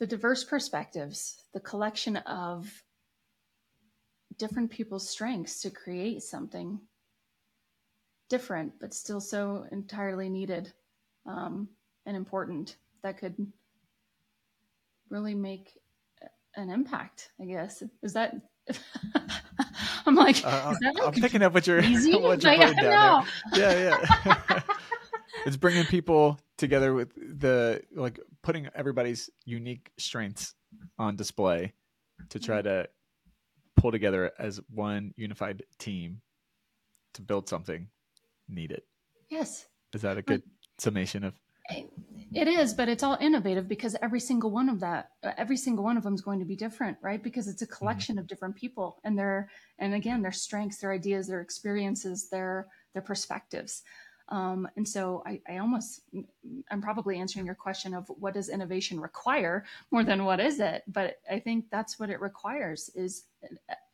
The 0.00 0.06
diverse 0.06 0.44
perspectives, 0.44 1.42
the 1.54 1.60
collection 1.60 2.16
of 2.16 2.82
different 4.38 4.70
people's 4.70 5.08
strengths 5.08 5.60
to 5.62 5.70
create 5.70 6.22
something 6.22 6.80
different, 8.28 8.72
but 8.80 8.94
still 8.94 9.20
so 9.20 9.66
entirely 9.72 10.28
needed 10.28 10.72
um, 11.26 11.68
and 12.06 12.16
important 12.16 12.76
that 13.02 13.18
could 13.18 13.34
really 15.10 15.34
make 15.34 15.78
an 16.56 16.70
impact. 16.70 17.30
I 17.40 17.44
guess 17.44 17.82
is 18.02 18.12
that. 18.14 18.34
I'm 20.06 20.14
like, 20.14 20.44
uh, 20.44 20.74
I'm 20.82 20.94
like 20.94 21.14
picking 21.16 21.42
up 21.42 21.52
what 21.52 21.66
you're, 21.66 21.80
easy? 21.84 22.14
what 22.14 22.42
you're 22.42 22.56
putting 22.56 22.76
down. 22.76 23.26
Yeah, 23.54 23.98
yeah. 24.24 24.60
it's 25.46 25.56
bringing 25.56 25.84
people 25.84 26.38
together 26.56 26.94
with 26.94 27.12
the 27.14 27.82
like 27.94 28.18
putting 28.42 28.68
everybody's 28.74 29.28
unique 29.44 29.90
strengths 29.98 30.54
on 30.98 31.16
display 31.16 31.74
to 32.30 32.38
try 32.38 32.62
to 32.62 32.88
pull 33.78 33.90
together 33.90 34.32
as 34.38 34.60
one 34.72 35.14
unified 35.16 35.62
team 35.78 36.20
to 37.14 37.22
build 37.22 37.48
something 37.48 37.88
needed. 38.48 38.82
Yes. 39.30 39.66
Is 39.94 40.02
that 40.02 40.18
a 40.18 40.22
good 40.22 40.42
but, 40.44 40.82
summation 40.82 41.24
of? 41.24 41.34
It 42.32 42.48
is, 42.48 42.74
but 42.74 42.88
it's 42.88 43.02
all 43.02 43.18
innovative 43.20 43.68
because 43.68 43.94
every 44.02 44.20
single 44.20 44.50
one 44.50 44.68
of 44.68 44.80
that, 44.80 45.10
every 45.22 45.56
single 45.56 45.84
one 45.84 45.96
of 45.96 46.02
them 46.02 46.14
is 46.14 46.20
going 46.22 46.38
to 46.38 46.44
be 46.44 46.56
different, 46.56 46.96
right? 47.02 47.22
Because 47.22 47.46
it's 47.46 47.62
a 47.62 47.66
mm-hmm. 47.66 47.74
collection 47.74 48.14
mm-hmm. 48.14 48.20
of 48.20 48.26
different 48.26 48.56
people 48.56 48.98
and 49.04 49.18
their, 49.18 49.50
and 49.78 49.94
again, 49.94 50.22
their 50.22 50.32
strengths, 50.32 50.78
their 50.78 50.92
ideas, 50.92 51.26
their 51.26 51.40
experiences, 51.40 52.28
their 52.30 52.68
their 52.94 53.02
perspectives. 53.02 53.82
Um, 54.30 54.68
and 54.76 54.86
so 54.86 55.22
I, 55.26 55.40
I, 55.48 55.58
almost, 55.58 56.02
I'm 56.70 56.82
probably 56.82 57.18
answering 57.18 57.46
your 57.46 57.54
question 57.54 57.94
of 57.94 58.08
what 58.08 58.34
does 58.34 58.50
innovation 58.50 59.00
require 59.00 59.64
more 59.90 60.04
than 60.04 60.24
what 60.24 60.38
is 60.38 60.60
it? 60.60 60.82
But 60.86 61.16
I 61.30 61.38
think 61.38 61.66
that's 61.70 61.98
what 61.98 62.10
it 62.10 62.20
requires 62.20 62.90
is 62.94 63.24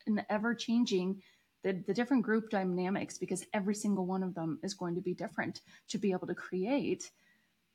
an 0.05 0.25
ever 0.29 0.53
changing 0.53 1.21
the, 1.63 1.81
the 1.87 1.93
different 1.93 2.23
group 2.23 2.49
dynamics 2.49 3.17
because 3.17 3.45
every 3.53 3.75
single 3.75 4.05
one 4.05 4.23
of 4.23 4.35
them 4.35 4.59
is 4.61 4.73
going 4.73 4.95
to 4.95 5.01
be 5.01 5.13
different 5.13 5.61
to 5.87 5.97
be 5.97 6.11
able 6.11 6.27
to 6.27 6.35
create 6.35 7.11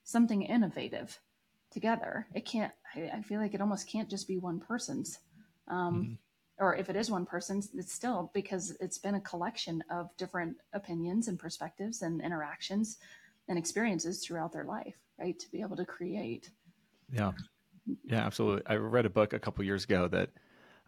something 0.05 0.43
innovative 0.43 1.19
together. 1.71 2.27
It 2.35 2.45
can't, 2.45 2.73
I, 2.95 3.11
I 3.15 3.23
feel 3.23 3.41
like 3.41 3.55
it 3.55 3.61
almost 3.61 3.89
can't 3.89 4.11
just 4.11 4.29
be 4.29 4.37
one 4.37 4.61
person's. 4.61 5.19
Um, 5.69 5.95
mm-hmm 5.95 6.15
or 6.61 6.77
if 6.77 6.91
it 6.91 6.97
is 6.97 7.11
one 7.11 7.25
person, 7.25 7.63
it's 7.75 7.93
still 7.93 8.31
because 8.35 8.77
it's 8.81 8.99
been 8.99 9.15
a 9.15 9.21
collection 9.21 9.83
of 9.91 10.15
different 10.19 10.59
opinions 10.75 11.27
and 11.27 11.39
perspectives 11.39 12.03
and 12.03 12.21
interactions 12.21 12.99
and 13.49 13.59
experiences 13.59 14.23
throughout 14.23 14.53
their 14.53 14.65
life, 14.65 14.95
right? 15.19 15.39
To 15.39 15.51
be 15.51 15.63
able 15.63 15.77
to 15.77 15.87
create. 15.87 16.51
Yeah. 17.11 17.33
Yeah, 18.05 18.25
absolutely. 18.25 18.63
I 18.67 18.77
read 18.77 19.07
a 19.07 19.11
book 19.11 19.33
a 19.33 19.39
couple 19.39 19.65
years 19.65 19.85
ago 19.85 20.07
that 20.09 20.29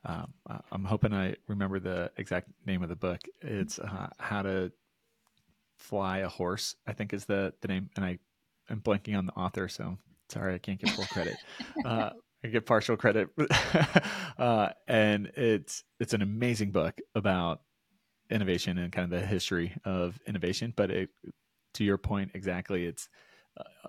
um, 0.04 0.32
I'm 0.70 0.84
hoping 0.84 1.14
I 1.14 1.36
remember 1.48 1.80
the 1.80 2.10
exact 2.18 2.48
name 2.66 2.82
of 2.82 2.90
the 2.90 2.96
book. 2.96 3.20
It's 3.40 3.78
uh, 3.78 4.08
How 4.18 4.42
to 4.42 4.70
Fly 5.78 6.18
a 6.18 6.28
Horse, 6.28 6.76
I 6.86 6.92
think 6.92 7.14
is 7.14 7.24
the, 7.24 7.54
the 7.62 7.68
name. 7.68 7.88
And 7.96 8.04
I 8.04 8.18
am 8.68 8.80
blanking 8.80 9.16
on 9.16 9.26
the 9.26 9.32
author, 9.32 9.68
so 9.68 9.96
sorry, 10.28 10.54
I 10.54 10.58
can't 10.58 10.78
get 10.78 10.90
full 10.90 11.06
credit. 11.06 11.36
Uh, 11.84 12.10
I 12.44 12.48
get 12.48 12.66
partial 12.66 12.96
credit, 12.96 13.28
uh, 14.38 14.70
and 14.88 15.26
it's 15.36 15.84
it's 16.00 16.12
an 16.12 16.22
amazing 16.22 16.72
book 16.72 17.00
about 17.14 17.60
innovation 18.30 18.78
and 18.78 18.92
kind 18.92 19.12
of 19.12 19.20
the 19.20 19.24
history 19.24 19.76
of 19.84 20.18
innovation. 20.26 20.72
But 20.76 20.90
it, 20.90 21.10
to 21.74 21.84
your 21.84 21.98
point, 21.98 22.32
exactly, 22.34 22.86
it's 22.86 23.08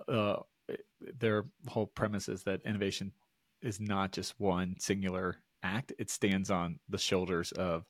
uh, 0.08 0.12
uh, 0.12 0.42
their 1.18 1.46
whole 1.66 1.86
premise 1.86 2.28
is 2.28 2.44
that 2.44 2.60
innovation 2.64 3.12
is 3.60 3.80
not 3.80 4.12
just 4.12 4.38
one 4.38 4.76
singular 4.78 5.38
act; 5.64 5.92
it 5.98 6.08
stands 6.08 6.50
on 6.50 6.78
the 6.88 6.98
shoulders 6.98 7.50
of 7.52 7.84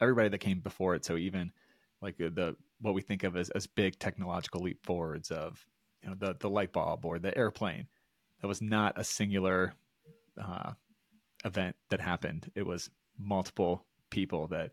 everybody 0.00 0.30
that 0.30 0.38
came 0.38 0.60
before 0.60 0.94
it. 0.94 1.04
So 1.04 1.18
even 1.18 1.52
like 2.00 2.16
the 2.16 2.56
what 2.80 2.94
we 2.94 3.02
think 3.02 3.24
of 3.24 3.36
as 3.36 3.50
as 3.50 3.66
big 3.66 3.98
technological 3.98 4.62
leap 4.62 4.84
forwards 4.86 5.30
of 5.30 5.66
you 6.02 6.08
know 6.08 6.16
the 6.18 6.34
the 6.38 6.48
light 6.48 6.72
bulb 6.72 7.04
or 7.04 7.18
the 7.18 7.36
airplane 7.36 7.88
that 8.40 8.48
was 8.48 8.62
not 8.62 8.94
a 8.96 9.04
singular 9.04 9.74
uh, 10.40 10.72
event 11.44 11.76
that 11.90 12.00
happened. 12.00 12.50
It 12.54 12.66
was 12.66 12.90
multiple 13.18 13.84
people 14.10 14.46
that 14.48 14.70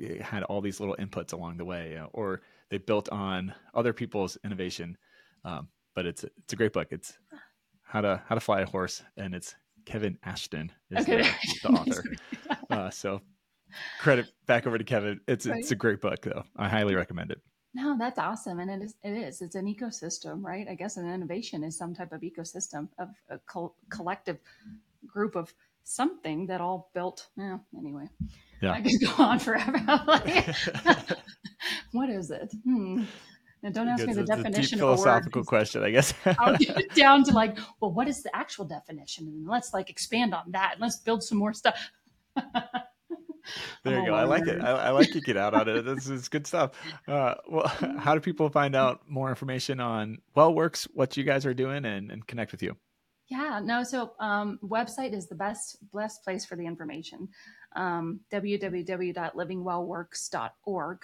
eh, 0.00 0.22
had 0.22 0.42
all 0.44 0.60
these 0.60 0.80
little 0.80 0.96
inputs 0.98 1.32
along 1.32 1.56
the 1.56 1.64
way, 1.64 1.96
uh, 1.96 2.06
or 2.12 2.42
they 2.70 2.78
built 2.78 3.08
on 3.10 3.54
other 3.74 3.92
people's 3.92 4.36
innovation. 4.44 4.96
Um, 5.44 5.68
but 5.94 6.06
it's 6.06 6.24
it's 6.24 6.52
a 6.52 6.56
great 6.56 6.72
book. 6.72 6.88
It's 6.90 7.18
how 7.82 8.00
to 8.00 8.22
how 8.26 8.34
to 8.34 8.40
fly 8.40 8.60
a 8.60 8.66
horse, 8.66 9.02
and 9.16 9.34
it's 9.34 9.54
Kevin 9.86 10.18
Ashton 10.24 10.72
is 10.90 11.08
okay. 11.08 11.22
the, 11.62 11.68
the, 11.68 11.68
author. 11.74 12.04
uh, 12.70 12.90
so 12.90 13.22
credit 14.00 14.26
back 14.46 14.66
over 14.66 14.76
to 14.76 14.84
Kevin. 14.84 15.20
It's 15.26 15.46
right. 15.46 15.58
it's 15.58 15.70
a 15.70 15.76
great 15.76 16.00
book 16.00 16.20
though. 16.22 16.44
I 16.56 16.68
highly 16.68 16.94
recommend 16.94 17.30
it. 17.30 17.40
No, 17.76 17.94
that's 17.98 18.18
awesome, 18.18 18.58
and 18.60 18.70
it 18.70 18.82
is. 18.82 18.94
It 19.02 19.10
is. 19.10 19.42
It's 19.42 19.54
an 19.54 19.66
ecosystem, 19.66 20.42
right? 20.42 20.66
I 20.66 20.74
guess 20.74 20.96
an 20.96 21.12
innovation 21.12 21.62
is 21.62 21.76
some 21.76 21.94
type 21.94 22.10
of 22.10 22.22
ecosystem 22.22 22.88
of 22.98 23.10
a 23.28 23.38
co- 23.40 23.74
collective 23.90 24.38
group 25.06 25.36
of 25.36 25.52
something 25.84 26.46
that 26.46 26.62
all 26.62 26.90
built. 26.94 27.28
Yeah. 27.36 27.58
Anyway, 27.76 28.08
yeah. 28.62 28.72
I 28.72 28.80
could 28.80 28.98
go 29.04 29.22
on 29.22 29.38
forever. 29.38 29.78
what 31.92 32.08
is 32.08 32.30
it? 32.30 32.50
Hmm. 32.64 33.04
And 33.62 33.74
don't 33.74 33.88
ask 33.88 34.06
me 34.06 34.14
the 34.14 34.24
definition. 34.24 34.78
philosophical 34.78 35.44
question, 35.44 35.82
I 35.82 35.90
guess. 35.90 36.14
I'll 36.38 36.56
get 36.56 36.78
it 36.78 36.94
down 36.94 37.24
to 37.24 37.32
like, 37.32 37.58
well, 37.80 37.92
what 37.92 38.08
is 38.08 38.22
the 38.22 38.34
actual 38.34 38.64
definition? 38.64 39.26
And 39.26 39.46
let's 39.46 39.74
like 39.74 39.90
expand 39.90 40.32
on 40.32 40.50
that. 40.52 40.72
And 40.72 40.80
Let's 40.80 40.96
build 40.96 41.22
some 41.22 41.36
more 41.36 41.52
stuff. 41.52 41.90
there 43.84 44.00
you 44.00 44.06
go. 44.06 44.14
I 44.14 44.24
like 44.24 44.46
it. 44.46 44.60
I, 44.60 44.70
I, 44.70 44.90
like 44.90 45.14
you 45.14 45.20
get 45.20 45.36
out 45.36 45.54
on 45.54 45.68
it. 45.68 45.84
This 45.84 46.08
is 46.08 46.28
good 46.28 46.46
stuff. 46.46 46.72
Uh, 47.06 47.34
well, 47.48 47.66
how 47.98 48.14
do 48.14 48.20
people 48.20 48.48
find 48.48 48.74
out 48.74 49.02
more 49.08 49.28
information 49.28 49.80
on 49.80 50.18
WellWorks, 50.36 50.88
what 50.94 51.16
you 51.16 51.24
guys 51.24 51.46
are 51.46 51.54
doing, 51.54 51.84
and, 51.84 52.10
and 52.10 52.26
connect 52.26 52.52
with 52.52 52.62
you? 52.62 52.76
Yeah, 53.28 53.60
no. 53.62 53.82
So 53.82 54.12
um, 54.20 54.58
website 54.62 55.12
is 55.12 55.26
the 55.26 55.34
best 55.34 55.78
best 55.92 56.22
place 56.22 56.46
for 56.46 56.54
the 56.56 56.66
information. 56.66 57.28
Um, 57.74 58.20
www.livingwellworks.org. 58.32 60.98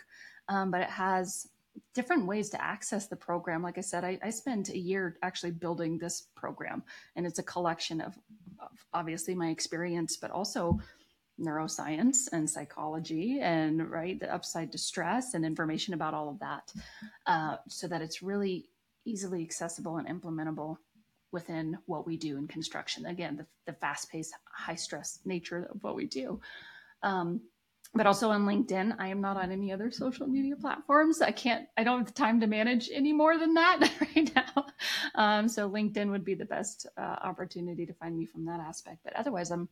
Um, 0.49 0.71
but 0.71 0.81
it 0.81 0.91
has 0.91 1.49
different 1.95 2.27
ways 2.27 2.51
to 2.51 2.63
access 2.63 3.07
the 3.07 3.17
program. 3.17 3.63
Like 3.63 3.79
I 3.79 3.83
said, 3.83 4.05
I, 4.05 4.19
I 4.23 4.31
spent 4.31 4.69
a 4.69 4.79
year 4.79 5.17
actually 5.23 5.53
building 5.53 5.99
this 5.99 6.29
program, 6.35 6.83
and 7.17 7.27
it's 7.27 7.39
a 7.39 7.43
collection 7.43 8.01
of, 8.01 8.19
of 8.61 8.71
obviously 8.93 9.35
my 9.35 9.49
experience, 9.49 10.17
but 10.17 10.31
also 10.31 10.79
neuroscience 11.41 12.29
and 12.33 12.49
psychology 12.49 13.41
and 13.41 13.91
right 13.91 14.21
the 14.21 14.33
upside 14.33 14.71
to 14.73 14.79
stress 14.79 15.35
and 15.35 15.45
information 15.45 15.95
about 15.95 16.15
all 16.15 16.29
of 16.29 16.39
that 16.39 16.73
uh, 17.27 17.57
so 17.69 17.89
that 17.89 18.03
it's 18.03 18.23
really 18.23 18.67
easily 19.05 19.43
accessible 19.43 19.97
and 19.97 20.09
implementable 20.09 20.77
within 21.33 21.79
what 21.87 22.07
we 22.07 22.17
do 22.17 22.37
in 22.37 22.47
construction. 22.47 23.07
Again 23.07 23.37
the, 23.37 23.47
the 23.67 23.73
fast-paced 23.79 24.35
high 24.55 24.75
stress 24.75 25.21
nature 25.25 25.69
of 25.73 25.83
what 25.83 25.97
we 25.97 26.07
do. 26.07 26.41
Um, 27.03 27.41
but 27.95 28.07
also 28.07 28.31
on 28.31 28.47
linkedin 28.47 28.95
i 28.99 29.09
am 29.09 29.21
not 29.21 29.37
on 29.37 29.53
any 29.53 29.71
other 29.71 29.91
social 29.91 30.27
media 30.27 30.57
platforms. 30.57 31.21
I 31.21 31.31
can't 31.31 31.67
i 31.77 31.85
don't 31.85 31.99
have 31.99 32.07
the 32.07 32.13
time 32.13 32.41
to 32.41 32.47
manage 32.47 32.91
any 32.93 33.13
more 33.13 33.39
than 33.39 33.55
that 33.55 33.91
right 34.01 34.31
now. 34.35 34.67
Um, 35.15 35.49
so 35.49 35.69
linkedin 35.69 36.11
would 36.11 36.25
be 36.25 36.35
the 36.35 36.45
best 36.45 36.87
uh, 36.97 37.17
opportunity 37.23 37.87
to 37.87 37.95
find 37.95 38.17
me 38.17 38.27
from 38.27 38.45
that 38.47 38.61
aspect. 38.61 38.99
But 39.05 39.17
otherwise 39.17 39.51
i'm 39.51 39.69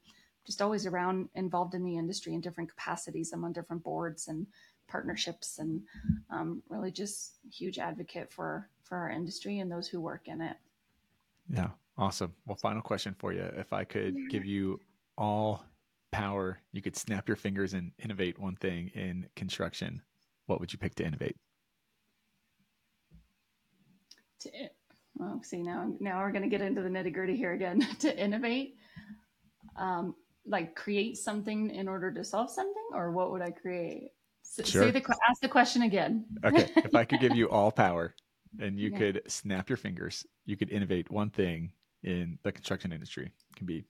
just 0.46 0.62
always 0.62 0.86
around 0.86 1.28
involved 1.34 1.74
in 1.74 1.84
the 1.84 1.96
industry 1.96 2.34
in 2.34 2.40
different 2.40 2.70
capacities. 2.70 3.32
I'm 3.32 3.44
on 3.44 3.52
different 3.52 3.82
boards 3.82 4.28
and 4.28 4.46
partnerships 4.88 5.58
and 5.58 5.82
um, 6.30 6.62
really 6.68 6.90
just 6.90 7.34
huge 7.52 7.78
advocate 7.78 8.32
for 8.32 8.68
for 8.82 8.98
our 8.98 9.10
industry 9.10 9.60
and 9.60 9.70
those 9.70 9.86
who 9.86 10.00
work 10.00 10.26
in 10.26 10.40
it. 10.40 10.56
Yeah, 11.48 11.70
awesome. 11.96 12.34
Well, 12.46 12.56
final 12.56 12.82
question 12.82 13.14
for 13.18 13.32
you. 13.32 13.42
If 13.56 13.72
I 13.72 13.84
could 13.84 14.16
give 14.30 14.44
you 14.44 14.80
all 15.16 15.64
power, 16.10 16.60
you 16.72 16.82
could 16.82 16.96
snap 16.96 17.28
your 17.28 17.36
fingers 17.36 17.74
and 17.74 17.92
innovate 17.98 18.38
one 18.38 18.56
thing 18.56 18.90
in 18.94 19.26
construction, 19.36 20.02
what 20.46 20.60
would 20.60 20.72
you 20.72 20.78
pick 20.78 20.94
to 20.96 21.04
innovate? 21.04 21.36
To, 24.40 24.50
well, 25.16 25.40
see 25.42 25.62
now, 25.62 25.92
now 26.00 26.20
we're 26.20 26.32
going 26.32 26.42
to 26.42 26.48
get 26.48 26.62
into 26.62 26.82
the 26.82 26.88
nitty 26.88 27.12
gritty 27.12 27.36
here 27.36 27.52
again. 27.52 27.86
to 28.00 28.18
innovate, 28.18 28.76
um, 29.76 30.14
like 30.50 30.74
create 30.74 31.16
something 31.16 31.70
in 31.70 31.88
order 31.88 32.12
to 32.12 32.24
solve 32.24 32.50
something 32.50 32.88
or 32.92 33.12
what 33.12 33.30
would 33.30 33.42
i 33.42 33.50
create 33.50 34.10
Sure. 34.64 34.84
Say 34.84 34.90
the 34.90 35.16
ask 35.28 35.40
the 35.40 35.48
question 35.48 35.82
again. 35.82 36.24
okay, 36.44 36.68
if 36.76 36.94
I 36.94 37.04
could 37.04 37.20
give 37.20 37.36
you 37.36 37.48
all 37.48 37.70
power 37.70 38.14
and 38.58 38.78
you 38.78 38.90
yeah. 38.90 38.98
could 38.98 39.22
snap 39.28 39.68
your 39.68 39.76
fingers, 39.76 40.26
you 40.44 40.56
could 40.56 40.70
innovate 40.70 41.10
one 41.10 41.30
thing 41.30 41.72
in 42.02 42.38
the 42.42 42.50
construction 42.50 42.92
industry. 42.92 43.26
It 43.26 43.56
can 43.56 43.66
be 43.66 43.84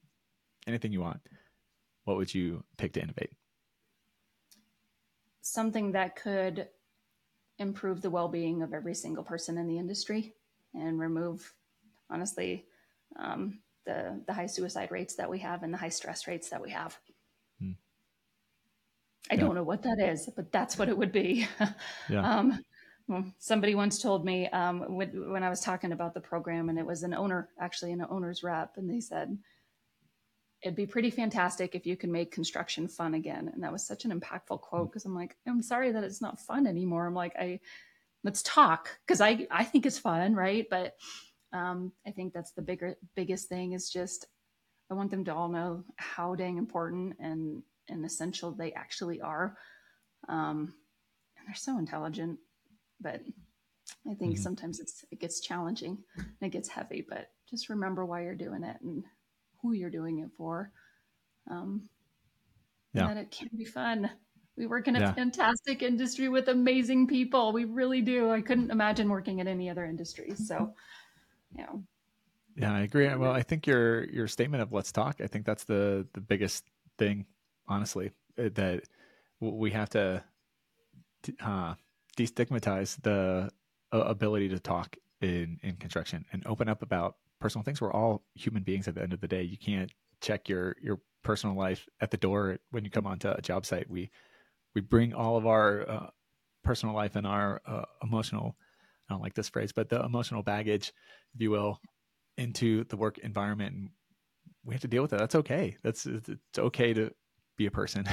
anything 0.67 0.93
you 0.93 1.01
want. 1.01 1.21
What 2.05 2.19
would 2.19 2.35
you 2.35 2.63
pick 2.77 2.93
to 2.95 3.03
innovate? 3.03 3.31
Something 5.41 5.93
that 5.93 6.17
could 6.17 6.69
improve 7.59 8.03
the 8.03 8.11
well-being 8.11 8.63
of 8.63 8.75
every 8.75 8.95
single 8.95 9.25
person 9.25 9.57
in 9.57 9.67
the 9.67 9.79
industry 9.79 10.35
and 10.75 11.01
remove, 11.01 11.53
honestly, 12.11 12.67
um, 13.17 13.61
the 13.87 14.21
the 14.27 14.33
high 14.33 14.47
suicide 14.47 14.91
rates 14.91 15.17
that 15.17 15.31
we 15.31 15.39
have 15.39 15.63
and 15.63 15.73
the 15.73 15.79
high 15.79 15.89
stress 15.89 16.27
rates 16.27 16.51
that 16.51 16.63
we 16.63 16.71
have. 16.71 16.99
Hmm. 17.59 17.73
I 19.31 19.35
yeah. 19.35 19.41
don't 19.41 19.55
know 19.55 19.63
what 19.63 19.83
that 19.83 19.99
is, 20.01 20.29
but 20.35 20.53
that's 20.53 20.79
what 20.79 20.89
it 20.89 20.97
would 20.97 21.13
be. 21.13 21.47
yeah. 22.09 22.39
Um, 22.39 22.65
well, 23.09 23.25
somebody 23.39 23.75
once 23.75 24.01
told 24.01 24.25
me 24.25 24.49
um, 24.51 24.95
when, 24.95 25.33
when 25.33 25.43
I 25.43 25.51
was 25.51 25.61
talking 25.61 25.93
about 25.93 26.15
the 26.15 26.21
program, 26.21 26.69
and 26.69 26.79
it 26.79 26.87
was 26.87 27.03
an 27.03 27.13
owner, 27.13 27.49
actually 27.61 27.93
an 27.93 28.07
owner's 28.09 28.45
rep, 28.45 28.77
and 28.77 28.89
they 28.89 29.01
said, 29.01 29.37
it'd 30.63 30.77
be 30.77 30.87
pretty 30.87 31.11
fantastic 31.11 31.75
if 31.75 31.87
you 31.87 31.97
could 31.97 32.11
make 32.11 32.31
construction 32.31 32.87
fun 32.87 33.15
again. 33.15 33.51
And 33.53 33.63
that 33.63 33.73
was 33.73 33.87
such 33.87 34.05
an 34.05 34.19
impactful 34.19 34.61
quote 34.61 34.91
because 34.91 35.05
I'm 35.05 35.15
like, 35.15 35.37
I'm 35.47 35.63
sorry 35.63 35.93
that 35.93 36.05
it's 36.05 36.21
not 36.21 36.41
fun 36.41 36.67
anymore. 36.67 37.07
I'm 37.07 37.15
like, 37.15 37.35
I 37.37 37.61
let's 38.23 38.43
talk 38.43 38.91
because 39.07 39.21
I 39.21 39.47
I 39.51 39.65
think 39.65 39.87
it's 39.87 39.99
fun, 39.99 40.35
right? 40.35 40.67
But 40.71 40.97
um, 41.53 41.93
I 42.07 42.11
think 42.11 42.33
that's 42.33 42.53
the 42.53 42.63
bigger 42.63 42.97
biggest 43.17 43.49
thing 43.49 43.73
is 43.73 43.91
just 43.91 44.27
I 44.91 44.95
want 44.95 45.11
them 45.11 45.25
to 45.25 45.35
all 45.35 45.49
know 45.49 45.85
how 45.97 46.35
dang 46.35 46.59
important 46.59 47.17
and 47.21 47.63
and 47.89 48.05
essential 48.05 48.53
they 48.53 48.73
actually 48.73 49.21
are. 49.21 49.57
Um, 50.29 50.75
and 51.37 51.47
they're 51.47 51.55
so 51.55 51.79
intelligent, 51.79 52.39
but 53.01 53.21
I 54.09 54.15
think 54.15 54.35
mm-hmm. 54.35 54.43
sometimes 54.43 54.81
it's 54.81 55.05
it 55.11 55.21
gets 55.21 55.41
challenging 55.41 55.99
and 56.17 56.27
it 56.41 56.51
gets 56.51 56.69
heavy. 56.69 57.05
But 57.09 57.29
just 57.49 57.69
remember 57.69 58.05
why 58.05 58.23
you're 58.23 58.35
doing 58.35 58.65
it 58.65 58.77
and 58.83 59.05
who 59.63 59.73
you're 59.73 59.91
doing 59.91 60.21
it 60.21 60.31
for. 60.37 60.73
Um, 61.51 61.89
yeah. 62.95 63.09
And 63.09 63.17
that 63.17 63.23
it 63.23 63.31
can 63.31 63.49
be 63.57 63.65
fun. 63.65 64.11
We 64.57 64.67
work 64.67 64.89
in 64.89 64.97
a 64.97 65.01
yeah. 65.01 65.13
fantastic 65.13 65.83
industry 65.83 66.29
with 66.29 66.49
amazing 66.49 67.07
people. 67.07 67.53
We 67.53 67.65
really 67.65 68.03
do. 68.03 68.31
I 68.31 68.41
couldn't 68.41 68.71
imagine 68.71 69.09
working 69.09 69.39
in 69.39 69.49
any 69.49 69.71
other 69.71 69.85
industry. 69.85 70.35
So, 70.35 70.75
know. 71.55 71.85
Yeah, 72.57 72.75
I 72.75 72.81
agree. 72.81 73.13
Well, 73.15 73.33
I 73.33 73.43
think 73.43 73.67
your 73.67 74.05
your 74.05 74.27
statement 74.27 74.63
of 74.63 74.73
let's 74.73 74.93
talk. 74.93 75.21
I 75.21 75.27
think 75.27 75.47
that's 75.47 75.65
the 75.65 76.07
the 76.13 76.21
biggest 76.21 76.65
thing, 76.99 77.27
honestly, 77.69 78.13
uh, 78.39 78.51
that 78.55 78.85
we 79.41 79.71
have 79.71 79.89
to 79.91 80.23
uh, 81.43 81.75
destigmatize 82.17 83.01
the 83.03 83.51
ability 83.93 84.49
to 84.51 84.59
talk 84.59 84.97
in 85.21 85.59
in 85.63 85.77
construction 85.77 86.25
and 86.33 86.47
open 86.47 86.69
up 86.69 86.83
about 86.83 87.17
personal 87.41 87.65
things. 87.65 87.81
We're 87.81 87.93
all 87.93 88.23
human 88.35 88.63
beings 88.63 88.89
at 88.89 88.95
the 88.95 89.03
end 89.03 89.13
of 89.13 89.21
the 89.21 89.29
day. 89.29 89.43
You 89.43 89.59
can't 89.59 89.91
check 90.21 90.49
your 90.49 90.77
your 90.83 91.01
personal 91.23 91.57
life 91.57 91.89
at 92.01 92.11
the 92.11 92.17
door 92.17 92.59
when 92.71 92.85
you 92.85 92.91
come 92.91 93.07
onto 93.07 93.29
a 93.29 93.41
job 93.41 93.67
site. 93.67 93.89
We 93.89 94.11
we 94.75 94.81
bring 94.81 95.15
all 95.15 95.37
of 95.37 95.47
our 95.47 95.89
uh, 95.89 96.07
personal 96.63 96.95
life 96.95 97.17
and 97.17 97.27
our 97.27 97.61
uh, 97.67 97.85
emotional 98.03 98.57
I 99.11 99.15
don't 99.15 99.23
like 99.23 99.35
this 99.35 99.49
phrase, 99.49 99.73
but 99.73 99.89
the 99.89 100.05
emotional 100.05 100.43
baggage, 100.43 100.93
if 101.35 101.41
you 101.41 101.51
will, 101.51 101.81
into 102.39 102.85
the 102.85 102.97
work 102.97 103.19
environment. 103.19 103.75
And 103.75 103.91
we 104.65 104.73
have 104.73 104.83
to 104.83 104.89
deal 104.89 105.03
with 105.03 105.13
it. 105.13 105.19
That's 105.19 105.35
okay. 105.35 105.77
That's 105.83 106.07
it's 106.07 106.31
okay 106.57 106.95
to 106.95 107.11
be 107.59 107.67
a 107.67 107.71
person 107.71 108.07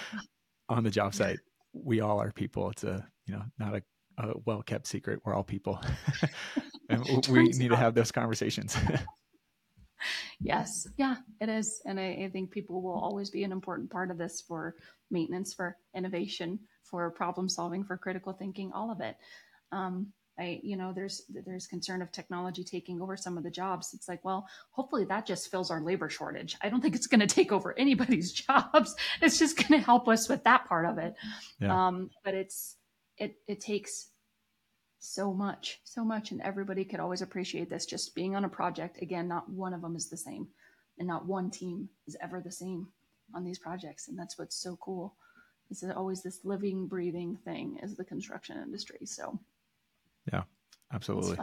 on 0.68 0.84
the 0.84 0.90
job 0.90 1.14
site. 1.14 1.40
We 1.72 2.00
all 2.00 2.20
are 2.20 2.30
people. 2.30 2.70
It's 2.70 2.84
a 2.84 3.04
you 3.26 3.34
know 3.34 3.42
not 3.58 3.74
a, 3.74 3.82
a 4.18 4.34
well 4.46 4.62
kept 4.62 4.86
secret. 4.86 5.20
We're 5.24 5.34
all 5.34 5.42
people. 5.42 5.82
and 6.88 7.04
we 7.28 7.44
need 7.48 7.72
out. 7.72 7.74
to 7.74 7.76
have 7.76 7.94
those 7.94 8.12
conversations. 8.12 8.76
yes, 10.40 10.86
yeah, 10.96 11.16
it 11.40 11.48
is, 11.48 11.80
and 11.84 11.98
I, 11.98 12.26
I, 12.26 12.30
think 12.32 12.52
people 12.52 12.80
will 12.80 12.98
always 12.98 13.30
be 13.30 13.42
an 13.42 13.50
important 13.50 13.90
part 13.90 14.12
of 14.12 14.18
this 14.18 14.40
for 14.40 14.76
maintenance, 15.10 15.52
for 15.52 15.76
innovation, 15.96 16.60
for 16.84 17.10
problem 17.10 17.48
solving, 17.48 17.82
for 17.82 17.96
critical 17.96 18.32
thinking, 18.32 18.70
all 18.72 18.92
of 18.92 19.00
it. 19.00 19.16
Um, 19.72 20.12
I, 20.38 20.60
you 20.62 20.76
know, 20.76 20.92
there's 20.92 21.22
there's 21.28 21.66
concern 21.66 22.00
of 22.00 22.12
technology 22.12 22.62
taking 22.62 23.00
over 23.00 23.16
some 23.16 23.36
of 23.36 23.42
the 23.44 23.50
jobs. 23.50 23.92
It's 23.92 24.08
like, 24.08 24.24
well, 24.24 24.46
hopefully 24.70 25.04
that 25.06 25.26
just 25.26 25.50
fills 25.50 25.70
our 25.70 25.80
labor 25.80 26.08
shortage. 26.08 26.56
I 26.62 26.68
don't 26.68 26.80
think 26.80 26.94
it's 26.94 27.06
going 27.06 27.20
to 27.26 27.26
take 27.26 27.52
over 27.52 27.76
anybody's 27.78 28.32
jobs. 28.46 28.94
It's 29.20 29.38
just 29.38 29.56
going 29.56 29.80
to 29.80 29.84
help 29.84 30.08
us 30.08 30.28
with 30.28 30.44
that 30.44 30.68
part 30.68 30.86
of 30.86 30.98
it. 30.98 31.14
Yeah. 31.60 31.88
Um, 31.88 32.10
but 32.24 32.34
it's 32.34 32.76
it 33.16 33.36
it 33.48 33.60
takes 33.60 34.10
so 35.00 35.32
much, 35.32 35.80
so 35.84 36.04
much. 36.04 36.30
And 36.30 36.40
everybody 36.42 36.84
could 36.84 37.00
always 37.00 37.22
appreciate 37.22 37.70
this. 37.70 37.86
Just 37.86 38.14
being 38.14 38.36
on 38.36 38.44
a 38.44 38.48
project, 38.48 39.02
again, 39.02 39.28
not 39.28 39.48
one 39.48 39.72
of 39.72 39.82
them 39.82 39.96
is 39.96 40.08
the 40.08 40.16
same. 40.16 40.48
And 40.98 41.06
not 41.06 41.26
one 41.26 41.50
team 41.50 41.88
is 42.06 42.16
ever 42.20 42.40
the 42.40 42.50
same 42.50 42.88
on 43.34 43.44
these 43.44 43.58
projects. 43.58 44.08
And 44.08 44.18
that's 44.18 44.38
what's 44.38 44.56
so 44.56 44.76
cool. 44.76 45.14
It's 45.70 45.84
always 45.84 46.22
this 46.22 46.40
living, 46.44 46.86
breathing 46.86 47.36
thing 47.44 47.78
is 47.82 47.96
the 47.96 48.04
construction 48.04 48.56
industry. 48.56 49.00
So, 49.04 49.38
yeah, 50.32 50.42
absolutely. 50.92 51.36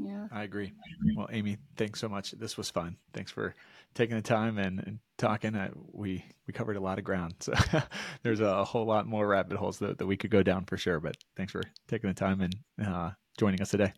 Yeah. 0.00 0.28
I 0.30 0.44
agree. 0.44 0.72
Well, 1.16 1.28
Amy, 1.32 1.58
thanks 1.76 1.98
so 1.98 2.08
much. 2.08 2.30
This 2.32 2.56
was 2.56 2.70
fun. 2.70 2.96
Thanks 3.12 3.32
for 3.32 3.54
taking 3.94 4.14
the 4.14 4.22
time 4.22 4.56
and, 4.58 4.78
and 4.78 4.98
talking. 5.16 5.56
Uh, 5.56 5.70
we 5.92 6.24
we 6.46 6.52
covered 6.52 6.76
a 6.76 6.80
lot 6.80 6.98
of 6.98 7.04
ground, 7.04 7.34
so 7.40 7.52
there's 8.22 8.40
a 8.40 8.64
whole 8.64 8.86
lot 8.86 9.08
more 9.08 9.26
rabbit 9.26 9.56
holes 9.58 9.78
that, 9.80 9.98
that 9.98 10.06
we 10.06 10.16
could 10.16 10.30
go 10.30 10.42
down 10.42 10.66
for 10.66 10.76
sure. 10.76 11.00
But 11.00 11.16
thanks 11.36 11.50
for 11.50 11.62
taking 11.88 12.08
the 12.08 12.14
time 12.14 12.40
and 12.40 12.54
uh, 12.86 13.10
joining 13.38 13.60
us 13.60 13.70
today. 13.70 13.92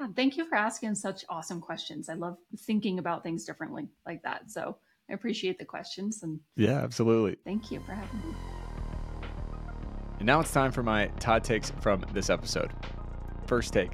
Yeah, 0.00 0.06
thank 0.16 0.36
you 0.36 0.46
for 0.48 0.54
asking 0.54 0.94
such 0.94 1.24
awesome 1.28 1.60
questions. 1.60 2.08
I 2.08 2.14
love 2.14 2.38
thinking 2.60 2.98
about 2.98 3.22
things 3.22 3.44
differently 3.44 3.88
like 4.06 4.22
that. 4.22 4.50
So 4.50 4.78
I 5.10 5.14
appreciate 5.14 5.58
the 5.58 5.64
questions 5.64 6.22
and 6.22 6.40
yeah, 6.56 6.80
absolutely. 6.80 7.36
Thank 7.44 7.70
you 7.70 7.80
for 7.80 7.92
having 7.92 8.18
me. 8.18 8.34
And 10.18 10.26
now 10.26 10.40
it's 10.40 10.52
time 10.52 10.72
for 10.72 10.82
my 10.82 11.06
Todd 11.20 11.44
takes 11.44 11.70
from 11.80 12.04
this 12.12 12.30
episode. 12.30 12.72
First 13.48 13.72
take. 13.72 13.90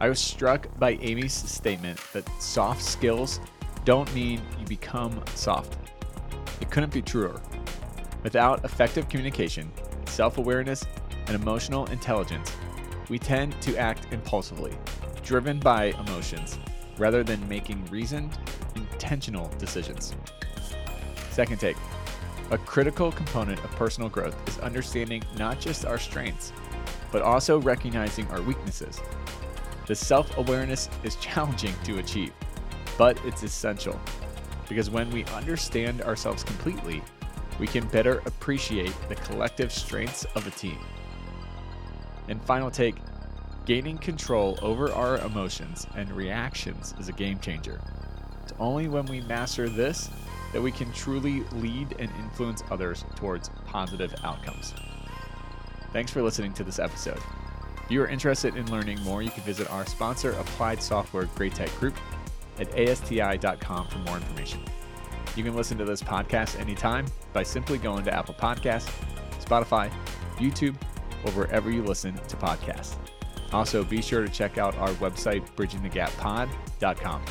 I 0.00 0.08
was 0.08 0.18
struck 0.18 0.66
by 0.78 0.92
Amy's 1.02 1.34
statement 1.34 2.00
that 2.14 2.26
soft 2.42 2.82
skills 2.82 3.38
don't 3.84 4.12
mean 4.14 4.40
you 4.58 4.64
become 4.64 5.22
soft. 5.34 5.76
It 6.62 6.70
couldn't 6.70 6.90
be 6.90 7.02
truer. 7.02 7.38
Without 8.22 8.64
effective 8.64 9.10
communication, 9.10 9.70
self 10.06 10.38
awareness, 10.38 10.86
and 11.26 11.36
emotional 11.36 11.84
intelligence, 11.90 12.50
we 13.10 13.18
tend 13.18 13.60
to 13.60 13.76
act 13.76 14.10
impulsively, 14.10 14.72
driven 15.22 15.60
by 15.60 15.92
emotions, 16.06 16.58
rather 16.96 17.22
than 17.22 17.46
making 17.50 17.84
reasoned, 17.90 18.38
intentional 18.74 19.48
decisions. 19.58 20.14
Second 21.30 21.60
take 21.60 21.76
a 22.50 22.58
critical 22.58 23.12
component 23.12 23.62
of 23.64 23.70
personal 23.72 24.08
growth 24.08 24.36
is 24.48 24.58
understanding 24.60 25.22
not 25.36 25.60
just 25.60 25.84
our 25.84 25.98
strengths, 25.98 26.52
but 27.12 27.22
also 27.22 27.60
recognizing 27.60 28.26
our 28.32 28.42
weaknesses. 28.42 29.00
The 29.86 29.94
self 29.94 30.36
awareness 30.38 30.88
is 31.04 31.14
challenging 31.20 31.74
to 31.84 31.98
achieve 31.98 32.32
but 32.98 33.18
it's 33.24 33.42
essential 33.42 33.98
because 34.68 34.90
when 34.90 35.10
we 35.10 35.24
understand 35.26 36.02
ourselves 36.02 36.44
completely, 36.44 37.02
we 37.58 37.66
can 37.66 37.86
better 37.88 38.22
appreciate 38.26 38.94
the 39.08 39.14
collective 39.16 39.72
strengths 39.72 40.24
of 40.36 40.46
a 40.46 40.50
team. 40.50 40.78
And 42.28 42.42
final 42.42 42.70
take 42.70 42.96
gaining 43.66 43.98
control 43.98 44.58
over 44.62 44.90
our 44.92 45.18
emotions 45.18 45.86
and 45.96 46.10
reactions 46.12 46.94
is 46.98 47.08
a 47.08 47.12
game 47.12 47.38
changer. 47.38 47.80
It's 48.42 48.52
only 48.58 48.88
when 48.88 49.04
we 49.06 49.20
master 49.22 49.68
this 49.68 50.08
that 50.52 50.62
we 50.62 50.72
can 50.72 50.92
truly 50.92 51.42
lead 51.52 51.94
and 51.98 52.10
influence 52.18 52.62
others 52.70 53.04
towards 53.14 53.50
positive 53.66 54.14
outcomes. 54.24 54.74
Thanks 55.92 56.10
for 56.10 56.22
listening 56.22 56.52
to 56.54 56.64
this 56.64 56.78
episode. 56.78 57.20
If 57.84 57.90
you 57.90 58.02
are 58.02 58.08
interested 58.08 58.56
in 58.56 58.70
learning 58.70 59.00
more, 59.02 59.22
you 59.22 59.30
can 59.30 59.42
visit 59.42 59.70
our 59.70 59.84
sponsor, 59.84 60.30
Applied 60.32 60.82
Software 60.82 61.26
GRAITEC 61.26 61.78
Group 61.78 61.96
at 62.58 62.68
asti.com 62.78 63.88
for 63.88 63.98
more 63.98 64.16
information. 64.16 64.64
You 65.36 65.44
can 65.44 65.54
listen 65.54 65.78
to 65.78 65.84
this 65.84 66.02
podcast 66.02 66.58
anytime 66.60 67.06
by 67.32 67.42
simply 67.42 67.78
going 67.78 68.04
to 68.04 68.14
Apple 68.14 68.34
Podcasts, 68.34 68.90
Spotify, 69.40 69.90
YouTube, 70.36 70.76
or 71.24 71.32
wherever 71.32 71.70
you 71.70 71.82
listen 71.82 72.14
to 72.14 72.36
podcasts. 72.36 72.96
Also, 73.52 73.84
be 73.84 74.00
sure 74.00 74.24
to 74.24 74.32
check 74.32 74.58
out 74.58 74.76
our 74.76 74.90
website, 74.94 75.46
bridgingthegappod.com. 75.56 77.22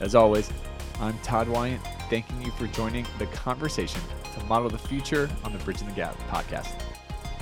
As 0.00 0.14
always, 0.14 0.50
I'm 1.00 1.18
Todd 1.20 1.48
Wyant, 1.48 1.82
thanking 2.08 2.42
you 2.42 2.50
for 2.52 2.66
joining 2.68 3.06
the 3.18 3.26
conversation 3.26 4.00
to 4.34 4.44
model 4.44 4.68
the 4.68 4.78
future 4.78 5.30
on 5.44 5.52
the 5.52 5.58
Bridging 5.60 5.88
the 5.88 5.94
Gap 5.94 6.16
podcast. 6.28 6.89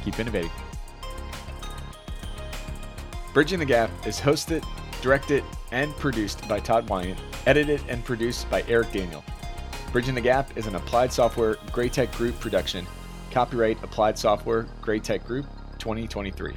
Keep 0.08 0.20
innovating. 0.20 0.50
Bridging 3.34 3.58
the 3.58 3.66
Gap 3.66 3.90
is 4.06 4.18
hosted, 4.18 4.64
directed, 5.02 5.44
and 5.70 5.94
produced 5.96 6.48
by 6.48 6.60
Todd 6.60 6.88
Wyant, 6.88 7.18
edited 7.44 7.82
and 7.90 8.02
produced 8.02 8.48
by 8.48 8.62
Eric 8.68 8.90
Daniel. 8.90 9.22
Bridging 9.92 10.14
the 10.14 10.22
Gap 10.22 10.56
is 10.56 10.66
an 10.66 10.76
applied 10.76 11.12
software 11.12 11.56
GRAITEC 11.72 12.10
Group 12.12 12.40
production 12.40 12.86
Copyright 13.30 13.82
Applied 13.84 14.18
Software 14.18 14.62
GRAITEC 14.80 15.26
Group 15.26 15.44
2023. 15.76 16.54